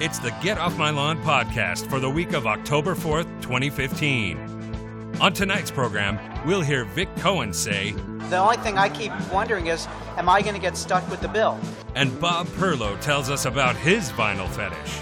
It's 0.00 0.18
the 0.18 0.30
Get 0.42 0.58
Off 0.58 0.76
My 0.78 0.90
Lawn 0.90 1.22
podcast 1.22 1.88
for 1.90 2.00
the 2.00 2.08
week 2.10 2.32
of 2.32 2.46
October 2.46 2.94
4th, 2.94 3.26
2015. 3.42 5.16
On 5.20 5.32
tonight's 5.32 5.70
program, 5.70 6.18
we'll 6.46 6.62
hear 6.62 6.84
Vic 6.84 7.14
Cohen 7.16 7.52
say, 7.52 7.92
The 8.30 8.38
only 8.38 8.56
thing 8.58 8.78
I 8.78 8.88
keep 8.88 9.12
wondering 9.30 9.66
is, 9.66 9.86
am 10.16 10.28
I 10.28 10.40
going 10.42 10.54
to 10.54 10.60
get 10.60 10.76
stuck 10.76 11.08
with 11.10 11.20
the 11.20 11.28
bill? 11.28 11.58
and 11.94 12.18
Bob 12.18 12.46
Perlow 12.48 12.98
tells 13.02 13.28
us 13.28 13.44
about 13.44 13.76
his 13.76 14.10
vinyl 14.12 14.48
fetish. 14.48 15.00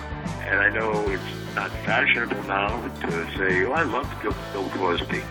And 0.49 0.59
I 0.59 0.69
know 0.71 1.09
it's 1.09 1.23
not 1.55 1.71
fashionable 1.85 2.43
now 2.45 2.81
to 3.03 3.11
say, 3.37 3.65
oh, 3.67 3.73
I 3.73 3.83
love 3.85 4.13
Bill, 4.21 4.35
Bill 4.53 4.69
Cosby. 4.71 5.23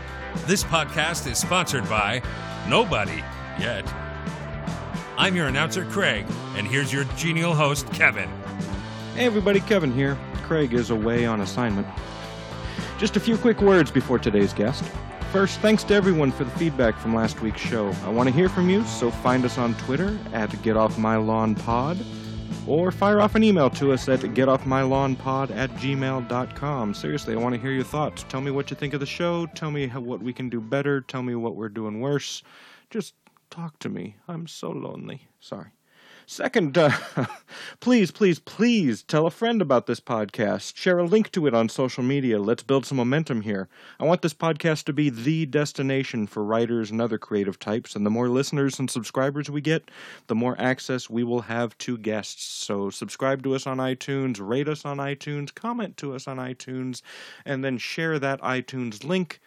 This 0.46 0.64
podcast 0.64 1.30
is 1.30 1.38
sponsored 1.38 1.88
by 1.90 2.22
nobody 2.70 3.22
yet. 3.60 3.86
I'm 5.18 5.36
your 5.36 5.48
announcer, 5.48 5.84
Craig, 5.84 6.26
and 6.56 6.66
here's 6.66 6.94
your 6.94 7.04
genial 7.18 7.54
host, 7.54 7.92
Kevin. 7.92 8.30
Hey 9.20 9.26
everybody, 9.26 9.60
Kevin 9.60 9.92
here. 9.92 10.18
Craig 10.44 10.74
is 10.74 10.92
away 10.92 11.26
on 11.26 11.42
assignment. 11.42 11.86
Just 12.98 13.18
a 13.18 13.20
few 13.20 13.38
quick 13.38 13.60
words 13.60 13.92
before 13.92 14.18
today's 14.18 14.54
guest. 14.54 14.82
First, 15.34 15.60
thanks 15.60 15.84
to 15.84 15.94
everyone 15.94 16.32
for 16.32 16.46
the 16.46 16.52
feedback 16.52 16.98
from 16.98 17.14
last 17.14 17.42
week's 17.42 17.60
show. 17.60 17.90
I 18.06 18.12
want 18.12 18.30
to 18.30 18.34
hear 18.34 18.48
from 18.48 18.70
you, 18.70 18.82
so 18.86 19.12
find 19.12 19.44
us 19.44 19.58
on 19.58 19.74
Twitter 19.74 20.18
at 20.32 20.50
GetOffMyLawnPod 20.52 22.02
or 22.66 22.92
fire 22.94 23.20
off 23.20 23.36
an 23.36 23.44
email 23.44 23.70
to 23.72 23.92
us 23.92 24.08
at 24.08 24.22
getoffmylawnpod 24.22 25.54
at 25.54 25.70
gmail.com. 25.72 26.94
Seriously, 26.94 27.34
I 27.34 27.38
want 27.40 27.56
to 27.56 27.60
hear 27.60 27.72
your 27.72 27.84
thoughts. 27.84 28.24
Tell 28.30 28.40
me 28.40 28.52
what 28.52 28.72
you 28.72 28.78
think 28.78 28.94
of 28.94 29.02
the 29.02 29.06
show. 29.06 29.48
Tell 29.48 29.70
me 29.70 29.88
how, 29.88 30.00
what 30.00 30.24
we 30.24 30.32
can 30.32 30.48
do 30.48 30.62
better. 30.62 31.02
Tell 31.02 31.24
me 31.24 31.36
what 31.36 31.58
we're 31.58 31.68
doing 31.68 32.00
worse. 32.00 32.42
Just 32.90 33.16
talk 33.50 33.80
to 33.80 33.90
me. 33.90 34.16
I'm 34.30 34.48
so 34.48 34.72
lonely. 34.72 35.28
Sorry. 35.42 35.72
Second, 36.32 36.78
uh, 36.78 36.92
please, 37.80 38.12
please, 38.12 38.38
please 38.38 39.02
tell 39.02 39.26
a 39.26 39.32
friend 39.32 39.64
about 39.64 39.88
this 39.88 40.00
podcast. 40.00 40.78
Share 40.78 41.00
a 41.00 41.04
link 41.04 41.32
to 41.32 41.48
it 41.48 41.56
on 41.56 41.70
social 41.70 42.04
media. 42.04 42.38
Let's 42.40 42.62
build 42.62 42.86
some 42.86 42.98
momentum 42.98 43.42
here. 43.42 43.68
I 44.00 44.04
want 44.04 44.22
this 44.22 44.36
podcast 44.36 44.84
to 44.84 44.94
be 44.94 45.10
the 45.10 45.48
destination 45.48 46.28
for 46.28 46.44
writers 46.44 46.92
and 46.92 47.02
other 47.02 47.18
creative 47.18 47.58
types, 47.58 47.96
and 47.96 48.06
the 48.06 48.12
more 48.12 48.30
listeners 48.30 48.78
and 48.78 48.92
subscribers 48.92 49.50
we 49.50 49.60
get, 49.60 49.90
the 50.28 50.36
more 50.36 50.56
access 50.62 51.10
we 51.10 51.24
will 51.24 51.42
have 51.42 51.76
to 51.80 51.98
guests. 51.98 52.44
So, 52.44 52.92
subscribe 52.92 53.42
to 53.42 53.56
us 53.56 53.66
on 53.66 53.78
iTunes, 53.78 54.38
rate 54.40 54.68
us 54.68 54.86
on 54.86 54.98
iTunes, 54.98 55.52
comment 55.52 55.98
to 55.98 56.14
us 56.14 56.28
on 56.28 56.38
iTunes, 56.38 57.02
and 57.44 57.66
then 57.66 57.80
share 57.80 58.20
that 58.20 58.40
iTunes 58.42 59.04
link 59.04 59.40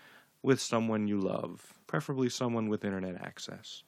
with 0.43 0.61
someone 0.61 1.07
you 1.07 1.21
love, 1.21 1.75
preferably 1.87 2.29
someone 2.29 2.69
with 2.69 2.85
internet 2.85 3.25
access. 3.25 3.85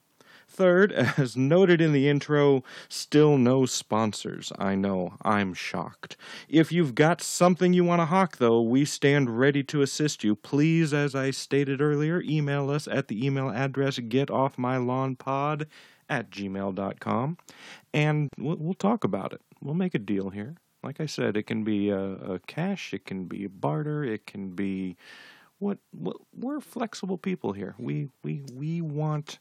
Third, 0.54 0.92
as 1.18 1.36
noted 1.36 1.80
in 1.80 1.92
the 1.92 2.08
intro, 2.08 2.62
still 2.88 3.36
no 3.36 3.66
sponsors. 3.66 4.52
I 4.56 4.76
know, 4.76 5.14
I'm 5.22 5.52
shocked. 5.52 6.16
If 6.48 6.70
you've 6.70 6.94
got 6.94 7.20
something 7.20 7.72
you 7.72 7.82
want 7.82 8.00
to 8.00 8.06
hawk, 8.06 8.36
though, 8.36 8.60
we 8.62 8.84
stand 8.84 9.36
ready 9.36 9.64
to 9.64 9.82
assist 9.82 10.22
you. 10.22 10.36
Please, 10.36 10.94
as 10.94 11.16
I 11.16 11.32
stated 11.32 11.80
earlier, 11.80 12.22
email 12.22 12.70
us 12.70 12.86
at 12.86 13.08
the 13.08 13.26
email 13.26 13.50
address 13.50 13.98
getoffmylawnpod 13.98 15.66
at 16.08 16.30
gmail.com 16.30 17.38
and 17.92 18.28
we'll, 18.38 18.74
talk 18.74 19.02
about 19.02 19.32
it. 19.32 19.40
We'll 19.60 19.74
make 19.74 19.94
a 19.94 19.98
deal 19.98 20.30
here. 20.30 20.54
Like 20.84 21.00
I 21.00 21.06
said, 21.06 21.36
it 21.36 21.48
can 21.48 21.64
be 21.64 21.90
a, 21.90 21.98
a 21.98 22.38
cash, 22.46 22.94
it 22.94 23.06
can 23.06 23.24
be 23.24 23.44
a 23.46 23.48
barter, 23.48 24.04
it 24.04 24.26
can 24.26 24.50
be 24.50 24.96
what, 25.58 25.78
what 25.90 26.16
we're 26.36 26.60
flexible 26.60 27.18
people 27.18 27.54
here. 27.54 27.74
We 27.78 28.10
we 28.22 28.42
we 28.52 28.82
want 28.82 29.38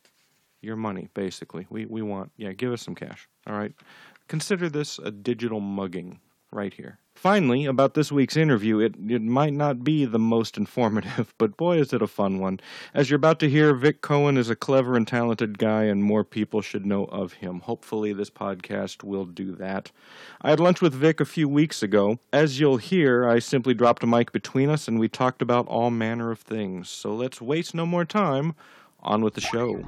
your 0.64 0.75
money, 0.75 1.09
basically. 1.14 1.67
We 1.69 1.86
we 1.86 2.02
want 2.02 2.31
yeah, 2.38 2.53
give 2.53 2.72
us 2.72 2.81
some 2.81 2.95
cash. 2.95 3.28
All 3.47 3.56
right. 3.56 3.73
Consider 4.28 4.69
this 4.69 5.00
a 5.00 5.11
digital 5.11 5.59
mugging 5.59 6.19
right 6.53 6.73
here. 6.73 7.00
Finally, 7.16 7.66
about 7.66 7.94
this 7.94 8.11
week's 8.11 8.36
interview, 8.36 8.80
it, 8.80 8.95
it 9.08 9.22
might 9.22 9.53
not 9.53 9.84
be 9.84 10.03
the 10.03 10.19
most 10.19 10.58
informative, 10.64 11.34
but 11.38 11.56
boy 11.58 11.78
is 11.78 11.94
it 11.94 12.02
a 12.02 12.08
fun 12.08 12.39
one. 12.39 12.59
As 12.94 13.09
you're 13.09 13.18
about 13.18 13.40
to 13.40 13.50
hear, 13.50 13.74
Vic 13.74 14.01
Cohen 14.01 14.38
is 14.38 14.50
a 14.50 14.56
clever 14.56 14.96
and 14.96 15.07
talented 15.07 15.57
guy, 15.57 15.84
and 15.84 16.03
more 16.03 16.24
people 16.24 16.62
should 16.62 16.85
know 16.85 17.06
of 17.06 17.34
him. 17.34 17.59
Hopefully, 17.62 18.13
this 18.13 18.30
podcast 18.30 19.03
will 19.03 19.25
do 19.25 19.56
that. 19.56 19.91
I 20.41 20.50
had 20.50 20.59
lunch 20.59 20.81
with 20.81 20.94
Vic 20.94 21.19
a 21.19 21.25
few 21.25 21.47
weeks 21.47 21.84
ago. 21.84 22.19
As 22.31 22.59
you'll 22.59 22.78
hear, 22.78 23.28
I 23.28 23.40
simply 23.40 23.74
dropped 23.74 24.03
a 24.03 24.07
mic 24.07 24.31
between 24.31 24.69
us, 24.69 24.88
and 24.88 25.00
we 25.00 25.07
talked 25.07 25.41
about 25.41 25.68
all 25.68 25.91
manner 25.91 26.31
of 26.31 26.40
things. 26.40 26.90
So 26.90 27.13
let's 27.13 27.40
waste 27.41 27.75
no 27.75 27.85
more 27.85 28.06
time. 28.06 28.56
On 29.06 29.22
with 29.22 29.34
the 29.34 29.41
show. 29.41 29.84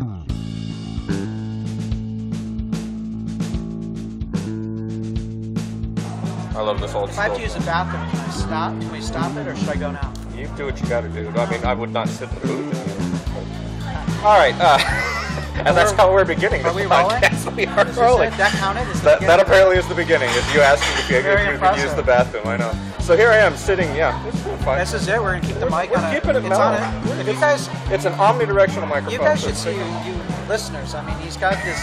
I 6.56 6.62
love 6.62 6.80
this 6.80 6.94
old 6.96 7.10
If 7.10 7.20
I 7.20 7.24
have 7.24 7.36
to 7.36 7.42
use 7.42 7.54
the 7.54 7.60
bathroom, 7.62 8.10
can 8.10 8.20
I 8.20 8.30
stop? 8.32 8.72
Can 8.80 8.92
we 8.92 9.02
stop 9.02 9.36
it, 9.38 9.48
or 9.48 9.56
should 9.56 9.70
I 9.70 9.76
go 9.76 9.92
now? 9.92 10.14
You 10.36 10.48
do 10.56 10.66
what 10.66 10.80
you 10.82 10.88
got 10.88 11.02
to 11.02 11.10
do. 11.10 11.30
I 11.30 11.50
mean, 11.50 11.64
I 11.66 11.74
would 11.74 11.92
not 11.92 12.08
sit 12.08 12.30
in 12.32 12.40
the 12.40 12.48
booth. 12.48 14.24
All 14.24 14.38
right, 14.38 14.56
uh, 14.60 14.78
and 15.66 15.76
that's 15.78 15.92
how 15.92 16.12
we're 16.14 16.26
beginning 16.26 16.62
Are 16.66 16.74
this 16.74 16.76
we 16.76 16.86
rolling? 16.86 17.18
podcast. 17.18 17.46
We 17.56 17.66
are 17.68 17.82
Is 17.82 17.88
this 17.88 17.98
rolling. 17.98 18.32
it? 18.34 18.38
That 18.38 18.52
counted? 18.54 18.88
Is 18.90 19.02
That, 19.02 19.20
that 19.22 19.40
apparently 19.40 19.78
is 19.78 19.88
the 19.88 19.96
beginning. 19.96 20.30
If 20.32 20.54
you 20.54 20.62
asked 20.62 20.84
me 20.84 21.02
if 21.04 21.10
you, 21.12 21.18
if 21.18 21.24
you 21.26 21.32
could 21.36 21.76
use 21.78 21.94
impressive. 21.94 21.96
the 21.98 22.04
bathroom, 22.04 22.48
I 22.48 22.58
know. 22.58 22.74
So 23.00 23.16
here 23.16 23.30
I 23.30 23.38
am 23.38 23.56
sitting. 23.56 23.94
Yeah, 23.96 24.26
it's 24.28 24.42
fine. 24.64 24.80
This 24.80 24.94
is 24.94 25.08
it. 25.08 25.22
We're 25.22 25.36
gonna 25.40 25.46
keep 25.46 25.58
the 25.58 25.70
mic 25.70 25.92
we're 25.92 25.98
on. 25.98 26.14
keeping 26.14 26.36
it 26.36 26.44
it's 26.46 26.56
on 26.58 26.74
it. 27.20 27.28
You 27.28 27.34
guys, 27.34 27.70
It's 27.92 28.06
an 28.06 28.14
omnidirectional 28.14 28.88
microphone. 28.88 29.12
you 29.12 29.20
guys 29.20 29.40
so 29.42 29.48
should 29.48 29.52
it's 29.52 29.60
see 29.64 29.72
big. 29.78 30.06
you 30.08 30.14
listeners. 30.48 30.94
I 30.94 31.06
mean, 31.06 31.18
he's 31.18 31.38
got 31.38 31.56
this. 31.64 31.80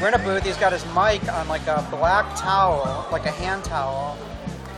We're 0.00 0.08
in 0.08 0.14
a 0.14 0.18
booth. 0.18 0.44
He's 0.44 0.56
got 0.56 0.72
his 0.72 0.84
mic 0.86 1.26
on 1.32 1.48
like 1.48 1.66
a 1.66 1.86
black 1.90 2.36
towel, 2.36 3.06
like 3.10 3.26
a 3.26 3.30
hand 3.30 3.64
towel. 3.64 4.16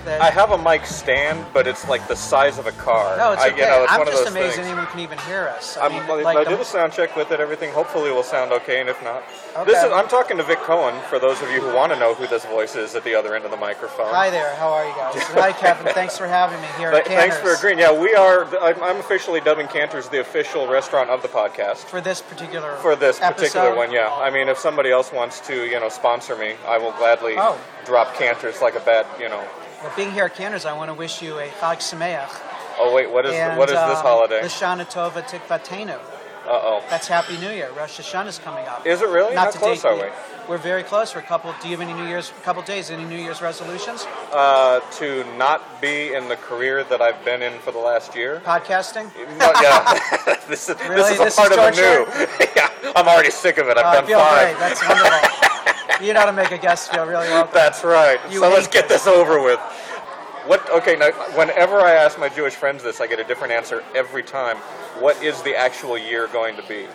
That, 0.06 0.21
I 0.22 0.31
have 0.31 0.53
a 0.53 0.59
mic 0.59 0.87
stand, 0.87 1.44
but 1.53 1.67
it's 1.67 1.89
like 1.89 2.06
the 2.06 2.15
size 2.15 2.59
of 2.59 2.67
a 2.69 2.72
car. 2.72 3.17
no, 3.17 3.33
it's 3.33 3.43
I, 3.43 3.49
okay. 3.50 3.56
you 3.62 3.67
know, 3.67 3.83
it's 3.83 3.93
I'm 3.93 3.99
one 3.99 4.06
of 4.09 4.15
just 4.15 4.25
those 4.27 4.33
amazed 4.33 4.55
things. 4.55 4.69
anyone 4.69 4.87
can 4.87 5.00
even 5.00 5.19
hear 5.27 5.49
us. 5.49 5.77
I 5.77 5.87
I'm, 5.87 5.93
mean, 5.93 6.22
like 6.25 6.37
I 6.37 6.44
the- 6.44 6.50
did 6.50 6.61
a 6.61 6.65
sound 6.65 6.93
check 6.93 7.17
with 7.17 7.33
it. 7.33 7.41
Everything 7.41 7.72
hopefully 7.72 8.12
will 8.12 8.22
sound 8.22 8.53
okay, 8.53 8.81
and 8.81 8.89
if 8.89 9.03
not, 9.03 9.25
Okay. 9.56 9.65
this 9.72 9.83
is. 9.83 9.91
I'm 9.91 10.06
talking 10.06 10.37
to 10.37 10.45
Vic 10.45 10.59
Cohen. 10.61 10.95
For 11.11 11.19
those 11.19 11.43
of 11.43 11.50
you 11.50 11.61
who 11.61 11.75
want 11.75 11.93
to 11.93 11.99
know 11.99 12.15
who 12.15 12.28
this 12.28 12.45
voice 12.45 12.77
is 12.77 12.95
at 12.95 13.03
the 13.03 13.16
other 13.16 13.34
end 13.34 13.45
of 13.45 13.50
the 13.50 13.56
microphone. 13.56 14.06
Hi 14.15 14.31
there. 14.31 14.55
How 14.55 14.69
are 14.69 14.87
you 14.87 14.95
guys? 14.95 15.15
Hi, 15.34 15.50
Kevin. 15.50 15.93
Thanks 15.93 16.16
for 16.16 16.28
having 16.28 16.61
me 16.61 16.69
here. 16.78 16.93
Th- 16.93 17.05
thanks 17.06 17.37
for 17.39 17.53
agreeing. 17.55 17.81
Yeah, 17.81 17.91
we 17.93 18.15
are. 18.15 18.45
I'm, 18.62 18.81
I'm 18.84 18.97
officially 18.99 19.41
dubbing 19.41 19.66
Canter's 19.66 20.09
the 20.09 20.21
official 20.21 20.69
restaurant 20.69 21.11
of 21.11 21.21
the 21.22 21.28
podcast 21.28 21.78
for 21.87 22.00
this 22.00 22.22
particular 22.22 22.77
for 22.77 22.95
this 22.95 23.19
particular 23.19 23.75
one. 23.75 23.91
Yeah, 23.91 24.09
I 24.12 24.31
mean, 24.31 24.49
if 24.49 24.56
somebody 24.59 24.93
else 24.93 25.12
wants 25.12 25.41
to, 25.49 25.65
you 25.65 25.81
know, 25.81 25.89
sponsor 25.89 26.37
me, 26.37 26.55
I 26.65 26.78
will 26.78 26.93
gladly 26.93 27.34
Oh. 27.37 27.59
drop 27.84 28.15
Canter's 28.15 28.61
like 28.62 28.77
a 28.77 28.81
bad, 28.81 29.05
you 29.21 29.28
know. 29.28 29.45
Well, 29.86 29.94
being 29.94 30.10
here 30.10 30.24
at 30.24 30.34
Canter's, 30.34 30.64
I 30.66 30.72
want 30.72 30.88
to 30.91 30.94
wish 30.94 31.22
you 31.22 31.38
a 31.38 31.47
Chag 31.47 31.76
Sameach. 31.76 32.41
Oh 32.76 32.92
wait, 32.92 33.08
what 33.08 33.24
is 33.24 33.32
and, 33.32 33.56
what 33.56 33.69
is 33.69 33.76
this 33.76 33.98
um, 33.98 34.02
holiday? 34.02 34.41
Lashana 34.41 34.84
Tova 34.84 35.22
Tikvatenu. 35.22 35.94
Uh 35.94 35.98
oh. 36.50 36.84
That's 36.91 37.06
Happy 37.06 37.36
New 37.38 37.50
Year. 37.52 37.70
Rosh 37.70 38.00
Hashanah 38.00 38.26
is 38.26 38.41
coming 38.41 38.66
up. 38.66 38.84
Is 38.84 39.00
it 39.00 39.08
really? 39.08 39.36
Not 39.36 39.44
How 39.44 39.50
to 39.52 39.58
close 39.58 39.82
date 39.82 39.88
are 39.88 39.94
we? 39.94 40.10
We're 40.48 40.58
very 40.58 40.82
close. 40.82 41.14
We're 41.14 41.20
a 41.20 41.24
couple. 41.24 41.54
Do 41.62 41.69
you 41.69 41.76
have 41.76 41.88
any 41.88 41.94
New 42.00 42.08
Year's? 42.08 42.30
A 42.30 42.42
couple 42.42 42.62
days. 42.62 42.91
Any 42.91 43.04
New 43.04 43.16
Year's 43.16 43.41
resolutions? 43.41 44.04
Uh, 44.32 44.80
to 44.98 45.24
not 45.36 45.80
be 45.80 46.14
in 46.14 46.28
the 46.28 46.36
career 46.36 46.82
that 46.82 47.00
I've 47.00 47.24
been 47.24 47.41
in 47.41 47.56
for 47.60 47.70
the 47.70 47.78
last 47.78 48.16
year. 48.16 48.42
Podcasting. 48.44 49.04
No, 49.38 49.53
yeah, 49.62 50.36
this 50.48 50.68
is 50.68 50.76
Really? 50.80 50.97
this 50.97 51.10
is 51.12 51.20
a 51.20 51.24
This 51.24 51.32
is 51.34 51.38
part 51.38 51.53
of 51.53 51.58
torture? 51.58 52.04
the 52.10 52.26
new. 52.41 52.50
yeah, 52.56 52.92
I'm 52.97 53.06
already 53.06 53.30
sick 53.30 53.58
of 53.58 53.68
it. 53.68 53.78
I've 53.78 53.86
I 53.86 53.94
done 53.94 54.06
feel 54.06 54.18
five. 54.18 54.48
great. 54.48 54.58
That's 54.58 54.82
wonderful. 54.88 55.50
you 56.00 56.12
know 56.12 56.21
how 56.21 56.27
to 56.27 56.32
make 56.32 56.50
a 56.50 56.59
guest 56.59 56.93
feel 56.93 57.06
really 57.06 57.28
welcome. 57.28 57.53
That's 57.54 57.84
right. 57.84 58.19
You 58.31 58.41
so 58.41 58.49
let's 58.49 58.69
get 58.69 58.88
this 58.88 59.06
over 59.06 59.43
with. 59.43 59.59
What? 60.47 60.69
Okay, 60.71 60.94
now 60.97 61.10
whenever 61.37 61.81
I 61.81 61.93
ask 61.93 62.19
my 62.19 62.28
Jewish 62.28 62.54
friends 62.54 62.82
this, 62.82 63.00
I 63.00 63.06
get 63.06 63.19
a 63.19 63.25
different 63.25 63.53
answer 63.53 63.82
every 63.94 64.22
time. 64.22 64.56
What 65.00 65.21
is 65.22 65.43
the 65.43 65.56
actual 65.56 65.99
year 65.99 66.28
going 66.28 66.56
to 66.56 66.62
be? 66.62 66.87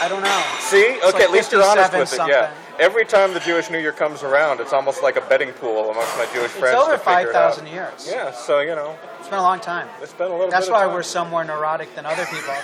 I 0.00 0.08
don't 0.08 0.22
know. 0.22 0.44
See? 0.58 0.80
It's 0.80 1.04
okay, 1.06 1.18
like 1.18 1.22
at 1.22 1.30
least 1.30 1.52
you're 1.52 1.62
honest 1.64 1.92
57 1.92 2.26
with 2.26 2.36
it. 2.36 2.40
Yeah. 2.40 2.52
Every 2.84 3.04
time 3.04 3.32
the 3.32 3.38
Jewish 3.40 3.70
New 3.70 3.78
Year 3.78 3.92
comes 3.92 4.24
around, 4.24 4.60
it's 4.60 4.72
almost 4.72 5.02
like 5.02 5.14
a 5.16 5.20
betting 5.22 5.52
pool 5.52 5.90
amongst 5.90 6.16
my 6.18 6.26
Jewish 6.34 6.50
It's 6.50 6.54
friends. 6.58 6.76
over 6.76 6.92
to 6.92 6.98
figure 6.98 7.30
it 7.30 7.36
out. 7.36 7.54
5,000 7.54 7.66
years. 7.68 8.08
Yeah. 8.10 8.32
So 8.32 8.58
you 8.60 8.74
know, 8.74 8.98
It's 9.20 9.28
been 9.28 9.38
a 9.38 9.42
long 9.42 9.60
time. 9.60 9.88
it's 10.02 10.12
been 10.12 10.26
a 10.32 10.34
little. 10.34 10.50
That's 10.50 10.66
bit 10.66 10.72
why 10.72 10.86
we're 10.86 11.04
so 11.04 11.24
more 11.24 11.44
neurotic 11.44 11.94
than 11.94 12.04
other 12.06 12.26
people. 12.26 12.54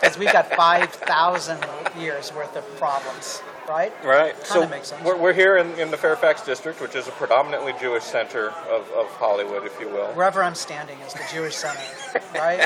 Because 0.00 0.16
we've 0.18 0.32
got 0.32 0.50
5,000 0.54 1.64
years 1.98 2.32
worth 2.32 2.56
of 2.56 2.64
problems, 2.78 3.42
right? 3.68 3.92
Right. 4.04 4.34
Kinda 4.34 4.46
So 4.46 4.68
makes 4.68 4.88
sense. 4.88 5.04
We're, 5.04 5.16
we're 5.16 5.32
here 5.32 5.56
in, 5.56 5.70
in 5.78 5.90
the 5.90 5.96
Fairfax 5.96 6.42
district, 6.42 6.80
which 6.80 6.94
is 6.94 7.08
a 7.08 7.12
predominantly 7.12 7.74
Jewish 7.80 8.04
center 8.04 8.48
of, 8.70 8.88
of 8.90 9.06
Hollywood, 9.16 9.64
if 9.64 9.78
you 9.80 9.88
will. 9.88 10.06
Wherever 10.14 10.42
I'm 10.42 10.54
standing 10.54 10.98
is 11.00 11.12
the 11.12 11.24
Jewish 11.32 11.56
center, 11.56 11.80
right? 12.34 12.60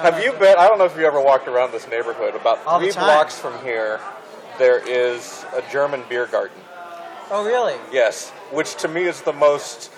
Have 0.00 0.22
you 0.22 0.32
um, 0.32 0.38
been? 0.38 0.56
I 0.58 0.68
don't 0.68 0.78
know 0.78 0.84
if 0.84 0.96
you 0.96 1.06
ever 1.06 1.20
walked 1.20 1.48
around 1.48 1.72
this 1.72 1.88
neighborhood. 1.88 2.34
About 2.34 2.62
three 2.80 2.92
blocks 2.92 3.38
from 3.38 3.58
here, 3.64 4.00
there 4.58 4.78
is 4.88 5.44
a 5.54 5.62
German 5.70 6.02
beer 6.08 6.26
garden. 6.26 6.58
Oh, 7.30 7.44
really? 7.44 7.74
Yes, 7.90 8.30
which 8.50 8.76
to 8.76 8.88
me 8.88 9.04
is 9.04 9.22
the 9.22 9.32
most 9.32 9.90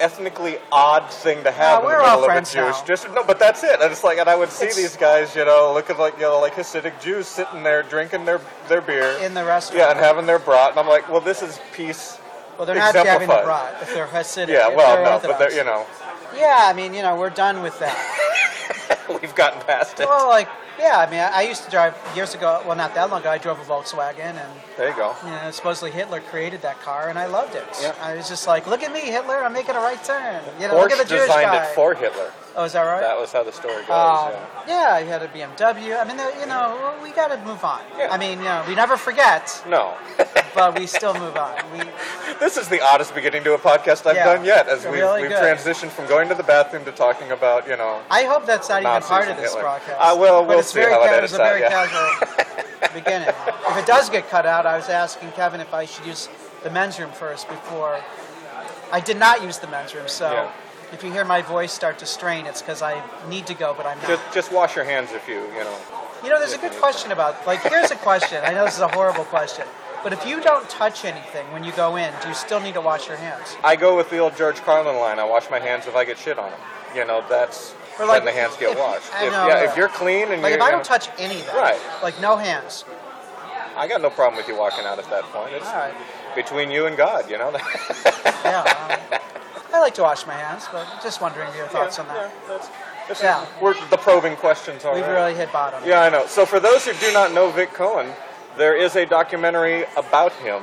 ethnically 0.00 0.58
odd 0.72 1.10
thing 1.10 1.42
to 1.44 1.50
have 1.50 1.82
Yeah, 1.82 1.90
in 1.90 1.98
the 1.98 2.04
middle 2.04 2.24
of 2.24 2.36
a 2.36 2.40
Jewish 2.42 2.54
now. 2.78 2.84
district. 2.84 3.14
No, 3.14 3.24
but 3.24 3.38
that's 3.38 3.62
it. 3.64 3.80
And 3.80 3.90
it's 3.92 4.04
like, 4.04 4.18
and 4.18 4.28
I 4.28 4.34
would 4.36 4.50
see 4.50 4.66
It's- 4.66 4.76
these 4.76 4.96
guys, 4.96 5.34
you 5.36 5.44
know, 5.44 5.72
looking 5.72 5.98
like 5.98 6.14
you 6.16 6.22
know, 6.22 6.40
like 6.40 6.54
Hasidic 6.54 7.00
Jews 7.00 7.26
sitting 7.26 7.62
there 7.62 7.82
drinking 7.82 8.24
their 8.24 8.40
their 8.68 8.80
beer 8.80 9.10
In 9.22 9.34
the 9.34 9.44
restaurant. 9.44 9.78
Yeah, 9.80 9.90
and 9.90 9.98
having 10.00 10.26
their 10.26 10.38
brat, 10.38 10.70
and 10.70 10.78
I'm 10.80 10.88
like, 10.88 11.08
well, 11.08 11.20
this 11.20 11.42
is 11.42 11.58
peace 11.72 12.18
Well, 12.56 12.66
they're 12.66 12.74
not 12.76 12.94
having 12.94 13.12
exemplified. 13.22 13.44
Brat 13.44 13.76
if 13.82 13.94
they're 13.94 14.06
Hasidic. 14.06 14.48
Yeah, 14.48 14.68
well, 14.68 15.02
no, 15.20 15.28
but 15.28 15.38
they're, 15.38 15.52
you 15.52 15.64
know, 15.64 15.86
Yeah, 16.36 16.58
I 16.66 16.72
mean, 16.72 16.92
you 16.94 17.02
know, 17.02 17.16
we're 17.16 17.30
done 17.30 17.62
with 17.62 17.78
that. 17.80 18.98
we've 19.22 19.34
gotten 19.34 19.60
past 19.62 20.00
it. 20.00 20.06
well, 20.08 20.28
like, 20.28 20.48
yeah, 20.78 20.98
I 20.98 21.10
mean, 21.10 21.20
I, 21.20 21.28
I 21.38 21.42
used 21.42 21.64
to 21.64 21.70
drive 21.70 21.94
years 22.14 22.34
ago. 22.34 22.62
Well, 22.66 22.76
not 22.76 22.94
that 22.94 23.10
long 23.10 23.20
ago. 23.20 23.30
I 23.30 23.38
drove 23.38 23.58
a 23.60 23.64
Volkswagen, 23.64 24.18
and 24.36 24.52
There 24.76 24.88
you 24.90 24.96
go. 24.96 25.14
you 25.24 25.30
know, 25.30 25.50
supposedly 25.50 25.90
Hitler 25.90 26.20
created 26.20 26.62
that 26.62 26.80
car, 26.80 27.08
and 27.08 27.18
I 27.18 27.26
loved 27.26 27.54
it. 27.54 27.64
Yeah. 27.80 27.94
I 28.00 28.14
was 28.16 28.28
just 28.28 28.46
like, 28.46 28.66
look 28.66 28.82
at 28.82 28.92
me, 28.92 29.00
Hitler! 29.00 29.36
I'm 29.44 29.52
making 29.52 29.74
a 29.74 29.80
right 29.80 30.02
turn. 30.04 30.42
You 30.60 30.68
know, 30.68 30.74
look 30.74 30.90
Porsche 30.90 30.92
at 30.92 30.98
the 30.98 31.04
Jewish 31.14 31.22
designed 31.22 31.46
guy. 31.46 31.64
it 31.64 31.74
for 31.74 31.94
Hitler. 31.94 32.32
oh, 32.56 32.64
is 32.64 32.72
that 32.72 32.82
right? 32.82 33.00
That 33.00 33.18
was 33.18 33.32
how 33.32 33.42
the 33.44 33.52
story 33.52 33.82
goes. 33.86 33.90
Um, 33.90 34.32
yeah. 34.32 34.98
yeah, 34.98 35.00
he 35.02 35.08
had 35.08 35.22
a 35.22 35.28
BMW. 35.28 36.00
I 36.00 36.04
mean, 36.04 36.18
you 36.40 36.46
know, 36.46 36.94
we 37.02 37.10
got 37.12 37.28
to 37.28 37.36
move 37.44 37.62
on. 37.64 37.80
Yeah. 37.96 38.08
I 38.10 38.18
mean, 38.18 38.38
you 38.38 38.44
know, 38.44 38.64
we 38.68 38.74
never 38.74 38.96
forget, 38.96 39.62
No. 39.68 39.94
but 40.54 40.78
we 40.78 40.86
still 40.86 41.14
move 41.14 41.36
on. 41.36 41.54
We, 41.72 41.80
this 42.40 42.56
is 42.56 42.68
the 42.68 42.80
oddest 42.80 43.14
beginning 43.14 43.44
to 43.44 43.54
a 43.54 43.58
podcast 43.58 44.06
I've 44.06 44.16
Yeah, 44.16 44.24
done 44.34 44.44
yet, 44.44 44.68
as 44.68 44.84
we've, 44.84 44.94
really 44.94 45.22
we've 45.22 45.30
transitioned 45.32 45.90
from 45.90 46.06
going 46.08 46.28
to 46.28 46.34
the 46.34 46.42
bathroom 46.42 46.84
to 46.86 46.92
talking 46.92 47.30
about, 47.32 47.68
you 47.68 47.76
know, 47.76 48.00
I 48.10 48.24
hope 48.24 48.46
that's 48.46 48.68
not 48.68 48.82
even 48.82 49.02
part 49.02 49.28
of 49.28 49.36
this 49.36 49.46
Hitler. 49.50 49.60
broadcast. 49.62 49.96
Uh, 49.98 50.16
well, 50.18 50.44
we'll 50.44 50.62
it's 50.68 50.74
see 50.74 50.80
very 50.80 50.92
how 50.92 51.02
it 51.04 51.08
edits 51.08 51.32
was 51.32 51.40
a 51.40 51.42
very 51.42 51.64
out, 51.64 51.70
casual 51.88 52.94
beginning. 52.94 53.28
If 53.28 53.76
it 53.78 53.86
does 53.86 54.08
get 54.10 54.28
cut 54.28 54.46
out, 54.46 54.66
I 54.66 54.76
was 54.76 54.88
asking 54.88 55.32
Kevin 55.32 55.60
if 55.60 55.72
I 55.72 55.84
should 55.86 56.06
use 56.06 56.28
the 56.62 56.70
men's 56.70 56.98
room 56.98 57.10
first 57.12 57.48
before. 57.48 57.98
I 58.92 59.00
did 59.00 59.18
not 59.18 59.42
use 59.42 59.58
the 59.58 59.66
men's 59.68 59.94
room, 59.94 60.08
so 60.08 60.30
Yeah. 60.32 60.52
if 60.92 61.02
you 61.04 61.12
hear 61.12 61.24
my 61.24 61.42
voice 61.42 61.72
start 61.72 61.98
to 62.00 62.06
strain, 62.06 62.46
it's 62.46 62.62
because 62.62 62.82
I 62.82 63.02
need 63.28 63.46
to 63.46 63.54
go, 63.54 63.74
but 63.74 63.86
I'm 63.86 63.98
not. 63.98 64.06
just, 64.08 64.34
just 64.34 64.52
wash 64.52 64.76
your 64.76 64.84
hands 64.84 65.12
if 65.12 65.28
you, 65.28 65.40
you 65.56 65.64
know. 65.64 65.76
You 66.22 66.30
know, 66.30 66.38
there's 66.38 66.54
a 66.54 66.58
good 66.58 66.72
question 66.72 67.12
about, 67.12 67.46
like, 67.46 67.60
here's 67.62 67.90
a 67.90 67.96
question. 67.96 68.40
I 68.44 68.52
know 68.52 68.64
this 68.64 68.74
is 68.74 68.80
a 68.80 68.88
horrible 68.88 69.24
question, 69.24 69.66
but 70.02 70.12
if 70.12 70.26
you 70.26 70.40
don't 70.40 70.68
touch 70.70 71.04
anything 71.04 71.46
when 71.52 71.62
you 71.64 71.72
go 71.72 71.96
in, 71.96 72.12
do 72.22 72.28
you 72.28 72.34
still 72.34 72.60
need 72.60 72.74
to 72.74 72.80
wash 72.80 73.06
your 73.08 73.16
hands? 73.18 73.56
I 73.62 73.76
go 73.76 73.96
with 73.96 74.10
the 74.10 74.18
old 74.18 74.36
George 74.36 74.56
Carlin 74.62 74.96
line. 74.96 75.18
I 75.18 75.24
wash 75.24 75.48
my 75.50 75.58
hands 75.60 75.86
if 75.86 75.94
I 75.94 76.04
get 76.04 76.18
shit 76.18 76.38
on 76.38 76.50
them. 76.50 76.60
You 76.96 77.04
know, 77.04 77.22
that's 77.28 77.74
Or 77.98 78.06
like, 78.06 78.24
the 78.24 78.32
hands 78.32 78.56
get 78.56 78.72
if- 78.72 78.78
washed. 78.78 79.08
If, 79.20 79.32
know, 79.32 79.46
yeah, 79.46 79.62
yeah. 79.62 79.70
if 79.70 79.76
you're 79.76 79.88
clean 79.88 80.30
and 80.32 80.42
Like, 80.42 80.50
you're, 80.50 80.58
if 80.58 80.62
I 80.62 80.70
don't 80.70 80.84
touch 80.84 81.08
anything, 81.18 81.54
Right. 81.56 81.80
like, 82.02 82.20
no 82.20 82.36
hands. 82.36 82.84
I 83.76 83.86
got 83.86 84.00
no 84.00 84.10
problem 84.10 84.36
with 84.36 84.48
you 84.48 84.56
walking 84.56 84.84
out 84.84 84.98
at 84.98 85.08
that 85.10 85.22
point. 85.24 85.52
It's 85.52 85.64
right. 85.66 85.94
between 86.34 86.70
you 86.70 86.86
and 86.86 86.96
God, 86.96 87.30
you 87.30 87.38
know. 87.38 87.50
Yeah. 88.44 88.60
um, 89.10 89.20
I 89.74 89.80
like 89.80 89.94
to 89.96 90.02
wash 90.02 90.26
my 90.26 90.32
hands, 90.32 90.66
but 90.72 90.86
just 91.02 91.20
wondering 91.20 91.52
your 91.56 91.66
thoughts 91.66 91.98
on 91.98 92.06
that. 92.08 92.16
Yeah, 92.16 92.48
that's, 92.48 92.68
this 93.08 93.22
Yeah. 93.22 93.44
we're, 93.60 93.74
the 93.90 93.96
probing 93.98 94.36
questions 94.36 94.84
are. 94.84 94.94
We've 94.94 95.06
really 95.06 95.34
hit 95.34 95.52
bottom. 95.52 95.82
Yeah, 95.84 96.00
I 96.02 96.08
know. 96.08 96.26
So 96.26 96.46
for 96.46 96.58
those 96.60 96.84
who 96.86 96.92
do 96.94 97.12
not 97.12 97.32
know 97.32 97.50
Vic 97.50 97.72
Cohen, 97.74 98.10
there 98.56 98.76
is 98.76 98.96
a 98.96 99.04
documentary 99.06 99.84
about 99.96 100.32
him 100.34 100.62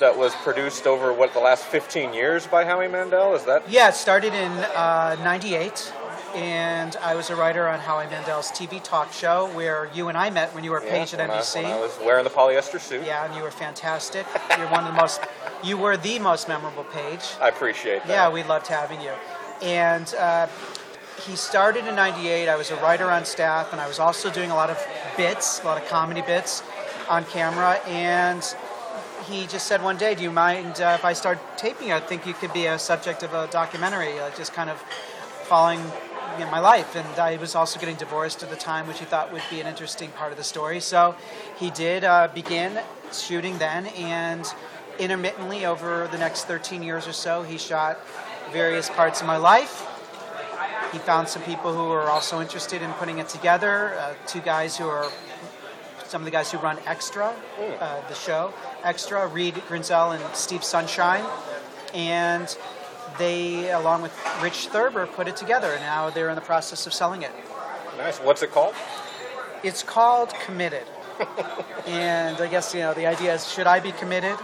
that 0.00 0.16
was 0.16 0.34
produced 0.36 0.86
over 0.86 1.12
what 1.12 1.32
the 1.32 1.40
last 1.40 1.64
15 1.64 2.12
years 2.12 2.46
by 2.46 2.64
Howie 2.64 2.88
Mandel. 2.88 3.34
Is 3.34 3.44
that? 3.44 3.68
Yeah, 3.68 3.88
it 3.88 3.94
started 3.94 4.32
in 4.34 4.52
uh, 4.52 5.16
98, 5.24 5.92
and 6.34 6.96
I 6.96 7.14
was 7.14 7.30
a 7.30 7.36
writer 7.36 7.68
on 7.68 7.78
Howie 7.80 8.06
Mandel's 8.06 8.50
TV 8.50 8.82
talk 8.82 9.12
show 9.12 9.48
where 9.54 9.88
you 9.94 10.08
and 10.08 10.18
I 10.18 10.30
met 10.30 10.54
when 10.54 10.64
you 10.64 10.70
were 10.72 10.82
Yeah, 10.84 10.90
Page 10.90 11.14
at 11.14 11.20
when 11.20 11.30
I- 11.30 11.38
NBC. 11.38 11.62
when 11.62 11.72
I 11.72 11.80
was 11.80 11.96
wearing 12.04 12.24
the 12.24 12.30
polyester 12.30 12.80
suit. 12.80 13.04
yeah, 13.06 13.24
and 13.24 13.34
you 13.34 13.42
were 13.42 13.50
fantastic. 13.50 14.26
You're 14.58 14.68
one 14.68 14.80
of 14.84 14.86
the 14.94 15.00
most, 15.00 15.20
you 15.62 15.76
were 15.78 15.96
the 15.96 16.18
most 16.18 16.48
memorable 16.48 16.84
Page. 16.84 17.20
I 17.40 17.48
appreciate 17.48 18.00
that. 18.02 18.08
Yeah, 18.08 18.28
we 18.30 18.42
loved 18.42 18.66
having 18.66 19.00
you. 19.00 19.12
And 19.62 20.12
uh, 20.16 20.48
he 21.24 21.36
started 21.36 21.86
in 21.86 21.94
98. 21.94 22.48
I 22.48 22.56
was 22.56 22.70
a 22.70 22.76
writer 22.76 23.08
on 23.10 23.24
staff, 23.24 23.72
and 23.72 23.80
I 23.80 23.86
was 23.86 23.98
also 23.98 24.30
doing 24.30 24.50
a 24.50 24.54
lot 24.54 24.70
of 24.70 24.84
bits, 25.16 25.60
a 25.62 25.64
lot 25.66 25.80
of 25.80 25.88
comedy 25.88 26.22
bits 26.22 26.62
on 27.08 27.24
camera. 27.26 27.74
And 27.86 28.42
he 29.26 29.46
just 29.46 29.66
said 29.68 29.82
one 29.82 29.96
day, 29.96 30.14
Do 30.14 30.22
you 30.24 30.32
mind 30.32 30.80
uh, 30.80 30.96
if 30.98 31.04
I 31.04 31.12
start 31.12 31.38
taping 31.56 31.88
you? 31.88 31.94
I 31.94 32.00
think 32.00 32.26
you 32.26 32.34
could 32.34 32.52
be 32.52 32.66
a 32.66 32.78
subject 32.78 33.22
of 33.22 33.32
a 33.32 33.46
documentary, 33.46 34.14
like 34.20 34.36
just 34.36 34.52
kind 34.52 34.68
of 34.68 34.78
following 35.48 35.80
you 36.38 36.44
know, 36.44 36.50
my 36.50 36.60
life. 36.60 36.96
And 36.96 37.18
I 37.18 37.36
was 37.36 37.54
also 37.54 37.78
getting 37.78 37.96
divorced 37.96 38.42
at 38.42 38.50
the 38.50 38.56
time, 38.56 38.86
which 38.86 38.98
he 38.98 39.04
thought 39.04 39.32
would 39.32 39.42
be 39.50 39.60
an 39.60 39.66
interesting 39.66 40.10
part 40.10 40.32
of 40.32 40.38
the 40.38 40.44
story. 40.44 40.80
So 40.80 41.16
he 41.58 41.70
did 41.70 42.04
uh, 42.04 42.28
begin 42.34 42.80
shooting 43.12 43.58
then, 43.58 43.86
and 43.86 44.46
intermittently 44.98 45.66
over 45.66 46.08
the 46.10 46.18
next 46.18 46.44
13 46.44 46.82
years 46.82 47.06
or 47.06 47.12
so, 47.12 47.42
he 47.42 47.58
shot 47.58 47.98
various 48.52 48.88
parts 48.90 49.20
of 49.20 49.26
my 49.26 49.36
life. 49.36 49.86
He 50.92 50.98
found 50.98 51.28
some 51.28 51.42
people 51.42 51.74
who 51.74 51.88
were 51.88 52.08
also 52.08 52.40
interested 52.40 52.82
in 52.82 52.92
putting 52.94 53.18
it 53.18 53.28
together. 53.28 53.94
Uh, 53.98 54.14
two 54.26 54.40
guys 54.40 54.76
who 54.76 54.86
are 54.86 55.10
some 56.06 56.20
of 56.20 56.24
the 56.26 56.30
guys 56.30 56.52
who 56.52 56.58
run 56.58 56.78
Extra, 56.86 57.34
uh, 57.80 58.08
the 58.08 58.14
show 58.14 58.52
Extra, 58.84 59.26
Reed 59.26 59.54
Grinzel 59.68 60.14
and 60.14 60.36
Steve 60.36 60.62
Sunshine, 60.62 61.24
and 61.92 62.56
they, 63.18 63.70
along 63.70 64.02
with 64.02 64.12
Rich 64.42 64.68
Thurber, 64.68 65.06
put 65.06 65.28
it 65.28 65.36
together. 65.36 65.72
And 65.72 65.80
now 65.80 66.10
they're 66.10 66.28
in 66.28 66.34
the 66.34 66.40
process 66.40 66.86
of 66.86 66.92
selling 66.92 67.22
it. 67.22 67.30
Nice. 67.98 68.18
What's 68.18 68.42
it 68.42 68.50
called? 68.50 68.74
It's 69.62 69.82
called 69.82 70.34
Committed. 70.44 70.86
and 71.86 72.36
I 72.40 72.48
guess, 72.48 72.74
you 72.74 72.80
know, 72.80 72.94
the 72.94 73.06
idea 73.06 73.34
is 73.34 73.50
should 73.50 73.66
I 73.66 73.80
be 73.80 73.92
committed? 73.92 74.36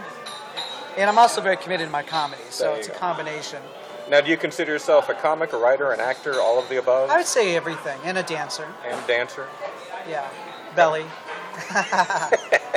And 0.97 1.09
I'm 1.09 1.17
also 1.17 1.41
very 1.41 1.57
committed 1.57 1.85
in 1.85 1.91
my 1.91 2.03
comedy, 2.03 2.41
so 2.49 2.73
it's 2.73 2.87
a 2.87 2.91
combination. 2.91 3.61
Now, 4.09 4.19
do 4.19 4.29
you 4.29 4.37
consider 4.37 4.73
yourself 4.73 5.07
a 5.09 5.13
comic, 5.13 5.53
a 5.53 5.57
writer, 5.57 5.91
an 5.91 6.01
actor, 6.01 6.41
all 6.41 6.59
of 6.59 6.67
the 6.67 6.79
above, 6.79 7.09
I 7.09 7.17
would 7.17 7.25
say 7.25 7.55
everything, 7.55 7.99
and 8.03 8.17
a 8.17 8.23
dancer. 8.23 8.67
and 8.85 9.07
dancer? 9.07 9.47
Yeah. 10.09 10.27
Belly. 10.75 11.05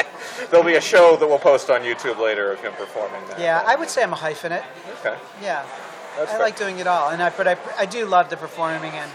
There'll 0.51 0.67
be 0.67 0.75
a 0.75 0.81
show 0.81 1.17
that 1.17 1.27
we'll 1.27 1.39
post 1.39 1.71
on 1.71 1.83
YouTube 1.83 2.19
later 2.19 2.53
of 2.53 2.61
him 2.61 2.73
performing 2.73 3.21
that. 3.29 3.39
Yeah, 3.39 3.63
I 3.67 3.77
would 3.77 3.89
say 3.89 4.03
I'm 4.03 4.13
a 4.13 4.17
hyphenate. 4.17 4.65
Okay. 5.01 5.17
Yeah. 5.43 5.65
That's 6.17 6.31
I 6.31 6.35
fair. 6.35 6.41
like 6.41 6.57
doing 6.57 6.79
it 6.79 6.87
all, 6.87 7.11
and 7.11 7.23
I, 7.23 7.31
but 7.31 7.49
I, 7.49 7.57
I 7.77 7.87
do 7.87 8.07
love 8.07 8.31
the 8.31 8.37
performing, 8.37 8.93
and 8.93 9.11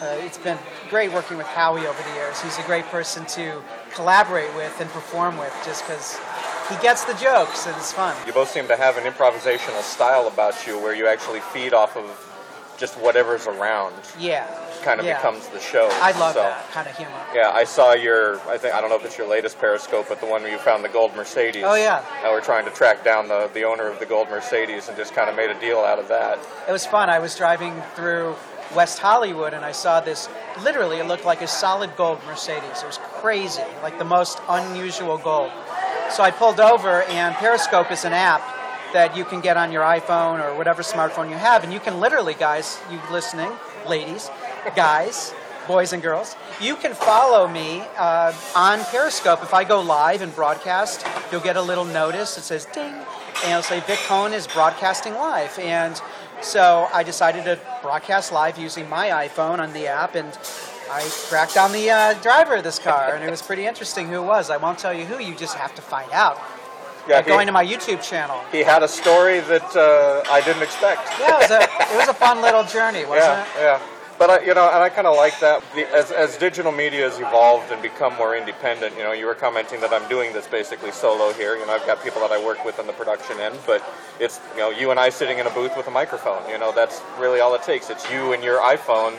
uh, 0.00 0.24
it's 0.24 0.38
been 0.38 0.58
great 0.88 1.12
working 1.12 1.36
with 1.36 1.46
Howie 1.46 1.86
over 1.86 2.02
the 2.02 2.14
years. 2.14 2.40
He's 2.40 2.58
a 2.58 2.62
great 2.62 2.86
person 2.86 3.26
to 3.26 3.62
collaborate 3.92 4.54
with 4.54 4.80
and 4.80 4.88
perform 4.90 5.36
with, 5.36 5.54
just 5.66 5.82
because 5.84 6.18
he 6.70 6.76
gets 6.80 7.04
the 7.04 7.14
jokes 7.14 7.66
and 7.66 7.76
it's 7.76 7.92
fun. 7.92 8.16
You 8.26 8.32
both 8.32 8.50
seem 8.50 8.68
to 8.68 8.76
have 8.76 8.96
an 8.96 9.04
improvisational 9.04 9.82
style 9.82 10.28
about 10.28 10.66
you 10.66 10.80
where 10.80 10.94
you 10.94 11.06
actually 11.06 11.40
feed 11.40 11.74
off 11.74 11.96
of 11.96 12.06
just 12.78 12.94
whatever's 12.98 13.46
around. 13.46 13.94
Yeah. 14.18 14.46
Kind 14.82 14.98
of 15.00 15.06
yeah. 15.06 15.16
becomes 15.16 15.46
the 15.48 15.60
show. 15.60 15.88
I 16.00 16.12
love 16.18 16.34
So, 16.34 16.40
that 16.40 16.70
kind 16.70 16.88
of 16.88 16.96
humor. 16.96 17.12
Yeah, 17.34 17.50
I 17.50 17.64
saw 17.64 17.92
your. 17.92 18.40
I 18.48 18.56
think 18.58 18.74
I 18.74 18.80
don't 18.80 18.90
know 18.90 18.96
if 18.96 19.04
it's 19.04 19.18
your 19.18 19.28
latest 19.28 19.58
Periscope, 19.58 20.06
but 20.08 20.20
the 20.20 20.26
one 20.26 20.42
where 20.42 20.50
you 20.50 20.58
found 20.58 20.82
the 20.84 20.88
gold 20.88 21.14
Mercedes. 21.14 21.62
Oh, 21.66 21.74
yeah. 21.74 22.02
Now 22.22 22.30
we're 22.32 22.40
trying 22.40 22.64
to 22.64 22.70
track 22.70 23.04
down 23.04 23.28
the 23.28 23.50
the 23.52 23.64
owner 23.64 23.86
of 23.88 23.98
the 23.98 24.06
gold 24.06 24.28
Mercedes 24.30 24.88
and 24.88 24.96
just 24.96 25.14
kind 25.14 25.28
of 25.28 25.36
made 25.36 25.50
a 25.50 25.60
deal 25.60 25.78
out 25.80 25.98
of 25.98 26.08
that. 26.08 26.38
It 26.68 26.72
was 26.72 26.86
fun. 26.86 27.10
I 27.10 27.18
was 27.18 27.36
driving 27.36 27.74
through 27.94 28.34
West 28.74 28.98
Hollywood 28.98 29.52
and 29.54 29.64
I 29.64 29.72
saw 29.72 30.00
this. 30.00 30.28
Literally, 30.62 30.98
it 30.98 31.06
looked 31.06 31.24
like 31.24 31.42
a 31.42 31.46
solid 31.46 31.94
gold 31.96 32.18
Mercedes. 32.26 32.82
It 32.82 32.86
was 32.86 32.98
crazy, 33.20 33.62
like 33.82 33.98
the 33.98 34.04
most 34.04 34.40
unusual 34.48 35.18
gold. 35.18 35.52
So 36.10 36.22
I 36.24 36.30
pulled 36.32 36.58
over, 36.58 37.02
and 37.04 37.34
Periscope 37.36 37.92
is 37.92 38.04
an 38.04 38.12
app 38.12 38.42
that 38.92 39.16
you 39.16 39.24
can 39.24 39.40
get 39.40 39.56
on 39.56 39.70
your 39.70 39.84
iPhone 39.84 40.44
or 40.44 40.56
whatever 40.56 40.82
smartphone 40.82 41.30
you 41.30 41.36
have, 41.36 41.62
and 41.62 41.72
you 41.72 41.78
can 41.78 42.00
literally, 42.00 42.34
guys, 42.34 42.80
you 42.90 42.98
listening, 43.12 43.50
ladies, 43.86 44.28
guys, 44.76 45.34
boys 45.66 45.92
and 45.92 46.02
girls, 46.02 46.36
you 46.60 46.76
can 46.76 46.94
follow 46.94 47.48
me 47.48 47.82
uh, 47.96 48.32
on 48.54 48.80
Periscope. 48.86 49.42
If 49.42 49.54
I 49.54 49.64
go 49.64 49.80
live 49.80 50.22
and 50.22 50.34
broadcast, 50.34 51.06
you'll 51.30 51.40
get 51.40 51.56
a 51.56 51.62
little 51.62 51.84
notice 51.84 52.34
that 52.34 52.42
says 52.42 52.66
ding, 52.66 52.92
and 52.92 53.50
it'll 53.50 53.62
say 53.62 53.80
Vic 53.80 53.98
Cohen 54.06 54.32
is 54.32 54.46
broadcasting 54.46 55.14
live. 55.14 55.58
And 55.58 56.00
so 56.42 56.88
I 56.92 57.02
decided 57.02 57.44
to 57.44 57.58
broadcast 57.82 58.32
live 58.32 58.58
using 58.58 58.88
my 58.88 59.08
iPhone 59.26 59.58
on 59.58 59.72
the 59.72 59.86
app, 59.86 60.14
and 60.14 60.28
I 60.90 61.08
tracked 61.28 61.54
down 61.54 61.72
the 61.72 61.90
uh, 61.90 62.14
driver 62.20 62.56
of 62.56 62.64
this 62.64 62.78
car, 62.78 63.14
and 63.14 63.24
it 63.24 63.30
was 63.30 63.42
pretty 63.42 63.66
interesting 63.66 64.08
who 64.08 64.16
it 64.22 64.26
was. 64.26 64.50
I 64.50 64.56
won't 64.56 64.78
tell 64.78 64.92
you 64.92 65.04
who, 65.04 65.22
you 65.22 65.34
just 65.36 65.54
have 65.56 65.74
to 65.76 65.82
find 65.82 66.10
out 66.12 66.38
Yeah, 67.08 67.20
by 67.22 67.28
going 67.28 67.40
he, 67.40 67.46
to 67.46 67.52
my 67.52 67.64
YouTube 67.64 68.02
channel. 68.02 68.40
he 68.50 68.58
had 68.60 68.82
a 68.82 68.88
story 68.88 69.40
that 69.40 69.76
uh, 69.76 70.22
I 70.32 70.40
didn't 70.40 70.62
expect. 70.62 71.02
Yeah, 71.20 71.36
it 71.36 71.40
was 71.42 71.50
a, 71.52 71.62
it 71.94 71.96
was 71.96 72.08
a 72.08 72.14
fun 72.14 72.42
little 72.42 72.64
journey, 72.64 73.04
wasn't 73.06 73.46
yeah, 73.56 73.76
it? 73.76 73.80
yeah. 73.80 73.80
But 74.20 74.28
I, 74.28 74.44
you 74.44 74.52
know, 74.52 74.68
and 74.68 74.82
I 74.82 74.90
kind 74.90 75.06
of 75.06 75.16
like 75.16 75.40
that. 75.40 75.62
The, 75.74 75.88
as, 75.96 76.12
as 76.12 76.36
digital 76.36 76.72
media 76.72 77.08
has 77.08 77.18
evolved 77.18 77.72
and 77.72 77.80
become 77.80 78.14
more 78.16 78.36
independent, 78.36 78.94
you 78.94 79.02
know, 79.02 79.12
you 79.12 79.24
were 79.24 79.34
commenting 79.34 79.80
that 79.80 79.94
I'm 79.94 80.06
doing 80.10 80.34
this 80.34 80.46
basically 80.46 80.92
solo 80.92 81.32
here. 81.32 81.56
You 81.56 81.64
know, 81.64 81.72
I've 81.72 81.86
got 81.86 82.04
people 82.04 82.20
that 82.20 82.30
I 82.30 82.44
work 82.44 82.62
with 82.62 82.78
on 82.78 82.86
the 82.86 82.92
production 82.92 83.40
end, 83.40 83.58
but 83.66 83.82
it's 84.20 84.38
you 84.52 84.60
know, 84.60 84.68
you 84.68 84.90
and 84.90 85.00
I 85.00 85.08
sitting 85.08 85.38
in 85.38 85.46
a 85.46 85.50
booth 85.50 85.74
with 85.74 85.86
a 85.86 85.90
microphone. 85.90 86.46
You 86.50 86.58
know, 86.58 86.70
that's 86.70 87.00
really 87.18 87.40
all 87.40 87.54
it 87.54 87.62
takes. 87.62 87.88
It's 87.88 88.10
you 88.10 88.34
and 88.34 88.44
your 88.44 88.58
iPhone 88.58 89.16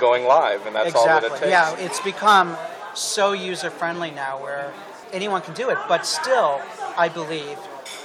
going 0.00 0.24
live, 0.24 0.66
and 0.66 0.74
that's 0.74 0.94
all 0.94 1.04
that 1.04 1.24
it 1.24 1.32
takes. 1.32 1.48
Yeah, 1.48 1.76
it's 1.76 2.00
become 2.00 2.56
so 2.94 3.32
user 3.32 3.68
friendly 3.68 4.12
now 4.12 4.42
where 4.42 4.72
anyone 5.12 5.42
can 5.42 5.52
do 5.52 5.68
it. 5.68 5.76
But 5.88 6.06
still, 6.06 6.62
I 6.96 7.10
believe, 7.10 7.58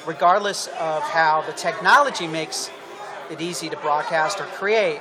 regardless 0.05 0.67
of 0.67 1.03
how 1.03 1.45
the 1.47 1.53
technology 1.53 2.27
makes 2.27 2.69
it 3.31 3.39
easy 3.39 3.69
to 3.69 3.77
broadcast 3.77 4.41
or 4.41 4.45
create, 4.47 4.99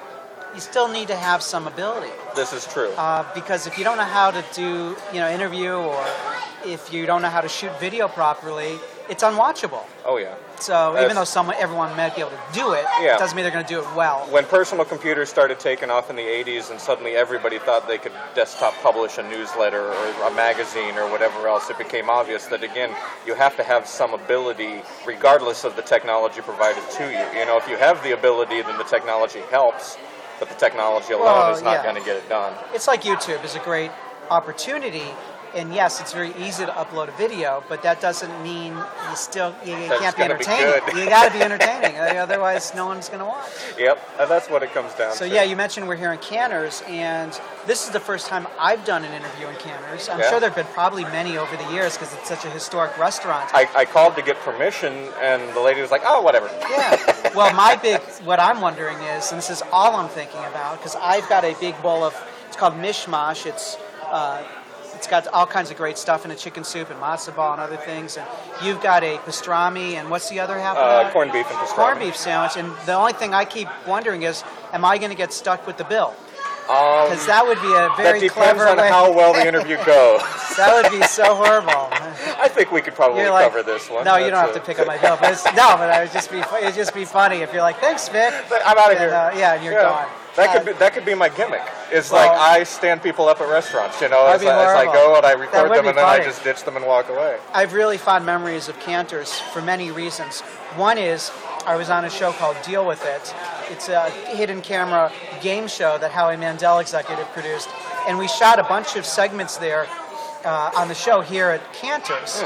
you 0.54 0.60
still 0.60 0.88
need 0.88 1.08
to 1.08 1.16
have 1.16 1.42
some 1.42 1.66
ability. 1.66 2.10
This 2.36 2.52
is 2.52 2.66
true. 2.66 2.90
Uh, 2.92 3.24
because 3.34 3.66
if 3.66 3.78
you 3.78 3.84
don't 3.84 3.96
know 3.96 4.04
how 4.04 4.30
to 4.30 4.44
do, 4.54 4.96
you 5.12 5.20
know, 5.20 5.30
interview 5.30 5.72
or 5.72 6.04
if 6.64 6.92
you 6.92 7.06
don't 7.06 7.22
know 7.22 7.30
how 7.30 7.40
to 7.40 7.48
shoot 7.48 7.72
video 7.80 8.08
properly, 8.08 8.78
it's 9.08 9.22
unwatchable. 9.22 9.82
Oh 10.04 10.16
yeah. 10.18 10.34
So 10.60 10.72
That's- 10.92 11.04
even 11.04 11.16
though 11.16 11.24
someone, 11.24 11.56
everyone 11.58 11.94
might 11.96 12.14
be 12.14 12.20
able 12.20 12.30
to 12.30 12.52
do 12.52 12.72
it, 12.74 12.84
Yeah. 13.00 13.18
doesn't 13.18 13.34
mean 13.34 13.42
they're 13.42 13.52
going 13.52 13.64
to 13.64 13.74
do 13.74 13.80
it 13.80 13.94
well. 13.96 14.26
When 14.30 14.44
personal 14.44 14.84
computers 14.84 15.28
started 15.28 15.58
taking 15.58 15.90
off 15.90 16.08
in 16.08 16.14
the 16.14 16.22
80s, 16.22 16.70
and 16.70 16.80
suddenly 16.80 17.16
everybody 17.16 17.58
thought 17.58 17.88
they 17.88 17.98
could 17.98 18.12
desktop 18.36 18.74
publish 18.80 19.18
a 19.18 19.24
newsletter 19.24 19.82
or 19.92 20.28
a 20.28 20.30
magazine 20.30 20.96
or 20.96 21.10
whatever 21.10 21.48
else, 21.48 21.68
it 21.68 21.78
became 21.78 22.08
obvious 22.08 22.46
that 22.46 22.62
again, 22.62 22.90
you 23.26 23.34
have 23.34 23.56
to 23.56 23.64
have 23.64 23.88
some 23.88 24.14
ability, 24.14 24.82
regardless 25.04 25.64
of 25.64 25.74
the 25.74 25.82
technology 25.82 26.40
provided 26.40 26.88
to 26.92 27.04
you. 27.10 27.40
You 27.40 27.44
know, 27.46 27.56
if 27.56 27.68
you 27.68 27.76
have 27.76 28.00
the 28.04 28.12
ability, 28.12 28.62
then 28.62 28.78
the 28.78 28.84
technology 28.84 29.40
helps, 29.50 29.98
but 30.42 30.48
the 30.48 30.56
technology 30.56 31.12
alone 31.12 31.26
Well, 31.26 31.54
is 31.54 31.62
not 31.62 31.74
yeah. 31.74 31.82
going 31.84 31.94
to 31.94 32.02
get 32.04 32.16
it 32.16 32.28
done. 32.28 32.52
It's 32.74 32.88
like 32.88 33.02
YouTube 33.02 33.44
is 33.44 33.54
a 33.54 33.60
great 33.60 33.92
opportunity, 34.28 35.06
and 35.54 35.74
yes, 35.74 36.00
it's 36.00 36.12
very 36.12 36.32
easy 36.38 36.64
to 36.64 36.72
upload 36.72 37.08
a 37.08 37.12
video, 37.12 37.62
but 37.68 37.82
that 37.82 38.00
doesn't 38.00 38.42
mean 38.42 38.72
you 38.72 39.16
still 39.16 39.54
you, 39.64 39.72
you 39.76 39.88
can't 39.88 40.16
be 40.16 40.22
gonna 40.22 40.38
be 40.38 40.46
entertaining. 40.46 40.96
you 40.98 41.08
got 41.08 41.26
to 41.30 41.32
be 41.38 41.42
entertaining, 41.42 41.96
otherwise 42.18 42.74
no 42.74 42.86
one's 42.86 43.08
going 43.08 43.18
to 43.20 43.24
watch. 43.26 43.48
Yep, 43.78 43.98
and 44.20 44.30
that's 44.30 44.48
what 44.48 44.62
it 44.62 44.72
comes 44.72 44.92
down 44.94 45.12
So 45.14 45.24
to. 45.24 45.30
So 45.30 45.34
yeah, 45.34 45.42
you 45.42 45.56
mentioned 45.56 45.86
we're 45.88 45.96
here 45.96 46.12
in 46.12 46.18
Canter's, 46.18 46.82
and 46.86 47.38
this 47.66 47.84
is 47.86 47.90
the 47.92 48.00
first 48.00 48.26
time 48.28 48.46
I've 48.58 48.84
done 48.84 49.04
an 49.04 49.12
interview 49.12 49.48
in 49.48 49.56
Canter's. 49.56 50.08
I'm 50.08 50.20
Yeah. 50.20 50.30
sure 50.30 50.40
there've 50.40 50.54
been 50.54 50.66
probably 50.66 51.04
many 51.04 51.36
over 51.36 51.56
the 51.56 51.70
years 51.72 51.96
because 51.96 52.12
it's 52.14 52.28
such 52.28 52.44
a 52.44 52.50
historic 52.50 52.96
restaurant. 52.98 53.50
I, 53.54 53.68
I 53.74 53.84
called 53.84 54.16
to 54.16 54.22
get 54.22 54.36
permission, 54.40 54.92
and 55.20 55.42
the 55.54 55.60
lady 55.60 55.80
was 55.80 55.90
like, 55.90 56.02
"Oh, 56.06 56.20
whatever." 56.22 56.48
Yeah. 56.70 57.30
Well, 57.34 57.52
my 57.54 57.76
big, 57.76 58.00
what 58.24 58.40
I'm 58.40 58.60
wondering 58.60 58.98
is, 58.98 59.30
and 59.32 59.38
this 59.38 59.50
is 59.50 59.62
all 59.72 59.96
I'm 59.96 60.08
thinking 60.08 60.40
about, 60.44 60.78
because 60.78 60.96
I've 60.96 61.28
got 61.28 61.44
a 61.44 61.54
big 61.60 61.80
bowl 61.82 62.04
of, 62.04 62.14
it's 62.48 62.56
called 62.56 62.74
mishmash. 62.74 63.46
It's, 63.46 63.76
uh, 64.04 64.42
it's 65.02 65.10
got 65.10 65.26
all 65.34 65.46
kinds 65.46 65.68
of 65.72 65.76
great 65.76 65.98
stuff 65.98 66.24
in 66.24 66.30
it, 66.30 66.38
chicken 66.38 66.62
soup 66.62 66.88
and 66.88 67.00
matzo 67.00 67.34
ball 67.34 67.52
and 67.54 67.60
other 67.60 67.76
things. 67.76 68.16
And 68.16 68.24
you've 68.62 68.80
got 68.80 69.02
a 69.02 69.16
pastrami, 69.18 69.94
and 69.94 70.08
what's 70.10 70.28
the 70.28 70.38
other 70.38 70.56
half 70.56 70.76
of 70.76 71.06
Uh, 71.06 71.10
corned 71.10 71.32
beef 71.32 71.44
and 71.50 71.56
pastrami. 71.58 71.74
Corned 71.74 71.98
beef 71.98 72.16
sandwich. 72.16 72.56
And 72.56 72.72
the 72.86 72.94
only 72.94 73.12
thing 73.12 73.34
I 73.34 73.44
keep 73.44 73.66
wondering 73.84 74.22
is, 74.22 74.44
am 74.72 74.84
I 74.84 74.98
going 74.98 75.10
to 75.10 75.16
get 75.16 75.32
stuck 75.32 75.66
with 75.66 75.76
the 75.76 75.82
bill? 75.82 76.14
Um, 76.70 77.10
Because 77.10 77.26
that 77.26 77.44
would 77.44 77.60
be 77.60 77.72
a 77.74 77.90
very 77.96 78.20
that 78.20 78.26
depends 78.28 78.32
clever 78.34 78.68
on 78.68 78.76
way. 78.76 78.88
how 78.88 79.12
well 79.12 79.32
the 79.32 79.44
interview 79.44 79.76
goes. 79.84 80.22
that 80.56 80.70
would 80.80 80.92
be 80.92 81.04
so 81.08 81.34
horrible. 81.34 81.90
I 82.42 82.48
think 82.48 82.72
we 82.72 82.80
could 82.82 82.94
probably 82.94 83.24
like, 83.28 83.44
cover 83.44 83.62
this 83.62 83.88
one. 83.88 84.04
No, 84.04 84.16
you 84.16 84.30
don't 84.30 84.40
have 84.44 84.54
to 84.54 84.60
pick 84.60 84.78
up 84.80 84.86
my 84.86 84.98
bill. 84.98 85.16
But 85.20 85.32
it's, 85.32 85.44
no, 85.44 85.76
but 85.76 85.94
it 85.96 86.02
would 86.02 86.12
just 86.12 86.30
be 86.30 86.38
it 86.38 86.64
would 86.64 86.74
just 86.74 86.92
be 86.92 87.04
funny 87.04 87.36
if 87.36 87.52
you're 87.52 87.62
like, 87.62 87.78
thanks, 87.78 88.08
Vic. 88.08 88.34
I'm 88.66 88.76
out 88.76 88.86
of 88.92 88.98
And, 88.98 88.98
here. 88.98 89.14
uh, 89.14 89.36
yeah, 89.38 89.54
and 89.54 89.64
you're 89.64 89.74
Yeah. 89.74 89.82
gone. 89.82 90.08
That 90.34 90.48
Uh, 90.48 90.52
could 90.54 90.64
be 90.66 90.72
that 90.72 90.92
could 90.94 91.04
be 91.04 91.14
my 91.14 91.28
gimmick. 91.28 91.62
It's 91.90 92.10
Well- 92.10 92.26
like 92.26 92.36
I 92.38 92.64
stand 92.64 93.02
people 93.02 93.28
up 93.28 93.40
at 93.40 93.48
restaurants, 93.48 94.00
you 94.00 94.08
know, 94.08 94.26
as, 94.26 94.42
I- 94.42 94.64
as 94.64 94.74
I 94.74 94.84
go 94.86 95.14
and 95.16 95.24
I 95.26 95.32
record 95.32 95.70
them 95.70 95.86
and 95.86 95.96
then 95.98 96.04
I 96.04 96.18
just 96.20 96.42
ditch 96.42 96.64
them 96.64 96.76
and 96.76 96.86
walk 96.86 97.08
away. 97.10 97.36
I 97.52 97.60
have 97.60 97.74
really 97.74 97.98
fond 97.98 98.24
memories 98.26 98.68
of 98.68 98.78
Canter's 98.80 99.38
for 99.52 99.60
many 99.60 99.90
reasons. 99.90 100.40
One 100.76 100.96
is 100.98 101.30
I 101.66 101.76
was 101.76 101.90
on 101.90 102.04
a 102.04 102.10
show 102.10 102.32
called 102.32 102.56
Deal 102.62 102.84
with 102.84 103.04
It. 103.04 103.34
It's 103.70 103.88
a 103.88 104.10
hidden 104.10 104.62
camera 104.62 105.12
game 105.42 105.68
show 105.68 105.96
that 105.98 106.10
Howie 106.10 106.36
Mandel 106.36 106.78
executive 106.80 107.30
produced, 107.32 107.68
and 108.08 108.18
we 108.18 108.26
shot 108.26 108.58
a 108.58 108.64
bunch 108.64 108.96
of 108.96 109.04
segments 109.06 109.58
there 109.58 109.86
uh, 110.44 110.70
on 110.76 110.88
the 110.88 110.94
show 110.94 111.20
here 111.20 111.48
at 111.50 111.72
Canter's. 111.74 112.42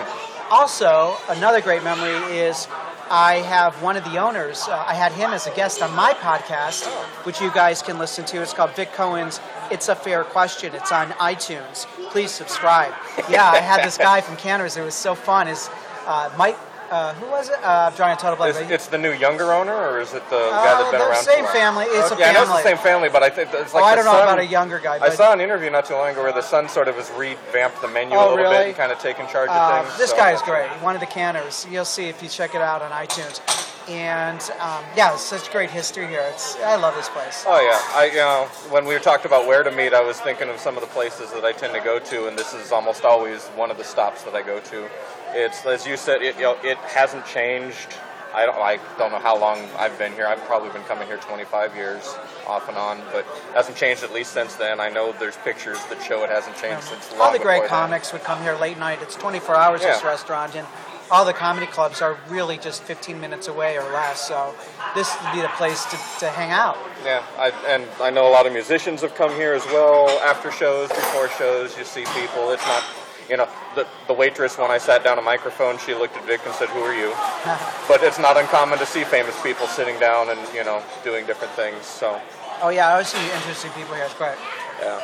Also, 0.50 1.16
another 1.28 1.60
great 1.60 1.82
memory 1.82 2.14
is 2.36 2.68
I 3.10 3.36
have 3.46 3.80
one 3.82 3.96
of 3.96 4.04
the 4.04 4.18
owners. 4.18 4.62
Uh, 4.68 4.84
I 4.86 4.94
had 4.94 5.12
him 5.12 5.30
as 5.30 5.46
a 5.46 5.54
guest 5.54 5.82
on 5.82 5.94
my 5.94 6.12
podcast, 6.14 6.86
which 7.24 7.40
you 7.40 7.50
guys 7.52 7.82
can 7.82 7.98
listen 7.98 8.24
to. 8.26 8.42
It's 8.42 8.52
called 8.52 8.74
Vic 8.74 8.92
Cohen's 8.92 9.40
"It's 9.70 9.88
a 9.88 9.94
Fair 9.94 10.24
Question." 10.24 10.74
It's 10.74 10.90
on 10.92 11.10
iTunes. 11.12 11.86
Please 12.10 12.30
subscribe. 12.30 12.92
Yeah, 13.28 13.48
I 13.50 13.58
had 13.58 13.84
this 13.84 13.98
guy 13.98 14.20
from 14.20 14.36
Canter's. 14.36 14.76
It 14.76 14.82
was 14.82 14.94
so 14.94 15.14
fun. 15.14 15.48
Is 15.48 15.70
uh, 16.06 16.32
Mike? 16.36 16.56
Uh, 16.90 17.14
who 17.14 17.26
was 17.30 17.48
it? 17.48 17.56
Uh, 17.64 17.90
I'm 17.98 18.16
total 18.16 18.36
blank. 18.36 18.54
Is, 18.56 18.70
it's 18.70 18.86
the 18.86 18.98
new 18.98 19.12
younger 19.12 19.52
owner, 19.52 19.74
or 19.74 20.00
is 20.00 20.12
it 20.14 20.22
the 20.30 20.36
guy 20.50 20.72
Uh, 20.72 20.78
that's 20.78 20.90
been 20.92 21.00
around? 21.00 21.24
same 21.24 21.46
family. 21.46 21.84
It's 21.86 22.10
a 22.10 22.14
Okay, 22.14 22.24
I 22.24 22.32
know 22.32 22.42
it's 22.42 22.50
the 22.52 22.62
same 22.62 22.78
family, 22.78 23.08
but 23.08 23.22
I 23.22 23.30
think 23.30 23.52
it's 23.52 23.74
like 23.74 23.82
oh, 23.82 23.86
I 23.86 23.94
don't 23.96 24.04
know 24.04 24.12
son- 24.12 24.22
about 24.22 24.38
a 24.38 24.46
younger 24.46 24.78
guy. 24.78 24.98
I 25.02 25.10
saw 25.10 25.32
an 25.32 25.40
interview 25.40 25.70
not 25.70 25.84
too 25.86 25.94
long 25.94 26.10
ago 26.10 26.22
where 26.22 26.32
the 26.32 26.42
son 26.42 26.68
sort 26.68 26.88
of 26.88 26.94
has 26.96 27.10
revamped 27.16 27.80
the 27.82 27.88
menu 27.88 28.14
Oh, 28.16 28.20
a 28.20 28.22
little 28.30 28.36
really? 28.36 28.56
bit 28.58 28.66
and 28.68 28.76
kind 28.76 28.92
of 28.92 28.98
taken 29.00 29.26
charge 29.26 29.50
of 29.50 29.56
Uh, 29.56 29.82
things. 29.82 29.98
this 29.98 30.10
so- 30.10 30.16
guy 30.16 30.32
is 30.32 30.42
great. 30.42 30.68
One 30.80 30.94
of 30.94 31.00
the 31.00 31.06
Canters. 31.06 31.66
You'll 31.70 31.84
see 31.84 32.08
if 32.08 32.22
you 32.22 32.28
check 32.28 32.54
it 32.54 32.60
out 32.62 32.82
on 32.82 32.90
iTunes. 32.92 33.40
And 33.88 34.40
um, 34.60 34.82
yeah, 34.96 35.12
it's 35.14 35.22
such 35.22 35.50
great 35.52 35.70
history 35.70 36.08
here. 36.08 36.24
It's 36.32 36.56
I 36.60 36.74
love 36.74 36.96
this 36.96 37.08
place. 37.08 37.44
Oh 37.46 37.60
yeah, 37.60 37.80
I 37.98 38.06
you 38.06 38.16
know 38.16 38.48
when 38.70 38.84
we 38.84 38.98
talked 38.98 39.24
about 39.24 39.46
where 39.46 39.62
to 39.62 39.70
meet, 39.70 39.94
I 39.94 40.00
was 40.00 40.20
thinking 40.20 40.48
of 40.48 40.58
some 40.58 40.74
of 40.76 40.80
the 40.80 40.88
places 40.88 41.30
that 41.32 41.44
I 41.44 41.52
tend 41.52 41.72
to 41.74 41.80
go 41.80 42.00
to, 42.00 42.26
and 42.26 42.36
this 42.36 42.52
is 42.52 42.72
almost 42.72 43.04
always 43.04 43.44
one 43.54 43.70
of 43.70 43.76
the 43.78 43.84
stops 43.84 44.22
that 44.24 44.34
I 44.34 44.42
go 44.42 44.58
to. 44.58 44.88
It's 45.34 45.64
as 45.66 45.86
you 45.86 45.96
said, 45.96 46.22
it 46.22 46.36
you 46.36 46.42
know, 46.42 46.56
it 46.62 46.78
hasn't 46.78 47.26
changed. 47.26 47.94
I 48.34 48.44
don't 48.44 48.56
I 48.56 48.78
don't 48.98 49.12
know 49.12 49.18
how 49.18 49.38
long 49.38 49.58
I've 49.78 49.98
been 49.98 50.12
here. 50.12 50.26
I've 50.26 50.44
probably 50.44 50.70
been 50.70 50.82
coming 50.82 51.06
here 51.06 51.16
25 51.16 51.74
years 51.74 52.14
off 52.46 52.68
and 52.68 52.76
on, 52.76 53.00
but 53.12 53.20
it 53.20 53.54
hasn't 53.54 53.76
changed 53.76 54.02
at 54.02 54.12
least 54.12 54.32
since 54.32 54.54
then. 54.56 54.78
I 54.80 54.88
know 54.88 55.12
there's 55.12 55.36
pictures 55.38 55.82
that 55.86 56.02
show 56.02 56.22
it 56.24 56.30
hasn't 56.30 56.56
changed 56.56 56.84
since 56.84 57.10
long 57.12 57.20
all 57.20 57.32
the 57.32 57.38
great 57.38 57.62
before 57.62 57.68
then. 57.68 57.88
comics 57.88 58.12
would 58.12 58.22
come 58.22 58.42
here 58.42 58.54
late 58.56 58.78
night. 58.78 58.98
It's 59.00 59.14
24 59.16 59.54
hours 59.54 59.80
this 59.80 60.04
restaurant, 60.04 60.54
and 60.54 60.66
all 61.10 61.24
the 61.24 61.32
comedy 61.32 61.66
clubs 61.66 62.02
are 62.02 62.18
really 62.28 62.58
just 62.58 62.82
15 62.82 63.20
minutes 63.20 63.48
away 63.48 63.76
or 63.78 63.84
less. 63.92 64.26
So 64.26 64.54
this 64.94 65.14
would 65.22 65.32
be 65.32 65.40
the 65.40 65.48
place 65.48 65.84
to, 65.86 65.96
to 66.20 66.28
hang 66.28 66.50
out. 66.50 66.76
Yeah, 67.04 67.24
I, 67.38 67.50
and 67.68 67.86
I 68.00 68.10
know 68.10 68.28
a 68.28 68.32
lot 68.32 68.46
of 68.46 68.52
musicians 68.52 69.02
have 69.02 69.14
come 69.14 69.30
here 69.32 69.54
as 69.54 69.64
well. 69.66 70.08
After 70.20 70.50
shows, 70.50 70.88
before 70.88 71.28
shows, 71.30 71.76
you 71.78 71.84
see 71.84 72.04
people. 72.14 72.50
It's 72.50 72.66
not, 72.66 72.82
you 73.28 73.36
know, 73.36 73.48
the, 73.74 73.86
the 74.06 74.12
waitress 74.14 74.56
when 74.58 74.70
I 74.70 74.78
sat 74.78 75.02
down 75.04 75.18
a 75.18 75.22
microphone, 75.22 75.78
she 75.78 75.94
looked 75.94 76.16
at 76.16 76.24
Vic 76.26 76.40
and 76.46 76.54
said, 76.54 76.68
"Who 76.70 76.80
are 76.80 76.94
you?" 76.94 77.10
but 77.88 78.02
it's 78.02 78.18
not 78.18 78.36
uncommon 78.36 78.78
to 78.78 78.86
see 78.86 79.04
famous 79.04 79.40
people 79.42 79.66
sitting 79.66 79.98
down 79.98 80.30
and 80.30 80.40
you 80.54 80.64
know 80.64 80.82
doing 81.04 81.26
different 81.26 81.52
things. 81.54 81.84
So 81.84 82.20
Oh 82.62 82.70
yeah, 82.70 82.88
I 82.88 82.92
always 82.92 83.08
see 83.08 83.22
interesting 83.34 83.70
people 83.72 83.94
here. 83.94 84.04
It's 84.04 84.14
great. 84.14 84.36
yeah, 84.80 85.02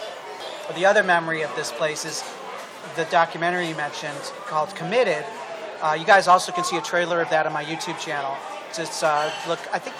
But 0.66 0.76
the 0.76 0.86
other 0.86 1.02
memory 1.02 1.42
of 1.42 1.54
this 1.54 1.70
place 1.70 2.04
is 2.04 2.24
the 2.96 3.04
documentary 3.06 3.68
you 3.68 3.74
mentioned 3.76 4.18
called 4.46 4.74
Committed. 4.74 5.24
Uh, 5.82 5.96
you 5.98 6.06
guys 6.06 6.28
also 6.28 6.52
can 6.52 6.64
see 6.64 6.76
a 6.76 6.80
trailer 6.80 7.20
of 7.20 7.28
that 7.30 7.46
on 7.46 7.52
my 7.52 7.64
YouTube 7.64 7.98
channel. 7.98 8.34
It's, 8.70 8.78
it's 8.78 9.02
uh, 9.02 9.30
look, 9.48 9.58
I 9.72 9.78
think 9.78 9.96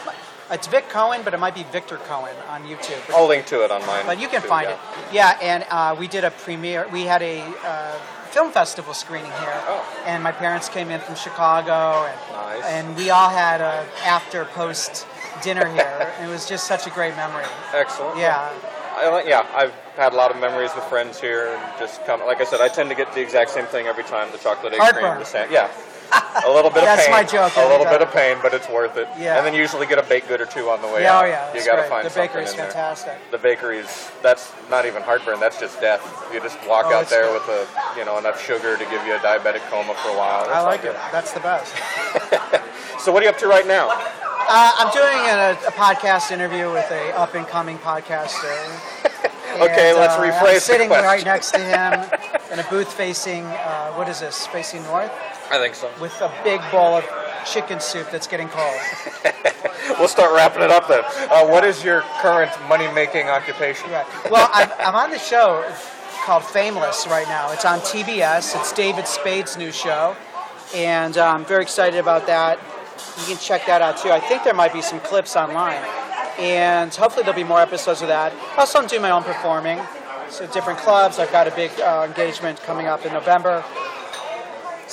it's 0.52 0.66
Vic 0.66 0.88
Cohen, 0.88 1.22
but 1.24 1.34
it 1.34 1.40
might 1.40 1.54
be 1.54 1.64
Victor 1.64 1.96
Cohen 1.96 2.34
on 2.48 2.62
YouTube. 2.64 3.00
I'll 3.14 3.26
link 3.26 3.46
to 3.46 3.64
it 3.64 3.70
on 3.70 3.84
mine. 3.86 4.04
But 4.06 4.20
you 4.20 4.28
can 4.28 4.42
too, 4.42 4.48
find 4.48 4.68
yeah. 4.68 4.74
it. 5.08 5.14
Yeah, 5.14 5.38
and 5.42 5.66
uh, 5.70 5.96
we 5.98 6.06
did 6.08 6.24
a 6.24 6.30
premiere. 6.30 6.86
We 6.92 7.02
had 7.02 7.22
a 7.22 7.40
uh, 7.64 7.92
film 8.30 8.50
festival 8.52 8.94
screening 8.94 9.30
here, 9.32 9.54
Oh. 9.66 10.02
and 10.06 10.22
my 10.22 10.32
parents 10.32 10.68
came 10.68 10.90
in 10.90 11.00
from 11.00 11.14
Chicago, 11.14 12.04
and 12.06 12.32
Nice. 12.32 12.64
and 12.64 12.96
we 12.96 13.10
all 13.10 13.30
had 13.30 13.60
a 13.60 13.86
after 14.04 14.44
post 14.46 15.06
dinner 15.42 15.66
here. 15.68 16.12
and 16.18 16.28
it 16.28 16.32
was 16.32 16.48
just 16.48 16.66
such 16.66 16.86
a 16.86 16.90
great 16.90 17.16
memory. 17.16 17.44
Excellent. 17.72 18.18
Yeah. 18.18 18.50
I, 18.94 19.24
yeah, 19.26 19.46
I've 19.54 19.72
had 19.96 20.12
a 20.12 20.16
lot 20.16 20.30
of 20.30 20.38
memories 20.38 20.70
with 20.74 20.84
friends 20.84 21.18
here, 21.18 21.48
and 21.48 21.78
just 21.78 22.04
come. 22.04 22.20
Like 22.20 22.42
I 22.42 22.44
said, 22.44 22.60
I 22.60 22.68
tend 22.68 22.90
to 22.90 22.94
get 22.94 23.12
the 23.14 23.22
exact 23.22 23.50
same 23.50 23.64
thing 23.66 23.86
every 23.86 24.04
time: 24.04 24.30
the 24.32 24.38
chocolate 24.38 24.74
egg 24.74 24.80
cream, 24.94 25.18
the 25.18 25.24
sand. 25.24 25.50
Yeah, 25.50 25.70
a 26.12 26.50
little 26.50 26.70
bit 26.70 26.82
That's 26.84 27.02
of 27.02 27.12
pain. 27.12 27.16
That's 27.24 27.32
my 27.32 27.38
joke 27.48 27.56
A 27.56 27.68
little 27.68 27.86
bit 27.86 28.02
of 28.02 28.12
pain, 28.12 28.36
but 28.42 28.52
it's 28.54 28.68
worth 28.68 28.96
it. 28.96 29.08
Yeah. 29.18 29.36
And 29.38 29.46
then 29.46 29.54
usually 29.54 29.86
get 29.86 29.98
a 29.98 30.02
baked 30.02 30.28
good 30.28 30.40
or 30.40 30.46
two 30.46 30.68
on 30.70 30.80
the 30.82 30.88
way 30.88 31.02
Yeah, 31.02 31.18
out. 31.18 31.24
oh 31.24 31.28
yeah. 31.28 31.54
You 31.54 31.64
got 31.64 31.76
to 31.82 31.88
find 31.88 32.04
the 32.06 32.10
something 32.10 32.28
bakery's 32.28 32.50
in 32.52 32.56
there. 32.58 32.66
fantastic. 32.66 33.18
The 33.30 33.38
bakery's 33.38 34.10
that's 34.22 34.52
not 34.70 34.86
even 34.86 35.02
heartburn. 35.02 35.40
That's 35.40 35.58
just 35.58 35.80
death. 35.80 36.02
You 36.32 36.40
just 36.40 36.58
walk 36.68 36.86
Oh, 36.88 36.94
out 36.94 37.08
there 37.08 37.24
good. 37.24 37.34
with 37.40 37.48
a 37.48 37.98
you 37.98 38.04
know 38.04 38.18
enough 38.18 38.40
sugar 38.44 38.76
to 38.76 38.84
give 38.86 39.04
you 39.06 39.14
a 39.14 39.18
diabetic 39.18 39.60
coma 39.70 39.94
for 39.94 40.10
a 40.10 40.16
while. 40.16 40.44
That's 40.44 40.56
I 40.56 40.60
like 40.62 40.84
it. 40.84 40.94
That's 41.12 41.32
the 41.32 41.40
best. 41.40 41.74
So 43.02 43.10
what 43.10 43.22
are 43.22 43.24
you 43.24 43.30
up 43.30 43.38
to 43.38 43.48
right 43.48 43.66
now? 43.66 43.88
Uh, 43.90 44.72
I'm 44.78 44.92
doing 44.92 45.18
a, 45.28 45.52
a 45.66 45.72
podcast 45.72 46.30
interview 46.30 46.70
with 46.72 46.88
a 46.92 47.10
up 47.18 47.34
and 47.34 47.46
coming 47.48 47.78
podcaster. 47.78 48.54
Okay, 49.60 49.90
And, 49.90 49.98
let's 49.98 50.14
uh, 50.14 50.20
rephrase 50.22 50.48
I'm 50.48 50.54
the 50.54 50.60
sitting 50.60 50.88
right 50.88 51.24
next 51.26 51.50
to 51.50 51.58
him 51.60 51.92
in 52.52 52.58
a 52.58 52.64
booth 52.70 52.90
facing 52.90 53.44
uh, 53.44 53.92
what 53.92 54.08
is 54.08 54.20
this? 54.20 54.46
Facing 54.46 54.82
north 54.84 55.10
I 55.52 55.58
think 55.58 55.74
so. 55.74 55.90
with 56.00 56.18
a 56.20 56.32
big 56.42 56.60
bowl 56.72 56.96
of 56.96 57.04
chicken 57.44 57.78
soup 57.78 58.10
that's 58.10 58.26
getting 58.26 58.48
cold. 58.48 58.74
We'll 59.98 60.08
start 60.08 60.32
wrapping 60.34 60.62
it 60.62 60.70
up 60.70 60.88
then. 60.88 61.02
Uh, 61.30 61.46
what 61.46 61.64
is 61.64 61.84
your 61.84 62.02
current 62.20 62.50
money-making 62.68 63.28
occupation? 63.28 63.90
Right. 63.90 64.06
Well, 64.30 64.48
I'm, 64.52 64.70
I'm 64.78 64.94
on 64.94 65.10
the 65.10 65.18
show 65.18 65.64
called 66.24 66.44
Fameless 66.44 67.06
right 67.08 67.26
now. 67.26 67.52
It's 67.52 67.64
on 67.64 67.80
TBS. 67.80 68.58
It's 68.58 68.72
David 68.72 69.06
Spade's 69.06 69.56
new 69.56 69.72
show, 69.72 70.16
and 70.74 71.18
uh, 71.18 71.26
I'm 71.26 71.44
very 71.44 71.62
excited 71.62 71.98
about 71.98 72.26
that. 72.26 72.58
You 73.18 73.26
can 73.26 73.38
check 73.38 73.66
that 73.66 73.82
out 73.82 73.98
too. 73.98 74.10
I 74.10 74.20
think 74.20 74.44
there 74.44 74.54
might 74.54 74.72
be 74.72 74.82
some 74.82 75.00
clips 75.00 75.36
online, 75.36 75.82
and 76.38 76.94
hopefully 76.94 77.24
there'll 77.24 77.40
be 77.40 77.44
more 77.46 77.60
episodes 77.60 78.02
of 78.02 78.08
that. 78.08 78.32
Also, 78.56 78.78
I'm 78.78 78.86
doing 78.86 79.02
my 79.02 79.10
own 79.10 79.24
performing, 79.24 79.80
so 80.30 80.46
different 80.52 80.78
clubs. 80.78 81.18
I've 81.18 81.32
got 81.32 81.48
a 81.48 81.54
big 81.54 81.72
uh, 81.80 82.06
engagement 82.08 82.62
coming 82.62 82.86
up 82.86 83.04
in 83.04 83.12
November. 83.12 83.64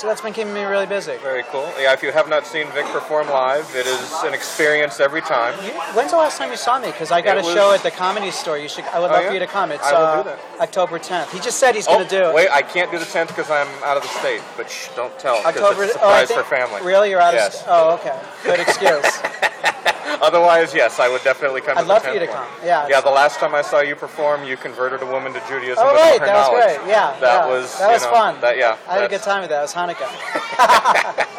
So 0.00 0.06
that's 0.06 0.22
been 0.22 0.32
keeping 0.32 0.54
me 0.54 0.62
really 0.62 0.86
busy. 0.86 1.18
Very 1.18 1.42
cool. 1.52 1.70
Yeah, 1.78 1.92
if 1.92 2.02
you 2.02 2.10
have 2.10 2.26
not 2.26 2.46
seen 2.46 2.66
Vic 2.68 2.86
perform 2.86 3.28
live, 3.28 3.70
it 3.76 3.86
is 3.86 4.10
an 4.24 4.32
experience 4.32 4.98
every 4.98 5.20
time. 5.20 5.52
You- 5.62 5.72
When's 5.92 6.12
the 6.12 6.16
last 6.16 6.38
time 6.38 6.50
you 6.50 6.56
saw 6.56 6.78
me? 6.78 6.86
Because 6.86 7.10
I 7.10 7.20
got 7.20 7.36
It 7.36 7.44
a 7.44 7.46
was- 7.46 7.54
show 7.54 7.72
at 7.72 7.82
the 7.82 7.90
Comedy 7.90 8.30
Store. 8.30 8.56
You 8.56 8.66
should. 8.66 8.84
I 8.86 8.98
would 8.98 9.10
Oh, 9.10 9.12
love 9.12 9.22
yeah? 9.24 9.28
for 9.28 9.34
you 9.34 9.40
to 9.40 9.46
come. 9.46 9.72
It's 9.72 9.84
I 9.84 9.92
will 9.92 9.98
uh, 10.06 10.22
do 10.22 10.28
that. 10.30 10.38
October 10.58 10.98
10th. 10.98 11.30
He 11.32 11.38
just 11.40 11.58
said 11.58 11.74
he's 11.74 11.86
Oh, 11.86 11.96
going 11.96 12.08
to 12.08 12.18
do 12.18 12.24
it. 12.30 12.34
wait, 12.34 12.48
I 12.50 12.62
can't 12.62 12.90
do 12.90 12.98
the 12.98 13.04
10th 13.04 13.28
because 13.28 13.50
I'm 13.50 13.68
out 13.84 13.98
of 13.98 14.02
the 14.02 14.08
state. 14.08 14.40
But 14.56 14.70
shh, 14.70 14.88
don't 14.96 15.12
tell. 15.18 15.36
October. 15.44 15.84
it's 15.84 15.92
a 15.94 15.98
oh, 15.98 16.00
surprise 16.00 16.28
think, 16.28 16.40
for 16.40 16.46
family. 16.48 16.80
Really, 16.82 17.10
you're 17.10 17.20
out 17.20 17.34
Yes. 17.34 17.48
of. 17.48 17.60
st- 17.60 17.68
Oh, 17.68 17.90
okay. 17.96 18.18
Good 18.42 18.60
excuse. 18.60 19.04
Otherwise, 20.22 20.74
yes, 20.74 20.98
I 20.98 21.08
would 21.08 21.22
definitely 21.22 21.60
come. 21.60 21.78
I'd 21.78 21.82
to 21.82 21.86
the 21.86 21.92
love 21.92 22.02
for 22.02 22.12
you 22.12 22.20
to 22.20 22.26
one. 22.26 22.34
come. 22.34 22.48
Yeah, 22.64 22.86
Yeah, 22.88 23.00
the 23.00 23.10
last 23.10 23.38
time 23.38 23.54
I 23.54 23.62
saw 23.62 23.80
you 23.80 23.94
perform, 23.96 24.44
you 24.44 24.56
converted 24.56 25.02
a 25.02 25.06
woman 25.06 25.32
to 25.32 25.40
Judaism. 25.48 25.84
Oh, 25.86 25.94
right, 25.94 26.20
that 26.20 26.50
was 26.50 26.76
great. 26.76 26.88
Yeah, 26.88 27.18
that 27.20 27.20
yeah. 27.20 27.48
was 27.48 27.78
that 27.78 27.86
you 27.86 27.92
was 27.94 28.02
know, 28.02 28.10
fun. 28.10 28.40
That 28.40 28.56
yeah, 28.58 28.76
I 28.88 28.94
had 28.94 29.04
a 29.04 29.08
good 29.08 29.22
time 29.22 29.40
with 29.42 29.50
that. 29.50 29.58
It 29.58 29.62
was 29.62 29.74
Hanukkah. 29.74 31.26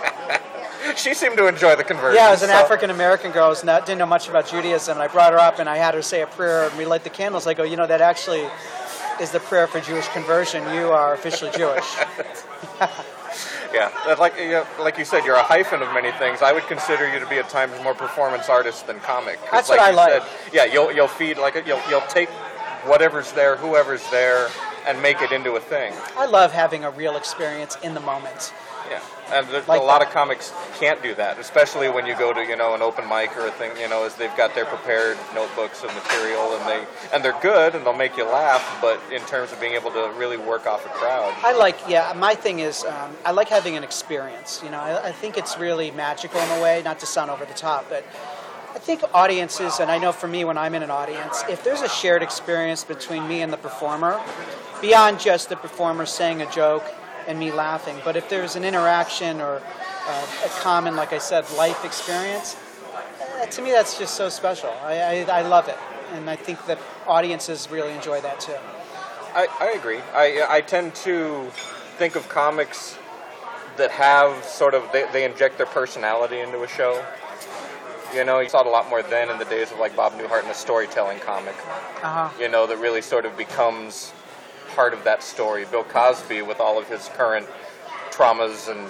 She 0.96 1.14
seemed 1.14 1.38
to 1.38 1.48
enjoy 1.48 1.76
the 1.76 1.84
conversion. 1.84 2.16
Yeah, 2.16 2.30
it 2.30 2.32
was 2.32 2.42
an 2.44 2.50
so- 2.50 2.56
African 2.56 2.90
American 2.90 3.32
girl 3.32 3.54
who 3.54 3.66
didn't 3.66 3.98
know 3.98 4.06
much 4.06 4.28
about 4.28 4.48
Judaism, 4.48 4.98
and 4.98 5.04
I 5.04 5.08
brought 5.08 5.32
her 5.32 5.40
up 5.40 5.60
and 5.60 5.70
I 5.70 5.78
had 5.78 5.94
her 5.94 6.02
say 6.02 6.22
a 6.22 6.28
prayer, 6.28 6.68
and 6.68 6.78
we 6.78 6.86
lit 6.86 7.04
the 7.04 7.10
candles. 7.10 7.48
I 7.48 7.54
go, 7.54 7.64
you 7.64 7.78
know, 7.78 7.88
that 7.88 8.02
actually 8.02 8.48
is 9.22 9.32
the 9.32 9.40
prayer 9.40 9.68
for 9.68 9.80
Jewish 9.80 10.08
conversion. 10.10 10.64
You 10.74 10.92
are 10.92 11.14
officially 11.14 11.52
Jewish. 11.56 11.86
Yeah, 13.74 13.90
that 14.06 14.20
like 14.20 14.38
you 14.38 14.50
know, 14.50 14.68
like 14.80 14.98
you 14.98 15.06
said, 15.06 15.24
you're 15.26 15.36
a 15.36 15.44
hyphen 15.44 15.82
of 15.82 15.94
many 15.94 16.12
things. 16.14 16.42
I 16.42 16.52
would 16.52 16.64
consider 16.64 17.12
you 17.12 17.20
to 17.20 17.28
be 17.28 17.38
at 17.38 17.50
times 17.50 17.74
more 17.84 17.94
performance 17.94 18.50
artist 18.50 18.88
than 18.88 19.00
comic. 19.00 19.40
That's 19.52 19.70
like 19.70 19.80
what 19.80 19.90
I 19.90 19.92
like. 19.92 20.24
Said, 20.24 20.32
yeah, 20.54 20.66
you'll 20.66 20.92
you'll 20.92 21.08
feed 21.08 21.38
like 21.38 21.56
a, 21.56 21.64
you'll 21.66 21.82
you'll 21.90 22.02
take 22.02 22.30
whatever's 22.86 23.32
there, 23.32 23.56
whoever's 23.56 24.08
there, 24.12 24.50
and 24.88 25.02
make 25.02 25.22
it 25.22 25.32
into 25.32 25.54
a 25.56 25.60
thing. 25.60 25.94
I 26.18 26.26
love 26.26 26.52
having 26.52 26.84
a 26.84 26.92
real 26.92 27.16
experience 27.16 27.78
in 27.84 27.94
the 27.94 28.00
moment. 28.02 28.54
Yeah, 28.92 29.02
and 29.32 29.48
there's 29.48 29.68
Like 29.70 29.80
a 29.80 29.84
lot 29.84 30.00
that. 30.00 30.10
of 30.10 30.14
comics 30.14 30.52
can't 30.78 31.02
do 31.02 31.16
that, 31.16 31.40
especially 31.40 31.90
when 31.90 32.06
you 32.06 32.14
go 32.18 32.34
to 32.34 32.44
you 32.44 32.58
know 32.58 32.76
an 32.76 32.82
open 32.82 33.08
mic 33.08 33.36
or 33.38 33.48
a 33.48 33.52
thing. 33.52 33.72
You 33.80 33.88
know, 33.88 34.04
as 34.04 34.16
they've 34.16 34.36
got 34.36 34.54
their 34.54 34.66
prepared 34.66 35.18
notebooks 35.34 35.82
of 35.84 35.96
material, 35.96 36.58
and 36.58 36.68
they 36.68 36.86
and 37.14 37.24
they're 37.24 37.40
good 37.42 37.74
and 37.74 37.86
they'll 37.86 37.94
make 37.96 38.18
you 38.18 38.26
laugh. 38.26 38.80
But 38.82 39.00
in 39.12 39.22
terms 39.22 39.54
of 39.54 39.62
being 39.62 39.74
able 39.74 39.92
to 39.92 40.12
really 40.18 40.38
work 40.38 40.68
off 40.68 40.86
a 40.86 40.90
crowd, 40.90 41.34
I 41.42 41.54
like, 41.54 41.78
yeah, 41.88 42.14
my 42.18 42.36
thing 42.36 42.60
is, 42.60 42.84
um, 42.84 43.16
I 43.24 43.32
like 43.32 43.48
having 43.48 43.78
an 43.78 43.84
experience. 43.84 44.62
You 44.64 44.72
know, 44.72 44.82
I, 44.82 45.08
I 45.08 45.12
think 45.14 45.38
it's 45.38 45.58
really 45.58 45.90
magical 45.92 46.42
in 46.42 46.60
a 46.60 46.62
way, 46.62 46.82
not 46.84 47.00
to 47.00 47.06
sound 47.06 47.32
over 47.32 47.46
the 47.46 47.54
top, 47.54 47.86
but 47.90 48.04
I 48.76 48.80
think 48.80 49.04
audiences, 49.14 49.80
and 49.80 49.90
I 49.90 50.00
know 50.00 50.12
for 50.12 50.28
me 50.28 50.44
when 50.44 50.58
I'm 50.58 50.76
in 50.76 50.84
an 50.84 50.92
audience, 50.92 51.44
if 51.50 51.64
there's 51.64 51.82
a 51.82 51.90
shared 51.90 52.24
experience 52.24 52.84
between 52.84 53.28
me 53.28 53.42
and 53.42 53.54
the 53.54 53.58
performer, 53.58 54.20
beyond 54.82 55.20
just 55.22 55.48
the 55.50 55.56
performer 55.56 56.06
saying 56.06 56.42
a 56.42 56.52
joke 56.52 56.84
and 57.28 57.40
me 57.40 57.52
laughing, 57.52 57.98
but 58.04 58.16
if 58.16 58.30
there's 58.30 58.56
an 58.56 58.64
interaction 58.64 59.42
or 59.42 59.62
uh, 60.08 60.28
a 60.46 60.50
common, 60.62 60.96
like 60.96 61.14
I 61.14 61.18
said, 61.20 61.50
life 61.58 61.86
experience, 61.86 62.56
eh, 63.40 63.46
to 63.46 63.62
me 63.62 63.72
that's 63.72 63.98
just 63.98 64.16
so 64.16 64.30
special. 64.30 64.70
I, 64.84 65.26
I, 65.28 65.40
I 65.40 65.42
love 65.44 65.68
it. 65.68 65.78
And 66.14 66.30
I 66.30 66.36
think 66.36 66.66
that 66.66 66.78
audiences 67.08 67.70
really 67.72 67.94
enjoy 67.94 68.20
that 68.22 68.40
too. 68.40 68.56
I, 69.34 69.48
I 69.62 69.72
agree. 69.72 70.00
I, 70.14 70.46
I 70.50 70.62
tend 70.62 70.94
to 70.96 71.50
think 71.98 72.16
of 72.16 72.28
comics 72.28 72.98
that 73.78 73.92
have 73.92 74.44
sort 74.44 74.74
of 74.74 74.92
they, 74.92 75.06
they 75.14 75.24
inject 75.24 75.58
their 75.58 75.68
personality 75.68 76.40
into 76.40 76.62
a 76.64 76.68
show. 76.68 77.04
You 78.14 78.26
know, 78.26 78.40
you 78.40 78.50
saw 78.50 78.60
it 78.60 78.68
a 78.68 78.70
lot 78.70 78.90
more 78.90 79.02
then 79.02 79.30
in 79.30 79.38
the 79.38 79.46
days 79.46 79.72
of 79.72 79.80
like 79.80 79.96
Bob 79.96 80.14
Newhart 80.14 80.42
and 80.42 80.50
the 80.50 80.54
storytelling 80.54 81.20
comic. 81.20 81.56
Uh 82.04 82.28
huh. 82.28 82.30
You 82.42 82.50
know, 82.50 82.68
that 82.68 82.78
really 82.78 83.02
sort 83.02 83.26
of 83.26 83.38
becomes 83.38 84.12
part 84.76 84.94
of 84.94 85.04
that 85.04 85.24
story. 85.24 85.66
Bill 85.70 85.84
Cosby, 85.84 86.42
with 86.42 86.60
all 86.60 86.78
of 86.78 86.88
his 86.88 87.10
current 87.10 87.48
traumas 88.12 88.70
and 88.70 88.88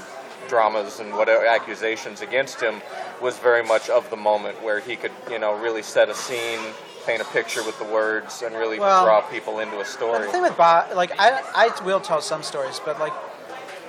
dramas 0.48 1.00
and 1.00 1.14
whatever 1.14 1.46
accusations 1.46 2.22
against 2.22 2.60
him, 2.60 2.82
was 3.22 3.38
very 3.40 3.64
much 3.64 3.90
of 3.90 4.10
the 4.10 4.18
moment 4.18 4.62
where 4.64 4.80
he 4.80 4.96
could, 4.96 5.12
you 5.30 5.40
know, 5.40 5.54
really 5.60 5.82
set 5.84 6.10
a 6.10 6.16
scene, 6.16 6.60
paint 7.06 7.22
a 7.22 7.26
picture 7.26 7.64
with 7.64 7.78
the 7.80 7.86
words, 7.86 8.42
and 8.42 8.56
really 8.56 8.80
Well, 8.80 9.06
draw 9.06 9.22
people 9.22 9.60
into 9.60 9.80
a 9.80 9.86
story. 9.86 10.26
The 10.26 10.32
thing 10.32 10.42
with 10.42 10.58
Bob, 10.58 10.94
like 10.96 11.12
I, 11.20 11.42
I 11.56 11.84
will 11.86 12.00
tell 12.00 12.22
some 12.22 12.44
stories, 12.44 12.82
but 12.84 13.00
like 13.00 13.14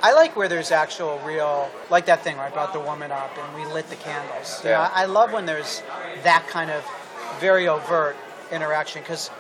I 0.03 0.13
like 0.15 0.37
where 0.37 0.49
there's 0.49 0.73
actual 0.73 1.19
real, 1.21 1.71
like 1.89 2.07
that 2.07 2.23
thing 2.25 2.37
where 2.37 2.47
I 2.47 2.51
brought 2.51 2.73
the 2.73 2.81
woman 2.81 3.13
up 3.13 3.31
and 3.39 3.55
we 3.55 3.65
lit 3.73 3.89
the 3.89 3.97
candles. 3.97 4.59
You 4.65 4.71
know, 4.71 4.77
Yeah. 4.81 4.91
I 4.93 5.05
love 5.05 5.33
when 5.33 5.47
there's 5.47 5.81
that 6.25 6.47
kind 6.49 6.71
of 6.71 6.85
very 7.39 7.69
overt 7.69 8.17
interaction 8.51 9.01
because 9.03 9.31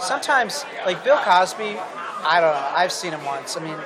sometimes, 0.00 0.64
like 0.84 1.04
Bill 1.04 1.16
Cosby, 1.16 1.76
I 2.24 2.40
don't 2.40 2.52
know, 2.52 2.70
I've 2.74 2.92
seen 2.92 3.12
him 3.12 3.24
once. 3.24 3.56
I 3.56 3.60
mean, 3.60 3.76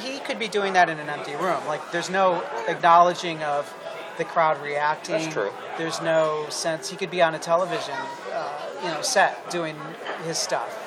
he, 0.00 0.18
could 0.20 0.38
be 0.38 0.48
doing 0.48 0.74
that 0.74 0.90
in 0.90 0.98
an 0.98 1.08
empty 1.08 1.34
room. 1.36 1.64
Like 1.66 1.90
there's 1.90 2.10
no 2.10 2.44
acknowledging 2.68 3.42
of 3.42 3.72
the 4.18 4.24
crowd 4.24 4.62
reacting. 4.62 5.14
That's 5.14 5.32
true. 5.32 5.50
There's 5.78 6.02
no 6.02 6.46
sense 6.50 6.90
he 6.90 6.96
could 6.96 7.10
be 7.10 7.22
on 7.22 7.34
a 7.34 7.38
television, 7.38 7.94
uh, 8.32 8.60
you 8.82 8.88
know, 8.88 9.00
set 9.00 9.50
doing 9.50 9.74
his 10.26 10.36
stuff. 10.36 10.84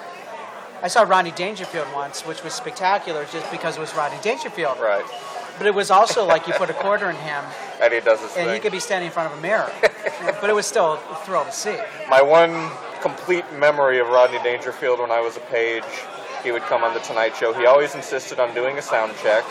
I 0.83 0.89
saw 0.89 1.01
Rodney 1.01 1.31
Dangerfield 1.31 1.87
once, 1.91 2.21
which 2.25 2.43
was 2.43 2.53
spectacular 2.53 3.25
just 3.31 3.49
because 3.51 3.77
it 3.77 3.79
was 3.79 3.95
Rodney 3.95 4.19
Dangerfield. 4.21 4.79
Right. 4.79 5.05
But 5.57 5.65
it 5.65 5.73
was 5.73 5.89
also 5.89 6.23
like 6.25 6.47
you 6.47 6.53
put 6.53 6.69
a 6.69 6.73
quarter 6.73 7.09
in 7.09 7.15
him 7.15 7.43
And 7.81 7.91
he 7.91 7.99
does 7.99 8.21
his 8.21 8.35
and 8.37 8.45
thing. 8.45 8.53
he 8.53 8.59
could 8.59 8.71
be 8.71 8.79
standing 8.79 9.07
in 9.07 9.11
front 9.11 9.33
of 9.33 9.39
a 9.39 9.41
mirror. 9.41 9.71
but 10.39 10.49
it 10.49 10.53
was 10.53 10.67
still 10.67 10.93
a 10.93 11.15
thrill 11.25 11.43
to 11.43 11.51
see. 11.51 11.77
My 12.07 12.21
one 12.21 12.69
complete 13.01 13.45
memory 13.53 13.99
of 13.99 14.07
Rodney 14.09 14.39
Dangerfield 14.43 14.99
when 14.99 15.11
I 15.11 15.19
was 15.19 15.37
a 15.37 15.41
page, 15.41 15.83
he 16.43 16.51
would 16.51 16.61
come 16.63 16.83
on 16.83 16.93
the 16.93 16.99
Tonight 17.01 17.35
Show. 17.35 17.53
He 17.53 17.65
always 17.65 17.95
insisted 17.95 18.39
on 18.39 18.53
doing 18.53 18.77
a 18.77 18.81
sound 18.81 19.13
check, 19.21 19.43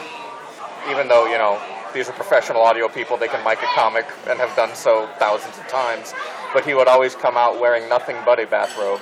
even 0.90 1.08
though, 1.08 1.26
you 1.26 1.38
know, 1.38 1.60
these 1.92 2.08
are 2.08 2.12
professional 2.12 2.62
audio 2.62 2.88
people, 2.88 3.16
they 3.16 3.28
can 3.28 3.44
mic 3.44 3.58
a 3.62 3.66
comic 3.74 4.06
and 4.28 4.38
have 4.38 4.54
done 4.56 4.74
so 4.74 5.08
thousands 5.18 5.58
of 5.58 5.66
times. 5.68 6.14
But 6.54 6.64
he 6.64 6.74
would 6.74 6.88
always 6.88 7.14
come 7.14 7.36
out 7.36 7.60
wearing 7.60 7.88
nothing 7.88 8.16
but 8.24 8.38
a 8.40 8.46
bathrobe 8.46 9.00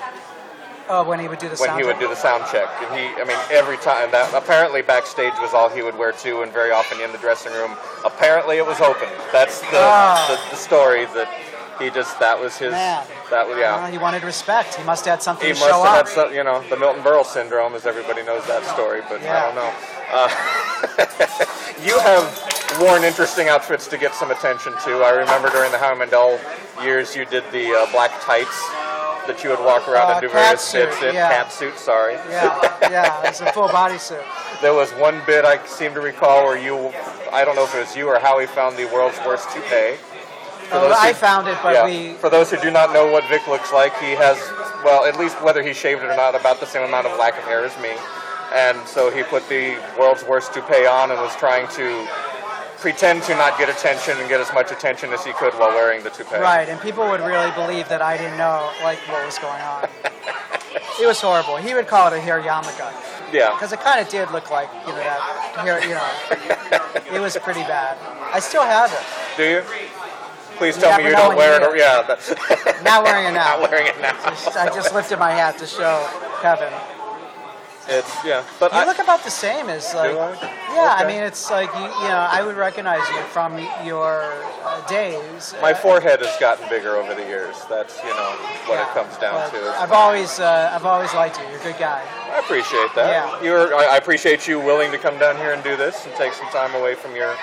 Oh, 0.90 1.04
when 1.04 1.20
he 1.20 1.28
would 1.28 1.38
do 1.38 1.48
the 1.50 1.56
when 1.56 1.68
sound 1.68 1.80
he 1.80 1.84
would 1.86 1.92
check? 1.96 2.00
do 2.00 2.08
the 2.08 2.16
sound 2.16 2.44
check. 2.50 2.66
And 2.80 2.88
he, 2.98 3.20
I 3.20 3.24
mean, 3.24 3.36
every 3.50 3.76
time 3.76 4.10
that 4.12 4.32
apparently 4.32 4.80
backstage 4.80 5.34
was 5.38 5.52
all 5.52 5.68
he 5.68 5.82
would 5.82 5.98
wear 5.98 6.12
too, 6.12 6.40
and 6.40 6.50
very 6.50 6.70
often 6.70 6.98
in 7.02 7.12
the 7.12 7.18
dressing 7.18 7.52
room, 7.52 7.76
apparently 8.06 8.56
it 8.56 8.64
was 8.64 8.80
open. 8.80 9.08
That's 9.30 9.60
the 9.60 9.66
Ah. 9.84 10.24
the, 10.28 10.50
the 10.50 10.56
story 10.56 11.04
that 11.12 11.28
he 11.78 11.90
just 11.90 12.18
that 12.20 12.40
was 12.40 12.56
his 12.56 12.72
Man. 12.72 13.04
That 13.30 13.46
was 13.46 13.58
yeah. 13.58 13.76
Uh, 13.76 13.86
he 13.86 13.98
wanted 13.98 14.22
respect. 14.24 14.74
He 14.76 14.84
must 14.84 15.04
have 15.04 15.14
had 15.18 15.22
something 15.22 15.46
He 15.48 15.54
to 15.54 15.58
must 15.60 15.70
show 15.70 15.82
have 15.82 16.00
up. 16.00 16.06
had 16.06 16.14
some, 16.14 16.34
you 16.34 16.44
know, 16.44 16.62
the 16.70 16.76
Milton 16.76 17.02
Berle 17.02 17.24
syndrome, 17.24 17.74
as 17.74 17.86
everybody 17.86 18.22
knows 18.22 18.46
that 18.46 18.64
story, 18.64 19.00
but 19.08 19.20
I 19.22 19.46
don't 19.46 19.54
know. 19.54 19.72
Uh, 20.10 20.28
you 21.84 21.98
have 22.00 22.78
worn 22.80 23.04
interesting 23.04 23.48
outfits 23.48 23.86
to 23.88 23.98
get 23.98 24.14
some 24.14 24.30
attention 24.30 24.72
too. 24.84 25.02
I 25.02 25.10
remember 25.10 25.50
during 25.50 25.70
the 25.72 25.78
Howie 25.78 25.98
Mandel 25.98 26.38
years, 26.82 27.14
you 27.16 27.24
did 27.26 27.44
the 27.52 27.70
uh, 27.74 27.90
black 27.92 28.10
tights 28.22 28.56
that 29.26 29.44
you 29.44 29.50
would 29.50 29.60
walk 29.60 29.86
around 29.88 30.08
Uh, 30.10 30.12
and 30.14 30.20
do 30.22 30.28
various 30.30 30.62
suit, 30.62 30.88
bits 30.88 31.02
in. 31.02 31.14
yeah. 31.14 31.28
Cat 31.28 31.52
suit, 31.52 31.76
sorry. 31.78 32.14
Yeah, 32.30 32.78
yeah, 32.90 33.28
it's 33.28 33.40
a 33.42 33.52
full 33.52 33.68
body 33.72 33.98
suit. 33.98 34.22
There 34.62 34.72
was 34.72 34.90
one 34.92 35.20
bit 35.26 35.44
I 35.44 35.64
seem 35.66 35.92
to 35.94 36.00
recall 36.00 36.44
where 36.46 36.56
you, 36.58 36.90
I 37.30 37.44
don't 37.44 37.54
know 37.54 37.64
if 37.64 37.74
it 37.74 37.80
was 37.80 37.94
you 37.94 38.08
or 38.08 38.18
Howie, 38.18 38.46
found 38.46 38.76
the 38.78 38.86
world's 38.86 39.18
worst 39.26 39.50
toupee. 39.50 39.96
For 40.68 40.76
Oh, 40.76 40.80
those 40.88 40.96
I 40.96 41.08
who- 41.08 41.14
found 41.14 41.48
it, 41.48 41.56
but 41.62 41.74
yeah. 41.74 41.84
we 41.84 42.12
For 42.14 42.28
those 42.30 42.50
who 42.50 42.58
do 42.60 42.70
not 42.70 42.92
know 42.92 43.06
what 43.10 43.24
Vic 43.28 43.46
looks 43.48 43.72
like, 43.72 43.96
he 44.00 44.12
has, 44.12 44.36
well, 44.84 45.04
at 45.04 45.18
least 45.18 45.40
whether 45.42 45.62
he 45.62 45.72
shaved 45.72 46.02
it 46.02 46.06
or 46.10 46.16
not, 46.16 46.34
about 46.34 46.60
the 46.60 46.66
same 46.66 46.82
amount 46.82 47.06
of 47.06 47.18
lack 47.18 47.36
of 47.38 47.44
hair 47.44 47.64
as 47.64 47.76
me. 47.80 47.90
And 48.54 48.76
so 48.88 49.10
he 49.10 49.22
put 49.22 49.48
the 49.48 49.76
world's 49.98 50.24
worst 50.24 50.52
toupee 50.54 50.86
on 50.86 51.10
and 51.10 51.20
was 51.20 51.34
trying 51.36 51.68
to 51.76 52.06
pretend 52.78 53.22
to 53.24 53.34
not 53.34 53.58
get 53.58 53.68
attention 53.68 54.16
and 54.18 54.28
get 54.28 54.40
as 54.40 54.52
much 54.54 54.70
attention 54.70 55.12
as 55.12 55.24
he 55.24 55.32
could 55.32 55.52
while 55.54 55.70
wearing 55.70 56.02
the 56.02 56.10
toupee. 56.10 56.36
Right, 56.36 56.68
and 56.68 56.80
people 56.80 57.08
would 57.08 57.20
really 57.20 57.50
believe 57.52 57.88
that 57.88 58.00
I 58.02 58.16
didn't 58.16 58.38
know 58.38 58.70
like 58.82 58.98
what 59.08 59.24
was 59.26 59.38
going 59.38 59.60
on. 59.60 59.88
it 61.00 61.06
was 61.06 61.20
horrible. 61.20 61.56
He 61.56 61.74
would 61.74 61.86
call 61.88 62.06
it 62.12 62.16
a 62.16 62.20
hair 62.20 62.40
yarmulke 62.40 62.92
Yeah. 63.32 63.50
because 63.50 63.72
it 63.72 63.80
kind 63.80 64.00
of 64.00 64.08
did 64.08 64.30
look 64.30 64.50
like 64.50 64.68
you 64.86 64.92
know 64.92 64.98
that 64.98 65.20
hair. 65.58 65.82
You 65.82 65.94
know, 65.96 67.16
it 67.16 67.20
was 67.20 67.36
pretty 67.38 67.62
bad. 67.62 67.98
I 68.32 68.38
still 68.40 68.62
have 68.62 68.92
it. 68.92 69.02
Do 69.36 69.42
you? 69.42 69.62
Please 70.58 70.76
tell 70.76 70.98
me 70.98 71.04
you 71.04 71.10
don't 71.10 71.36
wear 71.36 71.58
you 71.60 71.64
it. 71.66 71.68
Or, 71.72 71.76
yeah. 71.76 72.02
That's, 72.06 72.30
Not 72.82 73.04
wearing 73.04 73.26
it 73.26 73.32
now. 73.34 73.58
not 73.58 73.70
wearing 73.70 73.86
it 73.86 74.00
now. 74.00 74.16
I 74.56 74.70
just 74.74 74.92
lifted 74.94 75.18
my 75.18 75.30
hat 75.30 75.58
to 75.58 75.66
show 75.66 76.06
Kevin. 76.42 76.72
It's 77.90 78.22
yeah, 78.22 78.44
but 78.60 78.70
You 78.72 78.80
I, 78.80 78.84
look 78.84 78.98
about 78.98 79.24
the 79.24 79.30
same 79.30 79.70
as 79.70 79.94
like. 79.94 80.10
I? 80.12 80.34
Yeah, 80.74 80.96
I 80.98 81.06
mean 81.06 81.22
it's 81.22 81.50
like 81.50 81.72
you, 81.74 81.80
you 81.80 82.08
know 82.12 82.28
I 82.30 82.42
would 82.44 82.56
recognize 82.56 83.08
you 83.08 83.18
from 83.32 83.56
your 83.82 84.30
uh, 84.62 84.86
days. 84.86 85.54
my 85.62 85.72
forehead 85.72 86.20
has 86.20 86.38
gotten 86.38 86.68
bigger 86.68 86.96
over 86.96 87.14
the 87.14 87.22
years. 87.22 87.56
That's 87.70 87.96
you 88.04 88.10
know 88.10 88.36
what 88.66 88.78
it 88.78 88.88
comes 88.92 89.16
down 89.16 89.50
to. 89.52 89.56
I've 89.80 89.92
always 89.92 90.38
uh, 90.38 90.70
I've 90.74 90.84
always 90.84 91.14
liked 91.14 91.38
you. 91.38 91.46
You're 91.48 91.60
a 91.60 91.62
good 91.62 91.78
guy. 91.78 92.04
I 92.30 92.40
appreciate 92.40 92.94
that. 92.94 93.08
Yeah. 93.08 93.42
You're, 93.42 93.74
I 93.74 93.96
appreciate 93.96 94.46
you 94.46 94.60
willing 94.60 94.92
to 94.92 94.98
come 94.98 95.18
down 95.18 95.36
here 95.38 95.54
and 95.54 95.64
do 95.64 95.74
this 95.74 96.04
and 96.04 96.14
take 96.16 96.34
some 96.34 96.48
time 96.50 96.74
away 96.74 96.94
from 96.94 97.16
your 97.16 97.34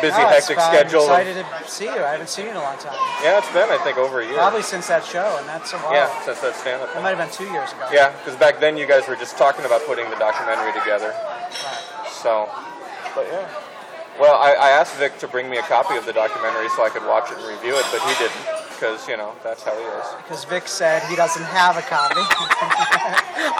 busy, 0.00 0.16
No, 0.18 0.26
hectic 0.28 0.56
fine. 0.56 0.74
schedule. 0.74 1.02
I'm 1.10 1.20
of- 1.20 1.26
excited 1.26 1.46
to 1.64 1.70
see 1.70 1.84
you. 1.84 1.90
I 2.04 2.12
haven't 2.12 2.28
seen 2.28 2.44
you 2.46 2.50
in 2.52 2.56
a 2.56 2.62
long 2.62 2.78
time. 2.78 2.94
yeah, 3.22 3.38
it's 3.38 3.50
been 3.52 3.68
I 3.70 3.78
think 3.84 3.98
over 3.98 4.20
a 4.20 4.26
year. 4.26 4.36
Probably 4.36 4.62
since 4.62 4.86
that 4.88 5.04
show, 5.04 5.36
and 5.38 5.46
that's 5.48 5.72
a 5.72 5.78
while. 5.78 5.94
Yeah, 5.94 6.08
since 6.24 6.40
that 6.40 6.54
stand-up. 6.56 6.92
That 6.94 7.02
might 7.02 7.16
have 7.16 7.18
been 7.18 7.30
two 7.34 7.50
years 7.52 7.72
ago. 7.72 7.88
Yeah, 7.92 8.10
because 8.18 8.36
back 8.38 8.60
then 8.60 8.76
you 8.76 8.86
guys 8.86 9.06
were 9.08 9.16
just 9.16 9.36
talking 9.36 9.64
about 9.64 9.84
putting 9.86 10.08
the 10.10 10.16
documentary 10.16 10.72
together. 10.78 11.10
Right. 11.10 12.08
So 12.10 12.48
But 13.14 13.26
yeah. 13.30 13.48
Well, 14.18 14.36
I, 14.36 14.52
I 14.52 14.68
asked 14.70 14.96
Vic 14.96 15.18
to 15.20 15.28
bring 15.28 15.48
me 15.48 15.56
a 15.56 15.62
copy 15.62 15.96
of 15.96 16.04
the 16.04 16.12
documentary 16.12 16.68
so 16.76 16.84
I 16.84 16.90
could 16.90 17.06
watch 17.06 17.30
it 17.32 17.38
and 17.38 17.46
review 17.48 17.72
it, 17.76 17.86
but 17.90 18.02
he 18.02 18.12
didn't 18.20 18.36
because 18.80 19.06
you 19.06 19.16
know 19.16 19.34
that's 19.44 19.62
how 19.62 19.76
he 19.76 19.84
is. 19.84 20.06
Because 20.24 20.44
Vic 20.44 20.66
said 20.66 21.02
he 21.04 21.14
doesn't 21.14 21.44
have 21.44 21.76
a 21.76 21.82
copy. 21.82 22.14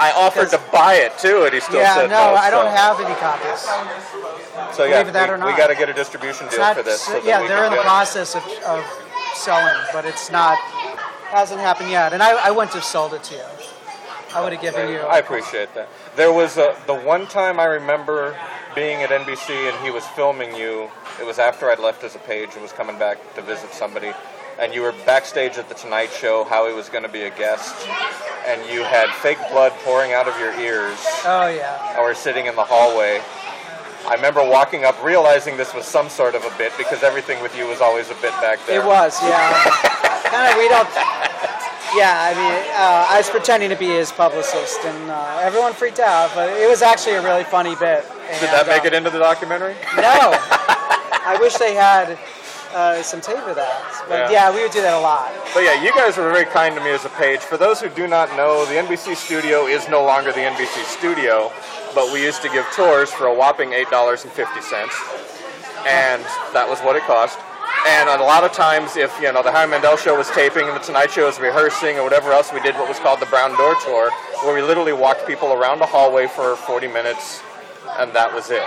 I 0.01 0.13
offered 0.17 0.49
to 0.51 0.61
buy 0.73 0.95
it 0.95 1.19
too, 1.19 1.45
and 1.45 1.53
he 1.53 1.61
still 1.61 1.81
yeah, 1.81 1.95
said 1.95 2.09
no, 2.09 2.33
no. 2.33 2.35
I 2.35 2.49
don't 2.49 2.73
have 2.73 2.99
any 2.99 3.15
copies. 3.21 3.61
So 4.75 4.85
yeah, 4.85 5.03
we, 5.05 5.11
or 5.31 5.37
not. 5.37 5.47
we 5.47 5.57
got 5.57 5.67
to 5.67 5.75
get 5.75 5.91
a 5.91 5.93
distribution 5.93 6.49
deal 6.49 6.61
not- 6.61 6.77
for 6.77 6.83
this. 6.83 7.03
so 7.03 7.23
yeah, 7.23 7.47
they're 7.47 7.65
in 7.65 7.71
the 7.71 7.83
process 7.83 8.35
of, 8.35 8.43
of 8.67 8.83
selling, 9.35 9.77
but 9.93 10.07
it's 10.07 10.31
not 10.31 10.57
hasn't 11.29 11.61
happened 11.61 11.91
yet. 11.91 12.13
And 12.13 12.23
I, 12.23 12.49
I 12.49 12.51
wouldn't 12.51 12.75
have 12.75 12.85
sold 12.85 13.15
it 13.15 13.23
to 13.25 13.35
you. 13.35 13.45
I 14.35 14.43
would 14.43 14.53
have 14.53 14.61
uh, 14.61 14.63
given 14.63 14.89
you. 14.89 15.01
I 15.01 15.19
appreciate 15.19 15.75
that. 15.75 15.89
There 16.17 16.33
was 16.33 16.57
a, 16.57 16.77
the 16.87 16.95
one 16.95 17.27
time 17.27 17.61
I 17.61 17.65
remember 17.65 18.37
being 18.75 19.03
at 19.03 19.11
NBC 19.11 19.51
and 19.51 19.85
he 19.85 19.91
was 19.91 20.07
filming 20.09 20.55
you. 20.55 20.89
It 21.21 21.27
was 21.27 21.39
after 21.39 21.71
I'd 21.71 21.79
left 21.79 22.05
as 22.05 22.15
a 22.15 22.21
page 22.21 22.51
and 22.55 22.63
was 22.63 22.73
coming 22.73 22.99
back 22.99 23.19
to 23.35 23.43
visit 23.43 23.73
somebody, 23.73 24.13
and 24.61 24.75
you 24.75 24.83
were 24.83 24.93
backstage 25.07 25.57
at 25.57 25.69
the 25.69 25.75
Tonight 25.75 26.11
Show. 26.13 26.45
Howie 26.45 26.75
was 26.75 26.89
going 26.91 27.03
to 27.03 27.09
be 27.09 27.23
a 27.23 27.31
guest, 27.31 27.75
and 28.47 28.61
you 28.71 28.85
had 28.85 29.09
fake 29.23 29.39
blood 29.51 29.73
pouring 29.85 30.13
out 30.13 30.29
of 30.29 30.39
your 30.39 30.53
ears. 30.61 30.99
oh 31.25 31.49
yeah. 31.49 31.97
I 31.99 32.07
was 32.07 32.19
sitting 32.19 32.47
in 32.47 32.55
the 32.55 32.65
hallway. 32.65 33.21
I 34.07 34.15
remember 34.15 34.45
walking 34.45 34.85
up, 34.85 35.03
realizing 35.03 35.57
this 35.57 35.75
was 35.75 35.87
some 35.87 36.09
sort 36.09 36.35
of 36.35 36.45
a 36.45 36.57
bit 36.59 36.73
because 36.77 37.03
everything 37.03 37.43
with 37.43 37.57
you 37.57 37.67
was 37.67 37.81
always 37.81 38.11
a 38.11 38.15
bit 38.15 38.33
back 38.41 38.59
there. 38.67 38.81
It 38.81 38.87
was, 38.87 39.21
yeah. 39.23 39.53
kind 40.25 40.53
of, 40.53 40.59
we 40.59 40.69
don't. 40.69 40.89
Yeah, 41.97 42.15
I 42.23 42.35
mean, 42.35 42.71
uh, 42.71 43.07
I 43.11 43.19
was 43.19 43.29
pretending 43.29 43.69
to 43.71 43.77
be 43.77 43.89
his 43.89 44.13
publicist, 44.13 44.79
and 44.85 45.11
uh, 45.11 45.41
everyone 45.43 45.73
freaked 45.73 45.99
out. 45.99 46.31
But 46.35 46.49
it 46.57 46.69
was 46.69 46.83
actually 46.83 47.15
a 47.15 47.23
really 47.23 47.45
funny 47.45 47.75
bit. 47.75 48.05
Did 48.39 48.51
that 48.55 48.67
make 48.69 48.85
it 48.85 48.95
into 48.95 49.11
the 49.11 49.19
documentary? 49.19 49.75
No. 49.97 50.31
I 51.23 51.37
wish 51.41 51.55
they 51.57 51.75
had 51.75 52.17
uh, 52.75 53.03
some 53.03 53.21
tape 53.21 53.39
of 53.47 53.57
that. 53.57 54.05
But 54.09 54.31
Yeah. 54.31 54.49
yeah. 54.49 54.55
we 54.55 54.63
would 54.63 54.71
do 54.73 54.81
that 54.83 54.95
a 54.95 55.01
lot. 55.01 55.33
But 55.55 55.65
yeah, 55.65 55.83
you 55.83 55.93
guys 55.93 56.17
were 56.17 56.31
very 56.31 56.45
kind 56.47 56.75
to 56.77 56.81
me 56.83 56.91
as 56.91 57.05
a 57.05 57.09
page. 57.11 57.41
For 57.41 57.57
those 57.57 57.81
who 57.81 57.89
do 57.89 58.07
not 58.07 58.35
know, 58.37 58.65
the 58.67 58.75
NBC 58.75 59.15
studio 59.17 59.67
is 59.67 59.89
no 59.89 60.03
longer 60.05 60.33
the 60.33 60.41
NBC 60.41 60.85
studio, 60.85 61.51
but 61.95 62.13
we 62.13 62.23
used 62.23 62.43
to 62.43 62.49
give 62.49 62.67
tours 62.75 63.11
for 63.11 63.27
a 63.27 63.35
whopping 63.35 63.71
$8.50. 63.71 64.93
And 65.87 66.23
that 66.53 66.69
was 66.69 66.81
what 66.81 66.97
it 66.97 67.03
cost. 67.05 67.39
And 67.87 68.09
a 68.11 68.23
lot 68.23 68.45
of 68.45 68.53
times, 68.53 68.97
if 68.97 69.11
you 69.23 69.33
know 69.33 69.43
the 69.43 69.51
Howie 69.51 69.71
Mandel 69.71 69.97
show 69.97 70.15
was 70.17 70.29
taping 70.31 70.67
and 70.69 70.77
the 70.77 70.81
Tonight 70.85 71.11
Show 71.11 71.25
was 71.27 71.41
rehearsing 71.41 71.97
or 71.97 72.05
whatever 72.05 72.31
else, 72.31 72.53
we 72.53 72.61
did 72.61 72.75
what 72.75 72.87
was 72.89 72.99
called 72.99 73.21
the 73.21 73.27
Brown 73.27 73.57
Door 73.57 73.77
Tour, 73.87 74.11
where 74.45 74.55
we 74.55 74.61
literally 74.61 74.93
walked 74.93 75.27
people 75.27 75.53
around 75.55 75.81
a 75.81 75.87
hallway 75.87 76.27
for 76.27 76.57
40 76.57 76.89
minutes, 76.89 77.41
and 77.99 78.13
that 78.13 78.35
was 78.35 78.51
it. 78.51 78.63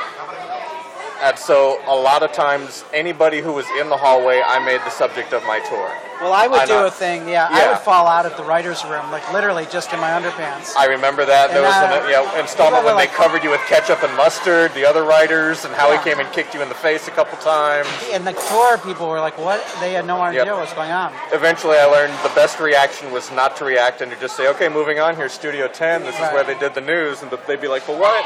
And 1.24 1.40
so, 1.40 1.80
a 1.88 1.96
lot 1.96 2.22
of 2.22 2.34
times, 2.34 2.84
anybody 2.94 3.40
who 3.40 3.54
was 3.54 3.66
in 3.80 3.88
the 3.88 3.96
hallway, 3.96 4.42
I 4.46 4.60
made 4.60 4.82
the 4.82 4.90
subject 4.90 5.32
of 5.32 5.42
my 5.46 5.60
tour. 5.62 5.90
Well, 6.20 6.34
I 6.34 6.48
would 6.48 6.60
I 6.60 6.66
do 6.66 6.74
know. 6.74 6.88
a 6.88 6.92
thing. 6.92 7.28
Yeah, 7.30 7.48
I 7.50 7.68
would 7.70 7.80
fall 7.80 8.08
out 8.08 8.26
of 8.26 8.36
the 8.38 8.44
writers' 8.44 8.84
room, 8.86 9.10
like 9.12 9.24
literally 9.32 9.66
just 9.72 9.94
in 9.94 10.00
my 10.02 10.12
underpants. 10.12 10.74
I 10.78 10.86
remember 10.88 11.26
that. 11.26 11.50
There 11.52 11.64
And, 11.64 11.68
was 11.68 11.76
uh, 11.76 12.04
an 12.04 12.12
yeah, 12.12 12.40
installment 12.42 12.84
when 12.84 12.96
were 12.96 13.02
they 13.02 13.08
covered 13.08 13.44
you 13.44 13.50
with 13.52 13.62
ketchup 13.68 14.04
and 14.04 14.16
mustard, 14.18 14.74
the 14.74 14.86
other 14.86 15.04
writers, 15.04 15.64
and 15.66 15.74
Howie 15.74 15.96
Yeah. 15.96 16.04
came 16.04 16.20
and 16.20 16.32
kicked 16.34 16.54
you 16.54 16.62
in 16.62 16.68
the 16.70 16.76
face 16.76 17.08
a 17.08 17.12
couple 17.12 17.38
times. 17.40 17.88
And 18.12 18.28
the 18.28 18.34
tour, 18.34 18.78
people 18.80 19.08
were 19.10 19.20
like, 19.20 19.38
"What?" 19.38 19.64
They 19.80 19.94
had 19.94 20.06
no 20.06 20.20
idea 20.22 20.44
Yep. 20.46 20.54
what 20.54 20.62
was 20.62 20.74
going 20.74 20.92
on. 20.92 21.14
Eventually, 21.32 21.78
I 21.78 21.86
learned 21.86 22.14
the 22.24 22.32
best 22.36 22.60
reaction 22.60 23.12
was 23.12 23.32
not 23.32 23.56
to 23.58 23.66
react 23.66 24.02
and 24.02 24.12
to 24.12 24.18
just 24.20 24.36
say, 24.36 24.48
okay, 24.50 24.68
moving 24.70 25.00
on, 25.00 25.16
here's 25.16 25.32
Studio 25.34 25.68
10, 25.70 26.04
this 26.04 26.16
is 26.16 26.22
where 26.32 26.44
they 26.44 26.56
did 26.60 26.74
the 26.74 26.82
news, 26.82 27.22
and 27.22 27.32
they'd 27.48 27.62
be 27.62 27.68
like, 27.70 27.88
well, 27.88 28.00
what? 28.00 28.24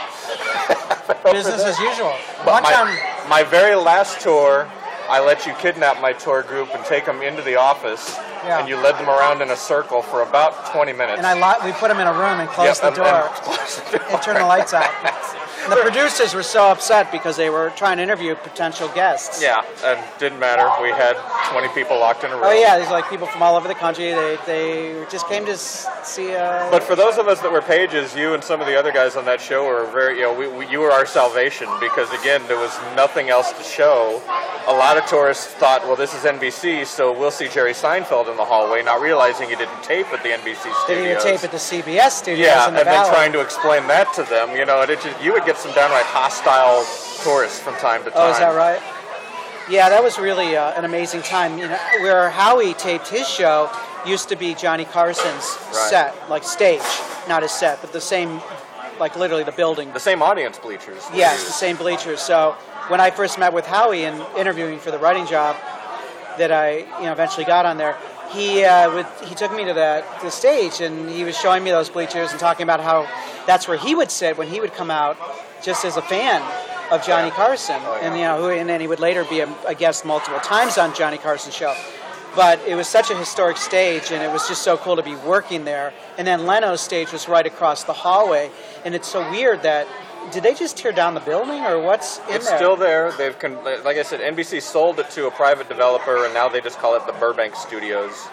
Business 1.32 1.64
as 1.64 1.80
usual. 1.80 2.14
But 2.46 2.54
One 2.54 2.64
my, 2.64 2.72
my 3.30 3.43
very 3.43 3.76
last 3.76 4.21
tour, 4.21 4.67
I 5.10 5.19
let 5.19 5.45
you 5.45 5.54
kidnap 5.54 6.02
my 6.02 6.13
tour 6.13 6.43
group 6.43 6.73
and 6.76 6.84
take 6.86 7.06
them 7.06 7.21
into 7.21 7.41
the 7.41 7.56
office, 7.56 8.17
Yeah. 8.45 8.60
and 8.60 8.67
you 8.69 8.76
led 8.78 8.95
them 8.97 9.10
around 9.10 9.41
in 9.41 9.50
a 9.52 9.56
circle 9.56 10.02
for 10.02 10.21
about 10.21 10.65
20 10.73 10.91
minutes. 10.93 11.17
and 11.17 11.26
I 11.28 11.34
lo- 11.34 11.65
we 11.65 11.71
put 11.73 11.88
them 11.89 12.00
in 12.00 12.08
a 12.08 12.13
room 12.13 12.39
and 12.39 12.50
closed 12.50 12.82
Yep, 12.84 12.95
the 12.95 13.04
and- 13.04 13.12
door 13.12 13.28
and 13.28 13.36
closed 13.43 13.91
the 13.91 13.97
door. 14.00 14.08
and 14.10 14.21
turned 14.21 14.38
the 14.39 14.45
lights 14.45 14.73
out. 14.73 14.89
And 15.68 15.76
the 15.78 15.82
producers 15.82 16.34
were 16.34 16.44
so 16.44 16.72
upset 16.72 17.12
because 17.12 17.36
they 17.36 17.50
were 17.50 17.72
trying 17.76 17.98
to 17.98 18.04
interview 18.04 18.36
potential 18.36 18.88
guests. 18.96 19.42
Yeah, 19.42 19.62
and 19.84 20.02
didn't 20.18 20.40
matter. 20.40 20.64
We 20.82 20.90
had 20.90 21.18
20 21.52 21.68
people 21.74 22.00
locked 22.00 22.24
in 22.24 22.32
a 22.32 22.36
room. 22.36 22.44
Oh 22.46 22.54
yeah, 22.54 22.78
there's 22.78 22.90
like 22.90 23.10
people 23.10 23.28
from 23.28 23.44
all 23.44 23.58
over 23.58 23.68
the 23.68 23.76
country. 23.76 24.12
They 24.14 24.38
they 24.46 25.06
just 25.12 25.28
came 25.28 25.46
to 25.46 25.58
see. 25.58 26.34
Uh, 26.34 26.72
But 26.72 26.84
for 26.84 26.96
those 26.96 27.18
of 27.18 27.28
us 27.28 27.42
that 27.42 27.52
were 27.52 27.62
pages, 27.62 28.16
you 28.16 28.34
and 28.34 28.42
some 28.42 28.62
of 28.62 28.68
the 28.68 28.80
other 28.80 28.94
guys 28.94 29.18
on 29.18 29.26
that 29.26 29.42
show 29.42 29.66
were 29.66 29.86
very, 29.92 30.16
you 30.16 30.22
know, 30.22 30.34
we, 30.34 30.48
we, 30.48 30.68
you 30.68 30.80
were 30.80 30.92
our 30.92 31.06
salvation 31.06 31.68
because 31.82 32.10
again, 32.22 32.42
there 32.48 32.58
was 32.60 32.74
nothing 32.96 33.30
else 33.30 33.52
to 33.52 33.64
show. 33.64 34.22
A 34.68 34.72
lot 34.74 34.98
of 34.98 35.06
tourists 35.06 35.48
thought, 35.48 35.84
well, 35.84 35.96
this 35.96 36.14
is 36.14 36.24
NBC, 36.24 36.86
so 36.86 37.18
we'll 37.18 37.32
see 37.32 37.48
Jerry 37.48 37.72
Seinfeld 37.74 38.30
in 38.30 38.36
the 38.38 38.44
hallway, 38.46 38.84
not 38.84 39.02
realizing 39.02 39.48
he 39.50 39.56
didn't 39.56 39.82
tape 39.84 40.08
at 40.14 40.24
the 40.24 40.30
NBC 40.30 40.74
studios. 40.84 40.88
did 40.88 41.18
a 41.18 41.22
tape 41.22 41.44
at 41.44 41.52
the 41.52 41.58
CBS 41.58 42.12
studios 42.12 42.46
yeah, 42.46 42.68
in 42.68 42.74
the 42.74 42.80
and 42.82 42.88
then 42.88 43.10
trying 43.10 43.32
to 43.32 43.40
explain 43.42 43.88
that 43.88 44.14
to 44.16 44.24
them, 44.24 44.56
you 44.56 44.66
know, 44.66 44.82
and 44.82 44.92
it 44.92 45.00
just, 45.02 45.22
you 45.24 45.32
would 45.34 45.46
get 45.46 45.57
some 45.58 45.74
downright 45.74 46.06
hostile 46.06 46.86
tourists 47.24 47.60
from 47.60 47.76
time 47.76 48.04
to 48.04 48.12
time. 48.12 48.20
Oh, 48.22 48.32
is 48.32 48.38
that 48.39 48.56
right? 48.56 48.82
Yeah, 49.70 49.89
that 49.89 50.02
was 50.02 50.17
really 50.17 50.56
uh, 50.56 50.74
an 50.78 50.86
amazing 50.86 51.22
time. 51.24 51.58
You 51.58 51.67
know, 51.67 51.78
where 52.02 52.30
Howie 52.30 52.74
taped 52.74 53.08
his 53.08 53.28
show 53.28 53.70
used 54.06 54.30
to 54.30 54.36
be 54.36 54.54
Johnny 54.54 54.86
Carson's 54.86 55.58
Right. 55.67 55.89
set, 55.89 56.30
like 56.30 56.43
stage, 56.43 56.82
not 57.28 57.41
his 57.41 57.52
set, 57.52 57.82
but 57.82 57.91
the 57.91 58.00
same, 58.00 58.41
like 59.00 59.15
literally 59.17 59.43
the 59.43 59.52
building. 59.52 59.91
The 59.91 60.00
same 60.00 60.22
audience 60.22 60.58
bleachers. 60.58 61.04
Yes, 61.13 61.46
the 61.46 61.52
same 61.52 61.76
bleachers. 61.76 62.22
So 62.22 62.56
when 62.88 63.02
I 63.02 63.12
first 63.12 63.38
met 63.38 63.52
with 63.52 63.65
Howie 63.65 64.06
and 64.06 64.24
interviewing 64.38 64.80
for 64.80 64.91
the 64.91 65.00
writing 65.00 65.26
job 65.26 65.58
that 66.38 66.52
I, 66.52 66.78
you 67.00 67.04
know, 67.04 67.12
eventually 67.12 67.46
got 67.46 67.65
on 67.65 67.78
there, 67.78 67.98
he 68.32 68.63
uh, 68.63 68.94
would 68.94 69.08
he 69.26 69.36
took 69.36 69.52
me 69.52 69.66
to 69.66 69.74
the 69.74 70.04
the 70.22 70.30
stage 70.30 70.82
and 70.82 71.10
he 71.10 71.24
was 71.24 71.38
showing 71.38 71.63
me 71.63 71.72
those 71.72 71.90
bleachers 71.90 72.32
and 72.32 72.40
talking 72.40 72.63
about 72.63 72.80
how 72.80 73.08
that's 73.46 73.68
where 73.68 73.78
he 73.78 73.96
would 73.96 74.12
sit 74.12 74.38
when 74.38 74.48
he 74.48 74.60
would 74.60 74.74
come 74.74 74.92
out, 74.92 75.18
just 75.63 75.86
as 75.86 75.98
a 75.98 76.02
fan 76.02 76.42
of 76.92 77.06
Johnny 77.06 77.32
Carson, 77.32 77.82
and 78.02 78.16
you 78.16 78.24
know, 78.24 78.50
and 78.50 78.70
then 78.70 78.80
he 78.80 78.88
would 78.88 79.00
later 79.00 79.24
be 79.26 79.42
a, 79.42 79.56
a 79.68 79.76
guest 79.76 80.06
multiple 80.06 80.40
times 80.40 80.78
on 80.78 80.94
Johnny 80.96 81.18
Carson's 81.18 81.56
show. 81.56 81.76
But 82.36 82.60
it 82.68 82.76
was 82.76 82.88
such 82.88 83.10
a 83.10 83.18
historic 83.18 83.58
stage, 83.58 84.12
and 84.12 84.22
it 84.22 84.32
was 84.32 84.48
just 84.48 84.62
so 84.62 84.78
cool 84.78 84.96
to 84.96 85.04
be 85.04 85.16
working 85.16 85.66
there. 85.66 85.92
And 86.18 86.28
then 86.28 86.46
Leno's 86.46 86.82
stage 86.82 87.12
was 87.12 87.28
right 87.28 87.46
across 87.46 87.84
the 87.84 87.94
hallway, 87.94 88.52
and 88.86 88.94
it's 88.94 89.08
so 89.08 89.28
weird 89.32 89.63
that 89.63 89.88
did 90.32 90.44
they 90.44 90.54
just 90.54 90.78
tear 90.78 90.92
down 90.92 91.13
the 91.13 91.20
building 91.20 91.63
or 91.66 91.80
what's 91.80 92.20
in 92.30 92.36
It's 92.36 92.48
there? 92.48 92.58
still 92.58 92.76
there. 92.76 93.12
They've, 93.18 93.38
con- 93.38 93.63
like 93.63 93.98
I 93.98 94.04
said, 94.04 94.20
NBC 94.22 94.62
sold 94.62 95.00
it 95.00 95.10
to 95.12 95.28
a 95.28 95.32
private 95.32 95.70
developer, 95.70 96.26
and 96.26 96.34
now 96.34 96.48
they 96.50 96.62
just 96.62 96.80
call 96.80 96.96
it 96.96 97.06
the 97.06 97.13
Burbank 97.13 97.56
Studios. 97.56 98.28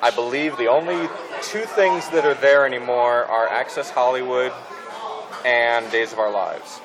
I 0.00 0.10
believe 0.10 0.56
the 0.56 0.68
only 0.68 1.08
two 1.42 1.64
things 1.64 2.08
that 2.10 2.24
are 2.24 2.34
there 2.34 2.64
anymore 2.66 3.24
are 3.26 3.48
Access 3.48 3.90
Hollywood 3.90 4.52
and 5.44 5.90
Days 5.90 6.12
of 6.12 6.18
Our 6.18 6.30
Lives, 6.30 6.80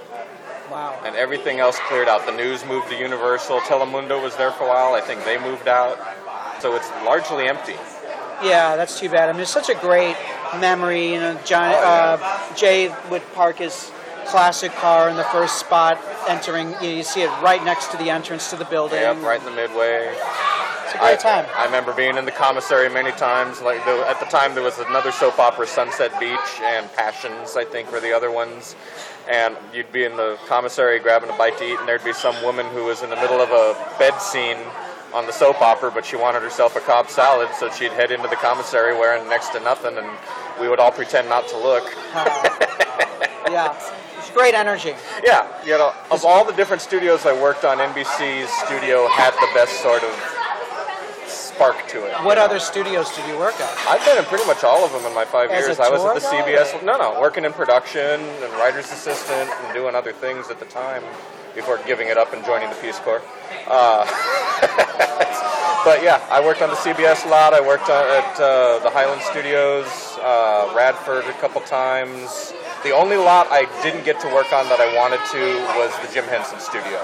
Wow. 0.71 0.99
and 1.05 1.15
everything 1.15 1.59
else 1.59 1.77
cleared 1.87 2.07
out. 2.07 2.25
The 2.25 2.31
news 2.31 2.65
moved 2.65 2.89
to 2.89 2.95
Universal. 2.97 3.59
Telemundo 3.61 4.21
was 4.21 4.35
there 4.35 4.51
for 4.51 4.65
a 4.65 4.67
while. 4.67 4.93
I 4.93 5.01
think 5.01 5.23
they 5.25 5.39
moved 5.39 5.67
out, 5.67 5.97
so 6.59 6.75
it's 6.75 6.89
largely 7.05 7.47
empty. 7.47 7.75
Yeah, 8.43 8.75
that's 8.75 8.99
too 8.99 9.09
bad. 9.09 9.29
I 9.29 9.31
mean, 9.31 9.41
it's 9.41 9.51
such 9.51 9.69
a 9.69 9.75
great 9.75 10.15
memory. 10.59 11.13
You 11.13 11.19
know, 11.19 11.39
John, 11.45 11.73
uh, 11.75 12.55
Jay 12.55 12.93
would 13.09 13.21
park 13.33 13.57
his 13.57 13.91
classic 14.25 14.71
car 14.73 15.09
in 15.09 15.17
the 15.17 15.23
first 15.25 15.59
spot 15.59 15.99
entering. 16.27 16.69
You, 16.73 16.81
know, 16.81 16.97
you 16.97 17.03
see 17.03 17.21
it 17.21 17.29
right 17.41 17.63
next 17.63 17.87
to 17.91 17.97
the 17.97 18.09
entrance 18.09 18.49
to 18.49 18.55
the 18.55 18.65
building. 18.65 18.99
Yep, 18.99 19.21
right 19.21 19.39
in 19.39 19.45
the 19.45 19.51
midway. 19.51 20.13
It's 20.85 20.95
a 20.95 20.97
great 20.97 21.19
time. 21.19 21.45
I 21.55 21.65
remember 21.65 21.93
being 21.93 22.17
in 22.17 22.25
the 22.25 22.31
commissary 22.31 22.89
many 22.89 23.11
times. 23.11 23.61
Like 23.61 23.83
the, 23.85 24.05
at 24.07 24.19
the 24.19 24.25
time, 24.25 24.53
there 24.53 24.63
was 24.63 24.79
another 24.79 25.11
soap 25.11 25.39
opera, 25.39 25.65
Sunset 25.65 26.19
Beach, 26.19 26.61
and 26.61 26.91
Passions. 26.93 27.55
I 27.55 27.65
think 27.65 27.91
were 27.91 27.99
the 27.99 28.13
other 28.13 28.31
ones. 28.31 28.75
And 29.29 29.55
you'd 29.73 29.91
be 29.91 30.03
in 30.03 30.17
the 30.17 30.37
commissary 30.47 30.99
grabbing 30.99 31.29
a 31.29 31.37
bite 31.37 31.57
to 31.59 31.63
eat, 31.63 31.79
and 31.79 31.87
there'd 31.87 32.03
be 32.03 32.13
some 32.13 32.41
woman 32.43 32.65
who 32.67 32.83
was 32.83 33.03
in 33.03 33.09
the 33.09 33.15
middle 33.15 33.39
of 33.39 33.49
a 33.49 33.97
bed 33.97 34.17
scene 34.19 34.57
on 35.13 35.25
the 35.27 35.31
soap 35.31 35.61
opera, 35.61 35.91
but 35.91 36.05
she 36.05 36.15
wanted 36.15 36.41
herself 36.41 36.75
a 36.75 36.79
Cobb 36.79 37.07
salad, 37.07 37.49
so 37.57 37.69
she'd 37.69 37.91
head 37.91 38.11
into 38.11 38.27
the 38.27 38.35
commissary 38.35 38.93
wearing 38.93 39.27
next 39.29 39.49
to 39.49 39.59
nothing, 39.59 39.97
and 39.97 40.07
we 40.59 40.67
would 40.67 40.79
all 40.79 40.91
pretend 40.91 41.29
not 41.29 41.47
to 41.47 41.57
look. 41.57 41.83
Uh-huh. 41.85 43.47
yeah, 43.51 43.73
it's 43.75 43.91
great 44.33 44.53
energy. 44.53 44.93
Yeah, 45.23 45.47
you 45.65 45.77
know, 45.77 45.93
of 46.11 46.25
all 46.25 46.43
the 46.45 46.53
different 46.53 46.81
studios 46.81 47.25
I 47.25 47.33
worked 47.39 47.63
on, 47.65 47.77
NBC's 47.77 48.49
studio 48.65 49.07
had 49.07 49.31
the 49.35 49.49
best 49.53 49.81
sort 49.81 50.03
of 50.03 50.13
spark 51.27 51.87
to 51.89 52.05
it. 52.05 52.13
What 52.23 52.37
other 52.37 52.59
studios 52.59 53.09
did 53.15 53.27
you 53.27 53.37
work 53.37 53.53
at? 53.59 53.77
I've 53.87 54.03
been 54.05 54.17
in 54.17 54.25
pretty 54.25 54.45
much 54.45 54.63
all 54.63 54.83
of 54.83 54.91
them 54.91 55.05
in 55.05 55.13
my 55.13 55.25
five 55.25 55.49
As 55.51 55.65
years. 55.65 55.79
I 55.79 55.89
was 55.89 56.03
at 56.03 56.15
the 56.15 56.19
CBS. 56.27 56.73
or- 56.81 56.85
No, 56.85 56.97
no, 56.97 57.19
working 57.19 57.45
in 57.45 57.53
production 57.53 58.01
and 58.21 58.53
writer's 58.53 58.91
assistant 58.91 59.49
and 59.49 59.73
doing 59.73 59.95
other 59.95 60.13
things 60.13 60.49
at 60.49 60.59
the 60.59 60.65
time 60.65 61.03
before 61.55 61.79
giving 61.85 62.07
it 62.07 62.17
up 62.17 62.33
and 62.33 62.43
joining 62.45 62.69
the 62.69 62.75
Peace 62.77 62.99
Corps. 62.99 63.21
Uh, 63.67 64.05
but 65.83 66.03
yeah, 66.03 66.25
I 66.29 66.43
worked 66.43 66.61
on 66.61 66.69
the 66.69 66.75
CBS 66.75 67.25
a 67.25 67.29
lot. 67.29 67.53
I 67.53 67.61
worked 67.61 67.89
on, 67.89 68.03
at 68.05 68.39
uh, 68.39 68.79
the 68.79 68.89
Highland 68.89 69.21
Studios, 69.21 69.85
uh, 70.21 70.73
Radford 70.75 71.25
a 71.25 71.33
couple 71.39 71.61
times. 71.61 72.53
The 72.83 72.91
only 72.91 73.17
lot 73.17 73.47
I 73.51 73.65
didn't 73.83 74.03
get 74.03 74.19
to 74.21 74.27
work 74.27 74.51
on 74.51 74.67
that 74.69 74.79
I 74.79 74.95
wanted 74.95 75.19
to 75.31 75.43
was 75.79 75.91
the 76.05 76.13
Jim 76.13 76.25
Henson 76.25 76.59
studio, 76.59 76.99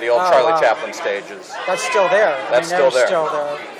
the 0.00 0.08
old 0.08 0.20
Oh, 0.24 0.30
Charlie 0.30 0.52
wow. 0.52 0.60
Chaplin 0.60 0.92
stages. 0.92 1.52
That's 1.66 1.82
still 1.82 2.08
there. 2.08 2.36
I 2.36 2.50
That's 2.50 2.70
mean, 2.70 2.78
still 2.78 2.90
there. 2.90 3.06
Still 3.06 3.30
there. 3.32 3.75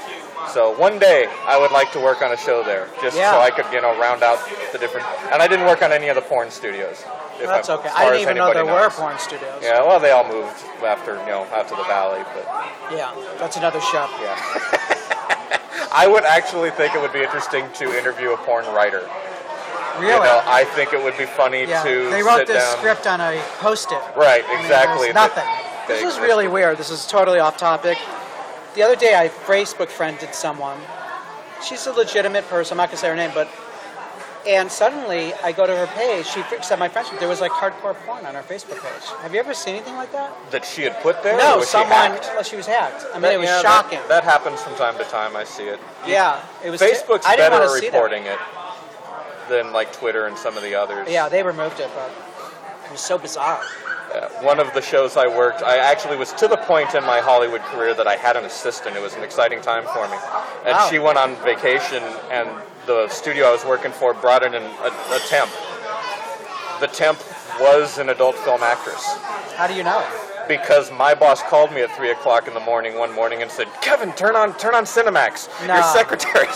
So 0.52 0.76
one 0.78 0.98
day 0.98 1.26
I 1.44 1.58
would 1.58 1.70
like 1.72 1.92
to 1.92 2.00
work 2.00 2.22
on 2.22 2.32
a 2.32 2.36
show 2.36 2.62
there, 2.62 2.88
just 3.02 3.16
Yeah. 3.16 3.32
so 3.32 3.40
I 3.40 3.50
could, 3.50 3.66
you 3.72 3.80
know, 3.80 3.98
round 3.98 4.22
out 4.22 4.38
the 4.72 4.78
different. 4.78 5.06
And 5.32 5.42
I 5.42 5.48
didn't 5.48 5.66
work 5.66 5.82
on 5.82 5.92
any 5.92 6.08
of 6.08 6.16
the 6.16 6.22
porn 6.22 6.50
studios. 6.50 7.04
if 7.38 7.46
That's 7.48 7.68
I'm- 7.68 7.80
okay. 7.80 7.90
I 7.94 8.04
didn't 8.06 8.20
even 8.22 8.36
know 8.38 8.46
there 8.46 8.62
anybody 8.62 8.84
were 8.84 8.90
porn 8.90 9.18
studios. 9.18 9.60
Yeah, 9.60 9.82
well, 9.82 10.00
they 10.00 10.10
all 10.10 10.24
moved 10.24 10.56
after, 10.82 11.16
you 11.20 11.26
know, 11.26 11.44
to 11.44 11.74
the 11.76 11.84
valley, 11.84 12.24
but 12.34 12.46
Yeah, 12.96 13.10
that's 13.38 13.58
another 13.58 13.80
show. 13.82 14.08
yeah. 14.22 14.38
I 15.92 16.06
would 16.06 16.24
actually 16.24 16.70
think 16.70 16.94
it 16.94 17.00
would 17.00 17.12
be 17.12 17.22
interesting 17.22 17.70
to 17.74 17.98
interview 17.98 18.32
a 18.32 18.38
porn 18.38 18.64
writer. 18.74 19.06
Really? 19.98 20.12
You 20.12 20.18
know, 20.20 20.42
I 20.46 20.64
think 20.64 20.92
it 20.92 21.02
would 21.02 21.16
be 21.18 21.26
funny 21.26 21.64
yeah. 21.64 21.82
to 21.82 22.10
they 22.10 22.22
wrote 22.22 22.46
this 22.46 22.62
down. 22.62 22.76
script 22.78 23.06
on 23.06 23.20
a 23.20 23.38
post-it. 23.60 24.00
Right, 24.16 24.44
I 24.44 24.56
mean, 24.56 24.60
exactly. 24.60 25.12
nothing. 25.12 25.44
This 25.88 26.02
is 26.02 26.18
really 26.18 26.48
weird. 26.48 26.78
This 26.78 26.90
is 26.90 27.06
totally 27.06 27.38
off 27.38 27.56
topic. 27.56 27.98
The 28.76 28.82
other 28.82 28.94
day, 28.96 29.14
I 29.18 29.28
Facebook 29.28 29.88
friended 29.88 30.34
someone. 30.34 30.78
She's 31.66 31.86
a 31.86 31.92
legitimate 31.92 32.44
person. 32.48 32.74
I'm 32.74 32.76
not 32.76 32.90
gonna 32.90 32.98
say 32.98 33.08
her 33.08 33.16
name, 33.16 33.30
but 33.34 33.48
and 34.46 34.70
suddenly 34.70 35.32
I 35.42 35.52
go 35.52 35.66
to 35.66 35.74
her 35.74 35.86
page. 35.88 36.26
She 36.26 36.42
said 36.62 36.78
my 36.78 36.88
friendship. 36.88 37.18
There 37.18 37.28
was 37.28 37.40
like 37.40 37.50
hardcore 37.52 37.94
porn 38.04 38.26
on 38.26 38.34
her 38.34 38.42
Facebook 38.42 38.80
page. 38.82 39.08
Have 39.22 39.32
you 39.32 39.40
ever 39.40 39.54
seen 39.54 39.76
anything 39.76 39.96
like 39.96 40.12
that? 40.12 40.36
that 40.50 40.64
she 40.64 40.82
had 40.82 41.00
put 41.02 41.22
there. 41.22 41.36
No, 41.38 41.60
she 41.60 41.66
someone. 41.66 41.90
hacked? 41.90 42.26
Well, 42.34 42.42
she 42.42 42.56
was 42.56 42.66
hacked. 42.66 43.04
I 43.10 43.14
mean, 43.14 43.22
That- 43.22 43.32
it 43.34 43.38
was 43.38 43.48
yeah, 43.48 43.62
shocking. 43.62 44.00
That, 44.08 44.24
happens 44.24 44.62
from 44.62 44.74
time 44.76 44.96
to 44.98 45.04
time. 45.04 45.34
I 45.34 45.44
see 45.44 45.64
it. 45.64 45.80
yeah, 46.06 46.44
it 46.62 46.70
was. 46.70 46.80
Facebook's 46.80 47.24
I 47.26 47.34
didn't 47.34 47.52
better 47.52 47.76
at 47.76 47.82
reporting 47.82 48.24
it 48.26 48.38
than 49.48 49.72
like 49.72 49.90
Twitter 49.92 50.26
and 50.26 50.36
some 50.36 50.56
of 50.56 50.62
the 50.62 50.74
others. 50.74 51.08
Yeah, 51.10 51.28
they 51.30 51.42
removed 51.42 51.80
it, 51.80 51.88
but 51.94 52.10
it 52.84 52.92
was 52.92 53.00
so 53.00 53.16
bizarre. 53.16 53.62
Uh, 54.16 54.28
one 54.40 54.58
of 54.58 54.72
the 54.72 54.80
shows 54.80 55.16
I 55.18 55.26
worked, 55.26 55.62
I 55.62 55.76
actually 55.76 56.16
was 56.16 56.32
to 56.34 56.48
the 56.48 56.56
point 56.56 56.94
in 56.94 57.04
my 57.04 57.20
Hollywood 57.20 57.60
career 57.62 57.92
that 57.94 58.06
I 58.06 58.16
had 58.16 58.34
an 58.36 58.44
assistant. 58.44 58.96
It 58.96 59.02
was 59.02 59.14
an 59.14 59.22
exciting 59.22 59.60
time 59.60 59.84
for 59.92 60.08
me. 60.08 60.16
And 60.64 60.72
Wow. 60.74 60.88
she 60.88 60.98
went 60.98 61.18
on 61.18 61.36
vacation, 61.44 62.02
and 62.30 62.48
the 62.86 63.08
studio 63.08 63.46
I 63.48 63.52
was 63.52 63.64
working 63.66 63.92
for 63.92 64.14
brought 64.14 64.42
in 64.42 64.54
an, 64.54 64.62
a, 64.62 64.88
a 64.88 65.18
temp. 65.28 65.50
The 66.80 66.86
temp 66.86 67.18
was 67.60 67.98
an 67.98 68.08
adult 68.10 68.36
film 68.36 68.62
actress 68.62 69.02
How 69.56 69.66
do 69.66 69.74
you 69.74 69.82
know? 69.82 70.02
because 70.48 70.90
my 70.92 71.14
boss 71.14 71.42
called 71.42 71.72
me 71.72 71.80
at 71.82 71.90
three 71.96 72.10
o'clock 72.12 72.46
in 72.48 72.54
the 72.54 72.60
morning 72.60 72.96
one 72.98 73.12
morning 73.14 73.42
and 73.42 73.50
said, 73.50 73.66
"Kevin, 73.82 74.12
turn 74.12 74.36
on 74.36 74.56
turn 74.58 74.74
on 74.74 74.84
Cinemax. 74.84 75.48
No. 75.66 75.74
Your 75.74 75.82
secretary." 75.84 76.46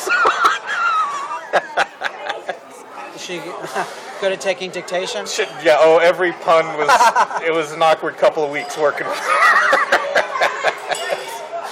Is 3.15 3.21
she 3.25 3.41
good 4.21 4.33
at 4.33 4.41
taking 4.41 4.71
dictation? 4.71 5.27
Shit, 5.27 5.49
yeah. 5.65 5.77
Oh, 5.81 5.99
every 5.99 6.33
pun 6.33 6.65
was. 6.79 6.89
it 7.47 7.53
was 7.53 7.73
an 7.73 7.83
awkward 7.83 8.17
couple 8.17 8.45
of 8.45 8.51
weeks 8.51 8.77
working. 8.79 9.07
with 9.07 9.17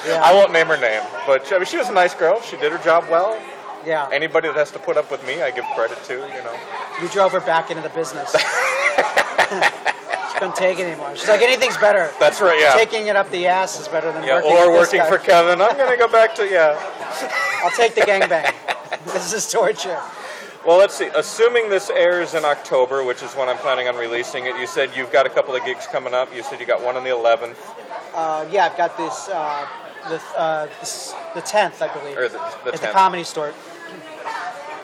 Yeah. 0.06 0.22
I 0.24 0.32
won't 0.32 0.52
name 0.52 0.68
her 0.68 0.78
name, 0.78 1.02
but 1.26 1.46
she, 1.46 1.54
I 1.54 1.58
mean, 1.58 1.66
she 1.66 1.76
was 1.76 1.90
a 1.90 1.92
nice 1.92 2.14
girl. 2.14 2.40
She 2.40 2.56
did 2.56 2.72
her 2.72 2.78
job 2.78 3.04
well. 3.11 3.38
yeah. 3.84 4.08
Anybody 4.11 4.48
that 4.48 4.56
has 4.56 4.70
to 4.70 4.78
put 4.78 4.96
up 4.96 5.11
with 5.11 5.22
me, 5.26 5.42
I 5.42 5.50
give 5.50 5.66
credit 5.74 6.02
to. 6.04 6.14
You 6.14 6.20
know. 6.20 6.56
You 7.02 7.08
drove 7.11 7.30
her 7.32 7.40
back 7.40 7.70
into 7.70 7.82
the 7.82 7.90
business. 7.90 8.30
she 8.32 8.38
couldn't 10.38 10.56
take 10.56 10.78
it 10.78 10.84
anymore. 10.84 11.14
She's 11.14 11.28
like, 11.28 11.42
anything's 11.42 11.76
better. 11.76 12.11
That's 12.18 12.40
right. 12.40 12.58
Yeah. 12.58 12.72
Taking 12.74 13.08
it 13.08 13.16
up 13.16 13.28
the 13.30 13.48
ass 13.48 13.78
is 13.78 13.87
better 13.88 14.11
than 14.11 14.24
yeah. 14.24 14.37
working 14.37 14.52
Or 14.52 14.72
working 14.72 15.02
for 15.04 15.18
Kevin. 15.18 15.61
I'm 15.61 15.76
gonna 15.76 15.98
go 15.98 16.08
back 16.08 16.34
to 16.37 16.48
yeah. 16.48 16.78
I'll 17.62 17.70
take 17.72 17.94
the 17.94 18.00
gangbang. 18.02 18.54
this 19.12 19.34
is 19.34 19.50
torture. 19.52 20.00
Well, 20.66 20.77
let's 20.79 20.94
see. 20.94 21.07
Assuming 21.14 21.71
this 21.71 21.88
airs 21.88 22.35
in 22.35 22.44
October, 22.44 23.05
which 23.05 23.23
is 23.23 23.33
when 23.35 23.49
I'm 23.49 23.57
planning 23.59 23.88
on 23.88 23.97
releasing 23.97 24.47
it, 24.47 24.57
you 24.57 24.66
said 24.66 24.90
you've 24.94 25.12
got 25.12 25.25
a 25.25 25.31
couple 25.31 25.55
of 25.55 25.64
gigs 25.64 25.87
coming 25.87 26.12
up. 26.14 26.35
You 26.35 26.42
said 26.42 26.61
you 26.61 26.66
got 26.66 26.83
one 26.83 26.97
on 26.97 27.05
the 27.05 27.11
11th, 27.11 27.57
Uh, 28.14 28.44
yeah, 28.51 28.66
I've 28.66 28.77
got 28.77 28.97
this, 28.97 29.29
uh, 29.29 29.66
the, 30.09 30.21
uh, 30.38 30.66
this, 30.81 31.14
the 31.35 31.40
10th, 31.42 31.81
I 31.81 31.88
believe. 31.97 32.16
or 32.18 32.29
the, 32.29 32.38
the 32.64 32.75
At 32.75 32.81
the 32.81 32.88
comedy 32.88 33.25
store. 33.25 33.53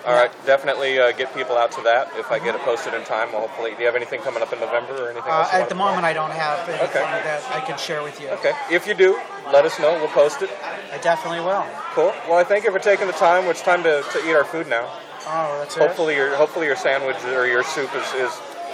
All 0.06 0.12
right, 0.14 0.30
definitely 0.44 0.98
uh, 1.00 1.12
get 1.12 1.34
people 1.34 1.56
out 1.56 1.72
to 1.72 1.80
that 1.80 2.12
if 2.18 2.30
I 2.30 2.38
get 2.38 2.54
it 2.54 2.60
posted 2.60 2.92
in 2.92 3.02
time. 3.04 3.32
Well, 3.32 3.40
hopefully, 3.40 3.70
do 3.72 3.80
you 3.80 3.86
have 3.86 3.96
anything 3.96 4.20
coming 4.20 4.42
up 4.42 4.52
in 4.52 4.60
November 4.60 5.06
or 5.06 5.10
anything 5.10 5.32
Uh, 5.32 5.38
else? 5.40 5.54
at 5.54 5.70
the 5.70 5.74
moment, 5.74 6.04
I 6.04 6.12
don't 6.12 6.30
have 6.30 6.68
anything 6.68 6.88
Okay. 6.90 7.00
that 7.00 7.42
I 7.50 7.60
can 7.60 7.78
share 7.78 8.02
with 8.02 8.20
you. 8.20 8.28
Okay, 8.28 8.52
if 8.70 8.86
you 8.86 8.92
do, 8.92 9.18
let 9.50 9.64
us 9.64 9.78
know. 9.78 9.92
We'll 9.94 10.08
post 10.08 10.42
it. 10.42 10.50
I 10.92 10.98
definitely 10.98 11.40
will. 11.40 11.64
Cool. 11.94 12.12
Well, 12.28 12.36
I 12.38 12.44
thank 12.44 12.64
you 12.64 12.70
for 12.70 12.78
taking 12.78 13.06
the 13.06 13.14
time. 13.14 13.44
It's 13.46 13.62
time 13.62 13.82
to, 13.82 14.02
to 14.12 14.28
eat 14.28 14.34
our 14.34 14.44
food 14.44 14.68
now. 14.68 14.92
Oh, 15.26 15.58
that's 15.60 15.76
it. 15.76 15.80
Hopefully, 15.80 16.14
your 16.16 16.34
hopefully 16.36 16.66
your 16.66 16.76
sandwich 16.76 17.16
or 17.24 17.46
your 17.46 17.62
soup 17.62 17.90
is. 17.94 18.06
is 18.14 18.30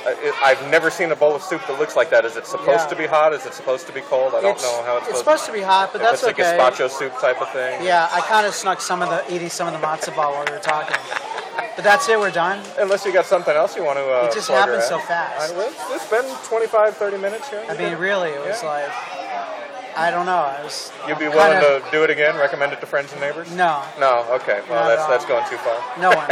uh, 0.07 0.15
it, 0.25 0.35
I've 0.43 0.63
never 0.71 0.91
seen 0.91 1.13
a 1.13 1.17
bowl 1.17 1.35
of 1.37 1.43
soup 1.43 1.61
that 1.67 1.79
looks 1.79 1.95
like 1.95 2.09
that. 2.09 2.25
Is 2.25 2.35
it 2.37 2.47
supposed 2.47 2.85
Yeah. 2.85 2.87
to 2.87 2.97
be 2.97 3.07
hot? 3.07 3.35
Is 3.35 3.45
it 3.45 3.53
supposed 3.53 3.87
to 3.87 3.93
be 3.93 4.01
cold? 4.01 4.35
I 4.35 4.41
don't 4.41 4.53
It's, 4.55 4.63
know 4.63 4.83
how 4.83 4.97
it's, 4.97 5.09
it's 5.09 5.19
supposed. 5.19 5.45
to 5.45 5.53
be 5.53 5.61
hot, 5.61 5.91
but 5.93 6.01
that's 6.01 6.23
it's 6.23 6.33
okay. 6.33 6.57
like 6.57 6.71
a 6.81 6.83
gazpacho 6.85 6.89
soup 6.91 7.13
type 7.21 7.41
of 7.43 7.51
thing. 7.51 7.85
Yeah, 7.85 8.09
I 8.11 8.21
kind 8.23 8.47
of 8.47 8.55
snuck 8.55 8.81
some 8.81 9.03
of 9.03 9.11
the 9.11 9.21
eating 9.35 9.51
some 9.51 9.69
of 9.69 9.79
the 9.79 9.87
matzo 9.87 10.15
ball 10.17 10.33
while 10.33 10.45
we 10.47 10.53
were 10.53 10.59
talking. 10.59 10.97
But 11.77 11.85
that's 11.85 12.09
it. 12.09 12.19
We're 12.19 12.31
done. 12.31 12.65
Unless 12.79 13.05
you 13.05 13.13
got 13.13 13.27
something 13.27 13.55
else 13.55 13.77
you 13.77 13.85
want 13.85 13.99
to. 13.99 14.05
Uh, 14.05 14.27
It 14.27 14.35
just 14.35 14.49
happened 14.51 14.83
so 14.83 14.99
fast. 15.01 15.53
I, 15.55 15.67
it's, 15.67 16.03
it's 16.03 16.09
been 16.11 16.25
25, 16.49 16.97
30 16.97 17.19
minutes 17.19 17.49
here. 17.51 17.63
I 17.69 17.77
mean, 17.77 17.97
really, 17.99 18.31
it 18.31 18.41
was 18.41 18.63
Yeah. 18.63 18.69
like 18.69 18.91
I 19.97 20.11
don't 20.11 20.27
know. 20.27 20.37
I 20.39 20.63
was. 20.63 20.93
You'd 21.09 21.19
be 21.19 21.27
I'm 21.27 21.33
willing 21.33 21.61
kinda- 21.61 21.81
to 21.81 21.91
do 21.91 22.05
it 22.05 22.11
again? 22.11 22.37
Recommend 22.37 22.73
it 22.73 22.81
to 22.81 22.87
friends 22.87 23.13
and 23.13 23.21
neighbors? 23.21 23.51
No, 23.53 23.83
No. 23.99 24.25
Okay. 24.41 24.61
Well, 24.69 24.81
Not 24.83 24.89
that's 24.89 25.07
that's 25.07 25.25
going 25.27 25.45
too 25.49 25.57
far. 25.59 25.79
no 26.01 26.09
one. 26.11 26.27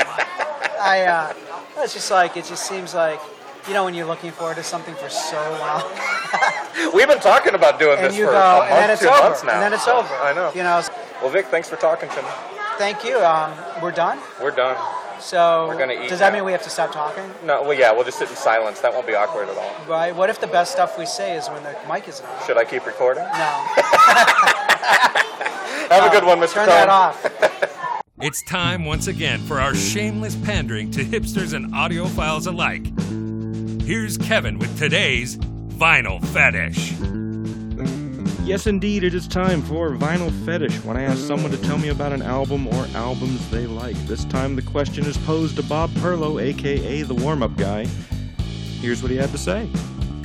I. 0.81 1.03
Uh, 1.05 1.33
it's 1.79 1.93
just 1.95 2.11
like 2.11 2.37
it 2.37 2.45
just 2.45 2.67
seems 2.67 2.95
like 2.95 3.21
you 3.67 3.75
know 3.75 3.85
when 3.85 3.95
you're 3.95 4.07
looking 4.07 4.31
forward 4.33 4.57
to 4.57 4.63
something 4.63 4.95
for 4.97 5.09
so 5.09 5.37
long, 5.61 5.83
We've 6.95 7.09
been 7.09 7.21
talking 7.21 7.55
about 7.55 7.79
doing 7.79 7.99
and 7.99 8.07
this 8.07 8.17
you 8.17 8.27
for 8.27 8.33
go, 8.33 8.39
a 8.39 8.59
month, 8.59 8.71
and 8.71 8.79
then 8.83 8.91
it's 8.91 9.03
two 9.03 9.09
over, 9.09 9.23
months 9.23 9.45
now. 9.45 9.53
and 9.55 9.63
then 9.63 9.73
it's 9.73 9.89
over. 9.89 10.15
I 10.15 10.33
know. 10.33 10.51
You 10.55 10.63
know. 10.63 10.83
Well, 11.23 11.31
Vic, 11.31 11.47
thanks 11.47 11.69
for 11.69 11.77
talking 11.77 12.09
to 12.09 12.17
me. 12.23 12.29
Thank 12.79 13.05
you. 13.05 13.19
Um, 13.21 13.53
we're 13.83 13.91
done. 13.93 14.19
We're 14.41 14.53
done. 14.53 14.77
So 15.21 15.67
We're 15.69 15.79
gonna 15.79 15.95
eat 15.95 16.09
does 16.09 16.19
that 16.21 16.31
now. 16.33 16.39
mean 16.39 16.45
we 16.45 16.53
have 16.53 16.63
to 16.63 16.71
stop 16.71 16.93
talking? 16.93 17.25
No, 17.45 17.63
well, 17.63 17.75
yeah, 17.75 17.93
we'll 17.93 18.05
just 18.05 18.19
sit 18.19 18.31
in 18.31 18.37
silence. 18.37 18.81
That 18.81 18.93
won't 18.93 19.07
be 19.07 19.15
awkward 19.15 19.49
at 19.49 19.57
all. 19.57 19.75
Right? 19.89 20.15
What 20.15 20.31
if 20.31 20.41
the 20.41 20.47
best 20.47 20.73
stuff 20.73 20.99
we 20.99 21.07
say 21.07 21.37
is 21.37 21.49
when 21.49 21.63
the 21.65 21.75
mic 21.89 22.07
isn't 22.09 22.25
on? 22.27 22.47
Should 22.47 22.59
I 22.59 22.65
keep 22.65 22.87
recording? 22.87 23.25
No. 23.25 23.31
Have 25.91 26.05
a 26.05 26.11
good 26.11 26.25
one, 26.25 26.39
Mr. 26.39 26.55
Turn 26.55 26.67
Cohen. 26.67 26.69
that 26.69 26.89
off. 26.89 27.65
It's 28.21 28.43
time 28.43 28.85
once 28.85 29.07
again 29.07 29.39
for 29.43 29.61
our 29.61 29.77
shameless 29.77 30.35
pandering 30.35 30.91
to 30.91 31.05
hipsters 31.05 31.55
and 31.55 31.73
audiophiles 31.73 32.49
alike. 32.49 32.85
Here's 33.87 34.19
Kevin 34.19 34.59
with 34.59 34.77
today's 34.77 35.37
Vinyl 35.37 36.21
Fetish. 36.33 36.95
Yes, 38.49 38.67
indeed, 38.67 39.05
it 39.05 39.13
is 39.13 39.29
time 39.29 39.61
for 39.61 39.91
Vinyl 39.91 40.31
Fetish 40.47 40.83
when 40.83 40.97
I 40.97 41.03
ask 41.03 41.19
someone 41.19 41.51
to 41.51 41.59
tell 41.59 41.77
me 41.77 41.91
about 41.91 42.15
an 42.15 42.23
album 42.23 42.67
or 42.67 42.87
albums 42.95 43.47
they 43.51 43.67
like. 43.67 43.95
This 44.07 44.25
time 44.25 44.57
the 44.57 44.63
question 44.63 45.05
is 45.05 45.19
posed 45.19 45.57
to 45.57 45.63
Bob 45.65 45.91
Perlow, 45.91 46.43
aka 46.43 47.03
the 47.03 47.15
warm 47.15 47.43
up 47.43 47.55
guy. 47.59 47.85
Here's 48.81 49.03
what 49.03 49.11
he 49.11 49.19
had 49.19 49.29
to 49.33 49.39
say. 49.39 49.69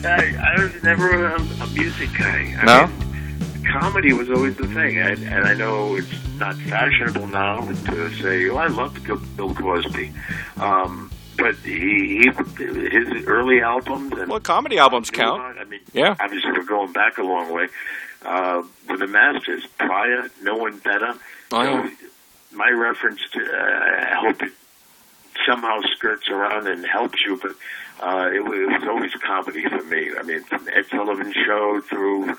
I, 0.05 0.35
I 0.55 0.63
was 0.63 0.83
never 0.83 1.25
a, 1.25 1.35
a 1.41 1.67
music 1.73 2.11
guy. 2.17 2.55
I 2.61 2.63
No? 2.65 2.87
mean, 2.87 3.65
comedy 3.73 4.13
was 4.13 4.29
always 4.29 4.55
the 4.55 4.67
thing, 4.67 4.97
and, 4.99 5.21
and 5.23 5.45
I 5.45 5.53
know 5.53 5.95
it's 5.97 6.07
not 6.39 6.55
fashionable 6.55 7.27
now 7.27 7.59
to 7.65 8.09
say, 8.21 8.49
"Oh, 8.49 8.55
I 8.55 8.67
love 8.67 9.03
Bill 9.03 9.17
Bill 9.35 9.53
Cosby," 9.53 10.13
um, 10.61 11.11
but 11.37 11.55
he, 11.57 12.23
he 12.23 12.29
his 12.63 13.25
early 13.27 13.61
albums 13.61 14.13
and 14.17 14.29
Well, 14.29 14.39
comedy 14.39 14.77
albums 14.77 15.09
count. 15.09 15.41
Heart, 15.41 15.57
I 15.59 15.63
mean, 15.65 15.81
Yeah. 15.93 16.15
obviously 16.21 16.51
we're 16.53 16.63
going 16.63 16.93
back 16.93 17.17
a 17.17 17.23
long 17.23 17.51
way. 17.53 17.67
Uh, 18.25 18.63
with 18.89 18.99
the 18.99 19.07
Masters, 19.07 19.65
Pryor, 19.77 20.29
No 20.41 20.55
One 20.55 20.77
Better. 20.79 21.13
Oh, 21.51 21.83
You 21.83 21.97
my 22.53 22.69
reference 22.69 23.19
to, 23.33 23.39
uh, 23.39 24.11
I 24.11 24.15
hope 24.15 24.41
it 24.43 24.51
somehow 25.45 25.81
skirts 25.95 26.29
around 26.29 26.67
and 26.67 26.85
helps 26.85 27.19
you, 27.25 27.39
but 27.41 27.51
uh, 27.99 28.29
it, 28.31 28.43
was, 28.43 28.53
it 28.53 28.81
was 28.81 28.87
always 28.87 29.11
comedy 29.25 29.63
for 29.67 29.83
me. 29.83 30.11
I 30.17 30.23
mean, 30.23 30.43
from 30.43 30.67
Ed 30.71 30.85
Sullivan 30.89 31.33
Show 31.33 31.81
through 31.81 32.37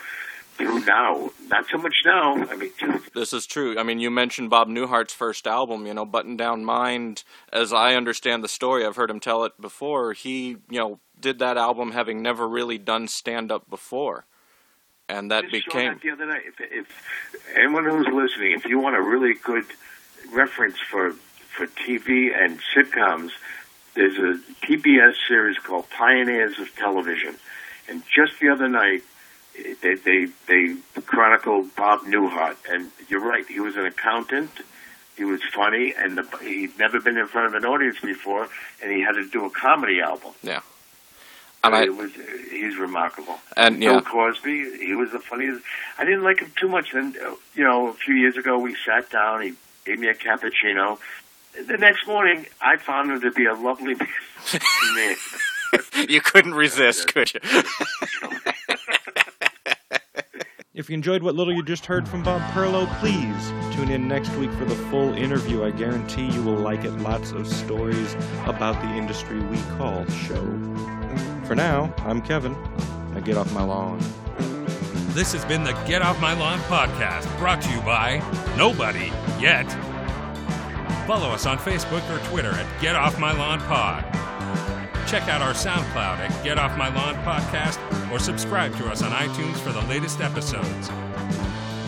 through 0.56 0.84
now. 0.84 1.30
Not 1.48 1.64
so 1.68 1.78
much 1.78 1.96
now. 2.04 2.36
I 2.44 2.54
mean, 2.54 2.70
just 2.78 3.12
This 3.12 3.32
is 3.32 3.44
true. 3.44 3.76
I 3.76 3.82
mean, 3.82 3.98
you 3.98 4.08
mentioned 4.08 4.50
Bob 4.50 4.68
Newhart's 4.68 5.12
first 5.12 5.48
album, 5.48 5.84
you 5.84 5.94
know, 5.94 6.04
Button 6.04 6.36
Down 6.36 6.64
Mind. 6.64 7.24
As 7.52 7.72
I 7.72 7.94
understand 7.94 8.44
the 8.44 8.48
story, 8.48 8.86
I've 8.86 8.94
heard 8.94 9.10
him 9.10 9.18
tell 9.18 9.42
it 9.42 9.60
before. 9.60 10.12
He, 10.12 10.56
you 10.70 10.78
know, 10.78 11.00
did 11.18 11.40
that 11.40 11.56
album 11.56 11.90
having 11.90 12.22
never 12.22 12.48
really 12.48 12.78
done 12.78 13.08
stand 13.08 13.50
up 13.50 13.68
before. 13.68 14.26
And 15.08 15.30
that 15.30 15.50
just 15.50 15.64
saw 15.64 15.72
became. 15.72 15.92
that 15.92 16.02
the 16.02 16.10
other 16.10 16.26
night. 16.26 16.42
If, 16.46 16.60
if 16.60 16.86
anyone 17.56 17.84
who's 17.84 18.06
listening, 18.06 18.52
if 18.52 18.64
you 18.64 18.78
want 18.78 18.96
a 18.96 19.02
really 19.02 19.34
good 19.34 19.66
reference 20.32 20.78
for 20.78 21.12
for 21.56 21.66
TV 21.66 22.36
and 22.36 22.58
sitcoms, 22.74 23.30
there's 23.94 24.16
a 24.16 24.40
PBS 24.66 25.14
series 25.28 25.58
called 25.58 25.88
Pioneers 25.90 26.58
of 26.58 26.74
Television, 26.76 27.36
and 27.88 28.02
just 28.14 28.40
the 28.40 28.48
other 28.48 28.68
night 28.68 29.02
they 29.82 29.94
they 29.94 30.26
they 30.46 30.76
chronicled 31.06 31.74
Bob 31.76 32.00
Newhart, 32.02 32.56
and 32.68 32.90
you're 33.08 33.24
right. 33.24 33.46
He 33.46 33.60
was 33.60 33.76
an 33.76 33.84
accountant. 33.84 34.50
He 35.16 35.24
was 35.24 35.40
funny, 35.54 35.94
and 35.96 36.18
the, 36.18 36.38
he'd 36.42 36.76
never 36.78 37.00
been 37.00 37.16
in 37.16 37.28
front 37.28 37.46
of 37.46 37.54
an 37.54 37.64
audience 37.64 38.00
before, 38.00 38.48
and 38.82 38.90
he 38.90 39.00
had 39.00 39.12
to 39.12 39.28
do 39.28 39.44
a 39.44 39.50
comedy 39.50 40.00
album. 40.00 40.32
Yeah. 40.42 40.60
And 41.66 41.74
I, 41.74 41.84
it 41.84 41.96
was 41.96 42.12
he's 42.50 42.76
remarkable. 42.76 43.38
and 43.56 43.80
Bill 43.80 43.94
yeah, 43.94 44.00
Cosby, 44.00 44.78
he 44.78 44.94
was 44.94 45.10
the 45.12 45.18
funniest. 45.18 45.62
I 45.98 46.04
didn't 46.04 46.22
like 46.22 46.40
him 46.40 46.52
too 46.56 46.68
much. 46.68 46.92
Then, 46.92 47.14
uh, 47.24 47.34
you 47.54 47.64
know, 47.64 47.88
a 47.88 47.94
few 47.94 48.14
years 48.14 48.36
ago, 48.36 48.58
we 48.58 48.76
sat 48.86 49.10
down. 49.10 49.42
He 49.42 49.54
gave 49.84 49.98
me 49.98 50.08
a 50.08 50.14
cappuccino. 50.14 50.98
The 51.54 51.76
next 51.76 52.06
morning, 52.06 52.46
I 52.60 52.76
found 52.76 53.10
him 53.10 53.20
to 53.20 53.30
be 53.30 53.46
a 53.46 53.54
lovely 53.54 53.94
man. 53.94 55.16
you 56.08 56.20
couldn't 56.20 56.54
resist, 56.54 57.12
could 57.12 57.32
you? 57.32 57.40
If 60.74 60.90
you 60.90 60.94
enjoyed 60.94 61.22
what 61.22 61.36
little 61.36 61.54
you 61.54 61.62
just 61.62 61.86
heard 61.86 62.08
from 62.08 62.24
Bob 62.24 62.42
Perlow, 62.50 62.86
please 62.98 63.76
tune 63.76 63.92
in 63.92 64.08
next 64.08 64.34
week 64.34 64.50
for 64.54 64.64
the 64.64 64.74
full 64.74 65.14
interview. 65.14 65.62
I 65.62 65.70
guarantee 65.70 66.26
you 66.26 66.42
will 66.42 66.56
like 66.56 66.82
it. 66.84 66.90
Lots 66.98 67.30
of 67.30 67.46
stories 67.46 68.16
about 68.44 68.82
the 68.82 68.88
industry 68.88 69.38
we 69.38 69.58
call 69.78 70.04
show. 70.06 70.42
For 71.46 71.54
now, 71.54 71.92
I'm 71.98 72.22
Kevin. 72.22 72.56
Now 73.12 73.20
get 73.20 73.36
off 73.36 73.52
my 73.52 73.62
lawn. 73.62 73.98
This 75.14 75.32
has 75.32 75.44
been 75.44 75.62
the 75.62 75.74
Get 75.86 76.02
Off 76.02 76.20
My 76.20 76.32
Lawn 76.32 76.58
podcast, 76.60 77.38
brought 77.38 77.60
to 77.62 77.70
you 77.70 77.80
by 77.82 78.18
Nobody 78.56 79.12
Yet. 79.38 79.66
Follow 81.06 81.28
us 81.28 81.46
on 81.46 81.58
Facebook 81.58 82.02
or 82.10 82.18
Twitter 82.30 82.50
at 82.50 82.80
Get 82.80 82.96
Off 82.96 83.18
My 83.18 83.32
Lawn 83.32 83.60
Pod. 83.60 84.02
Check 85.06 85.28
out 85.28 85.42
our 85.42 85.52
SoundCloud 85.52 86.18
at 86.18 86.44
Get 86.44 86.58
Off 86.58 86.76
My 86.78 86.88
Lawn 86.88 87.14
Podcast 87.16 87.78
or 88.10 88.18
subscribe 88.18 88.74
to 88.78 88.86
us 88.86 89.02
on 89.02 89.12
iTunes 89.12 89.56
for 89.58 89.70
the 89.70 89.82
latest 89.82 90.20
episodes. 90.20 90.90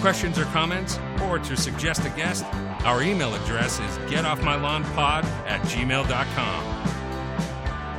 Questions 0.00 0.38
or 0.38 0.44
comments, 0.46 1.00
or 1.24 1.38
to 1.38 1.56
suggest 1.56 2.04
a 2.04 2.10
guest, 2.10 2.44
our 2.84 3.02
email 3.02 3.34
address 3.34 3.80
is 3.80 3.98
getoffmylawnpod 4.10 5.24
at 5.46 5.60
gmail.com. 5.62 6.75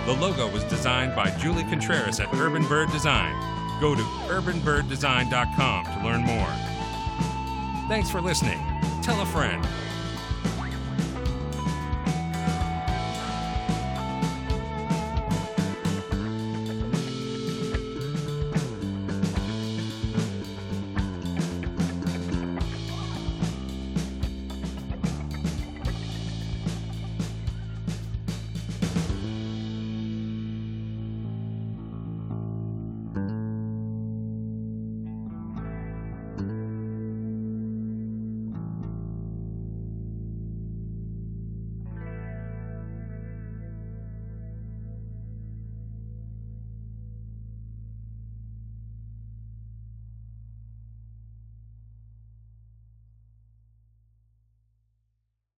The 0.06 0.14
logo 0.14 0.50
was 0.50 0.64
designed 0.64 1.14
by 1.14 1.30
Julie 1.32 1.66
Contreras 1.66 2.22
at 2.22 2.34
Urban 2.36 2.66
Bird 2.70 2.90
Design. 2.92 3.34
Go 3.82 3.96
to 3.96 4.02
urbanbirddesign.com 4.02 5.86
to 5.88 6.00
learn 6.02 6.22
more. 6.22 6.54
Thanks 7.90 8.10
for 8.10 8.22
listening. 8.22 8.66
Tell 9.02 9.20
a 9.20 9.26
friend. 9.26 9.68